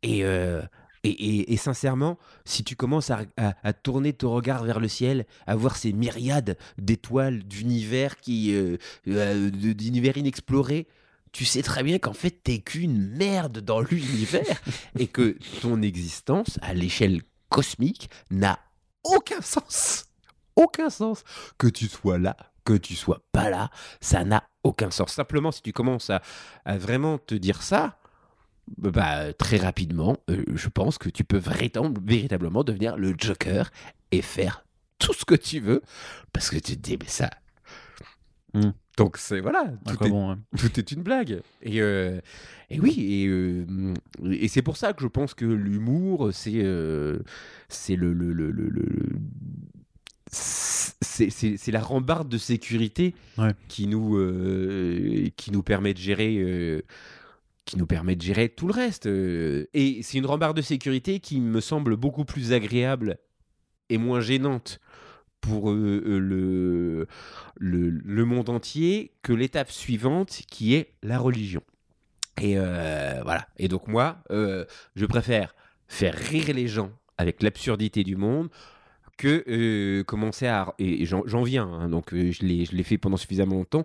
[0.04, 0.62] Et, euh,
[1.02, 4.86] et, et- et sincèrement, si tu commences à, à- à tourner ton regard vers le
[4.86, 8.76] ciel, à voir ces myriades d'étoiles d'univers qui euh,
[9.08, 10.86] euh, d'univers inexplorés,
[11.32, 14.62] tu sais très bien qu'en fait, t'es qu'une merde dans l'univers
[14.96, 18.60] et que ton existence, à l'échelle cosmique, n'a
[19.14, 20.06] aucun sens.
[20.56, 21.24] Aucun sens.
[21.58, 23.70] Que tu sois là, que tu sois pas là,
[24.00, 25.12] ça n'a aucun sens.
[25.12, 26.22] Simplement, si tu commences à,
[26.78, 27.98] vraiment te dire ça,
[28.78, 33.70] bah, très rapidement, euh, je pense que tu peux véritab- véritablement devenir le Joker
[34.10, 34.64] et faire
[34.98, 35.82] tout ce que tu veux
[36.32, 37.30] parce que tu te dis, mais ça.
[38.54, 38.72] Hmm.
[38.96, 40.36] Donc, c'est voilà, tout est, bon, ouais.
[40.58, 41.40] tout est une blague.
[41.62, 42.18] Et, euh,
[42.70, 43.64] et oui, et, euh,
[44.32, 47.18] et c'est pour ça que je pense que l'humour, c'est euh,
[47.68, 49.18] c'est le, le, le, le- le-
[50.30, 53.52] c'est la rambarde de sécurité Ouais.
[53.68, 54.12] qui nous
[55.36, 56.84] qui nous permet de gérer
[57.64, 59.06] qui nous permet de gérer tout le reste.
[59.06, 63.18] et c'est une rambarde de sécurité qui me semble beaucoup plus agréable
[63.88, 64.80] et moins gênante
[65.46, 67.06] pour euh, euh,
[67.58, 71.62] le, le, monde entier que l'étape suivante qui est la religion.
[72.40, 73.46] Et euh, voilà.
[73.58, 75.54] Et donc moi, je préfère
[75.88, 78.48] faire rire les gens avec l'absurdité du monde
[79.16, 80.74] que commencer à...
[80.78, 83.84] Et j'en viens, hein, donc je l'ai fait pendant suffisamment longtemps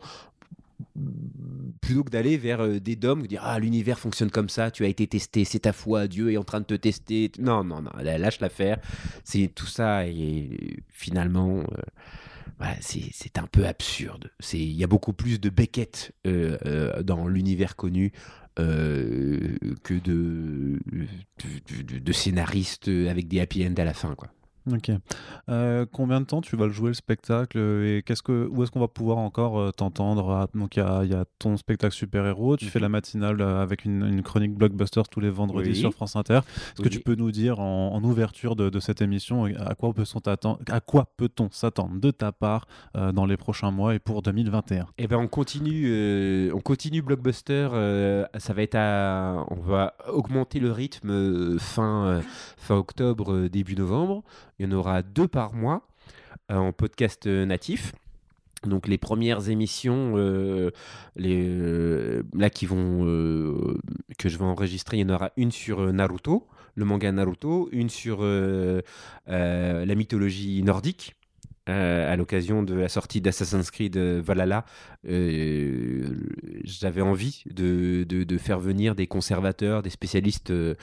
[1.82, 4.88] plutôt que d'aller vers euh, des dômes, dire ah l'univers fonctionne comme ça, tu as
[4.88, 7.32] été testé, c'est ta foi, Dieu est en train de te tester.
[7.40, 8.80] Non non non, lâche l'affaire.
[9.24, 11.60] C'est tout ça et finalement
[12.62, 14.32] euh, c'est un peu absurde.
[14.40, 18.12] C'est il y a beaucoup plus de Beckett euh, dans l'univers connu.
[18.56, 24.30] que de, de, de- de scénaristes avec des happy end à la fin quoi.
[24.72, 24.92] Ok.
[25.50, 28.72] Euh, combien de temps tu vas le jouer le spectacle et qu'est-ce que où est-ce
[28.72, 31.58] qu'on va pouvoir encore euh, t'entendre Ah, Donc il y a, il y a ton
[31.58, 32.72] spectacle super héros, tu Mhm.
[32.72, 35.76] fais la matinale euh, avec une, une chronique blockbuster tous les vendredis Oui.
[35.76, 36.42] sur France Inter.
[36.74, 39.74] Est-ce que tu peux nous dire en, en ouverture de, de cette émission euh, à
[39.76, 43.96] quoi peut-on t'attendre- à quoi peut-on s'attendre de ta part euh, dans les prochains mois
[43.96, 47.70] et pour 2021 Eh ben on continue, euh, on continue blockbuster.
[47.74, 52.22] euh, ça va être à, on va augmenter le rythme euh, fin euh,
[52.58, 54.24] fin octobre euh, début novembre.
[54.62, 55.82] Il y en aura deux par mois
[56.52, 57.94] euh, en podcast euh, natif.
[58.64, 60.70] Donc les premières émissions, euh,
[61.18, 62.22] que
[64.30, 68.22] je vais enregistrer, il y en aura une sur Naruto, le manga Naruto, une sur
[68.22, 71.16] la mythologie nordique.
[71.70, 74.66] Euh, à l'occasion de la sortie d'Assassin's Creed euh, Valhalla,
[75.08, 76.06] euh,
[76.64, 80.76] j'avais envie de, de- de faire venir des conservateurs, des spécialistes de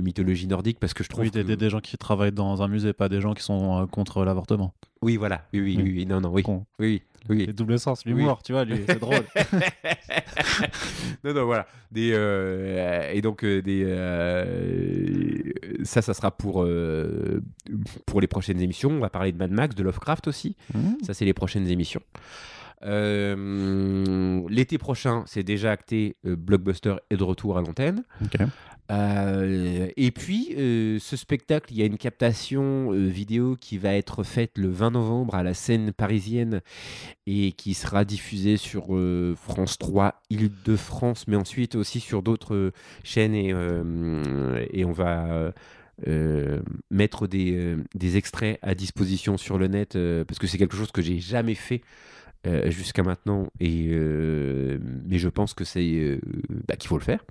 [0.00, 2.68] mythologie nordique, parce que je trouve Oui, des, que- des- gens qui travaillent dans un
[2.68, 4.74] musée, pas des gens qui sont contre l'avortement.
[5.02, 5.46] Oui, voilà.
[5.52, 5.82] Oui, oui, Oui.
[5.82, 6.64] oui, oui, non, non, oui, Con.
[6.78, 7.02] oui, oui.
[7.28, 9.24] Les double sens, l'humour, tu vois, c'est drôle.
[11.24, 11.66] non, non, voilà.
[11.90, 15.52] Des, euh, et donc, euh, des, euh,
[15.84, 17.42] ça, ça sera pour, euh,
[18.06, 18.90] pour les prochaines émissions.
[18.90, 20.56] On va parler de Mad Max, de Lovecraft aussi.
[20.74, 20.98] Mhm.
[21.02, 22.02] Ça, c'est les prochaines émissions.
[22.82, 28.04] L'été prochain, c'est déjà acté, Blockbuster est de retour à l'antenne.
[28.22, 28.38] Ok.
[28.90, 33.94] Euh, et puis, euh, ce spectacle, il y a une captation euh, vidéo qui va
[33.94, 36.60] être faite le 20 novembre à la scène parisienne
[37.26, 38.96] et qui sera diffusée sur
[39.36, 42.72] France 3, Île-de-France, mais ensuite aussi sur d'autres
[43.02, 43.34] chaînes.
[43.34, 45.52] Et, on va
[46.90, 51.18] mettre des, extraits à disposition sur le net parce que c'est quelque chose que j'ai
[51.18, 51.82] jamais fait.
[52.66, 53.88] jusqu'à maintenant et
[55.04, 56.20] mais je pense que c'est
[56.68, 57.24] bah, qu'il faut le faire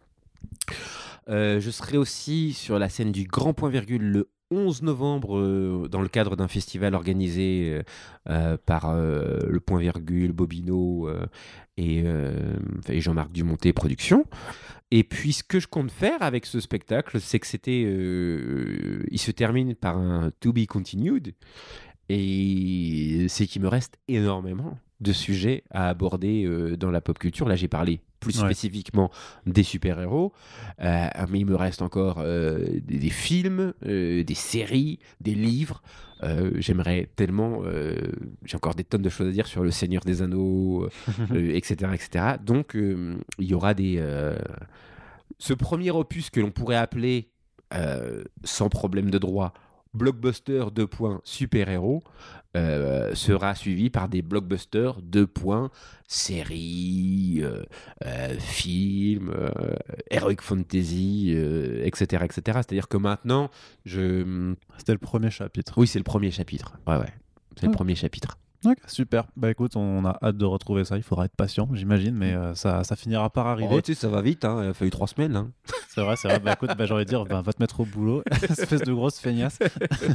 [1.29, 5.87] euh, je serai aussi sur la scène du Grand Point Virgule le 11 novembre euh,
[5.89, 7.81] dans le cadre d'un festival organisé
[8.29, 11.09] euh, par le Point Virgule, Bobino
[11.77, 12.03] et,
[12.89, 14.25] et Jean-Marc Dumonté Productions.
[14.91, 19.31] Et puis ce que je compte faire avec ce spectacle, c'est que c'était, il se
[19.31, 21.33] termine par un To Be Continued
[22.07, 26.47] et c'est qu'il me reste énormément de sujets à aborder
[26.77, 27.47] dans la pop culture.
[27.49, 28.45] Là, j'ai parlé plus Ouais.
[28.47, 29.11] spécifiquement
[29.45, 30.33] des super-héros,
[30.81, 35.81] euh, mais il me reste encore euh, des, des films, euh, des séries, des livres.
[36.55, 37.61] J'aimerais tellement.
[38.45, 40.89] j'ai encore des tonnes de choses à dire sur Le Seigneur des Anneaux,
[41.35, 42.25] etc., etc.
[42.43, 44.01] Donc, il y aura des.
[45.37, 47.29] ce premier opus que l'on pourrait appeler,
[48.43, 49.53] sans problème de droit,
[49.95, 50.87] blockbuster 2.
[51.23, 52.03] super-héros,
[52.55, 55.27] euh, sera suivi par des blockbusters 2.
[56.07, 57.63] séries, euh,
[58.05, 59.75] euh, films, euh,
[60.09, 61.35] heroic fantasy,
[61.83, 62.41] etc., etc.
[62.45, 63.49] C'est-à-dire que maintenant,
[63.83, 64.53] je.
[64.77, 65.73] C'était le premier chapitre.
[65.77, 66.77] Oui, c'est le premier chapitre.
[66.87, 67.13] Ouais, ouais.
[67.59, 68.37] C'est le premier chapitre.
[68.87, 69.25] Super.
[69.37, 70.97] Bah écoute, on a hâte de retrouver ça.
[70.97, 73.69] Il faudra être patient, j'imagine, mais euh, ça, ça finira par arriver.
[73.71, 74.61] Oh, tu sais, ça va vite, hein.
[74.63, 75.35] il a fallu trois semaines.
[75.35, 75.51] Hein.
[75.95, 76.39] C'est vrai, c'est vrai.
[76.41, 79.59] Bah écoute, bah, de dire, bah, va te mettre au boulot, espèce de grosse feignasse.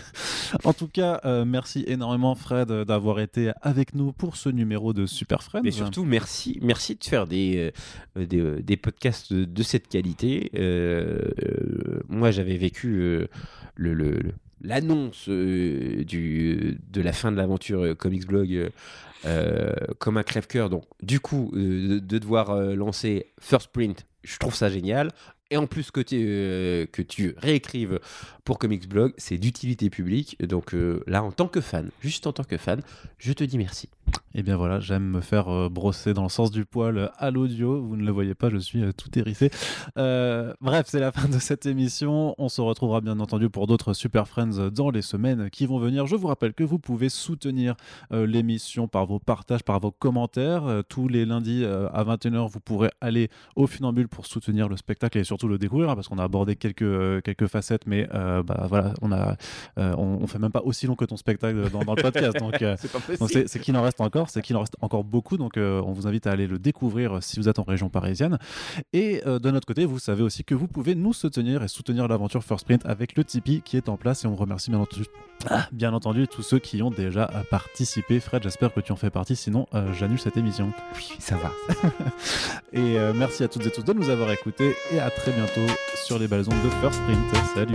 [0.65, 5.07] en tout cas, euh, merci énormément, Fred, d'avoir été avec nous pour ce numéro de
[5.07, 5.63] Super Friends.
[5.65, 7.73] Mais surtout, merci, merci de faire des,
[8.19, 10.51] euh, des, euh, des podcasts de, de cette qualité.
[10.55, 13.27] Euh, euh, moi, j'avais vécu euh,
[13.75, 18.71] le- le- le- l'annonce euh, du de la fin de l'aventure euh, Comics Blog
[19.25, 20.71] euh, comme un crève-cœur.
[20.71, 25.11] Donc, du coup, de, de devoir lancer First Print, je trouve ça génial.
[25.51, 26.17] Et en plus que tu,
[26.93, 27.99] que tu réécrives
[28.51, 30.37] pour Comics Blog, c'est d'utilité publique.
[30.45, 32.83] Donc euh, là, en tant que fan, juste en tant que fan,
[33.19, 33.89] je te dis merci.
[34.35, 37.31] Et bien voilà, j'aime me faire euh, brosser dans le sens du poil euh, à
[37.31, 37.81] l'audio.
[37.81, 39.51] Vous ne le voyez pas, je suis tout hérissé.
[39.95, 42.35] Bref, c'est la fin de cette émission.
[42.39, 46.09] On se retrouvera bien entendu pour d'autres Super Friends dans les semaines qui vont venir.
[46.09, 47.77] Je vous rappelle que vous pouvez soutenir
[48.11, 50.83] l'émission par vos partages, par vos commentaires.
[50.89, 55.25] Tous les lundis à 21h, vous pourrez aller au Funambule pour soutenir le spectacle et
[55.25, 58.09] surtout le découvrir hein, parce qu'on a abordé quelques, quelques facettes, mais
[58.41, 59.37] euh, bah, voilà, on a,
[59.79, 62.39] euh, on, on fait même pas aussi long que ton spectacle dans, dans le podcast.
[62.39, 62.77] Donc, euh,
[63.47, 66.07] C'est qu'il en reste encore, c'est qu'il en reste encore beaucoup, donc euh, on vous
[66.07, 68.39] invite à aller le découvrir si vous êtes en région parisienne.
[68.93, 72.09] Et euh, de notre côté, vous savez aussi que vous pouvez nous soutenir et soutenir
[72.09, 75.05] l'aventure First Print avec le Tipeee qui est en place et on remercie bien entendu,
[75.49, 78.21] ah, bien entendu tous ceux qui ont déjà participé.
[78.21, 80.73] Fred, j'espère que tu en fais partie, sinon euh, j'annule cette émission.
[80.97, 81.53] Oui, ça va.
[82.73, 85.67] Et euh, merci à toutes et tous de nous avoir écoutés et à très bientôt
[85.97, 87.47] sur les balsons de First Print.
[87.55, 87.75] Salut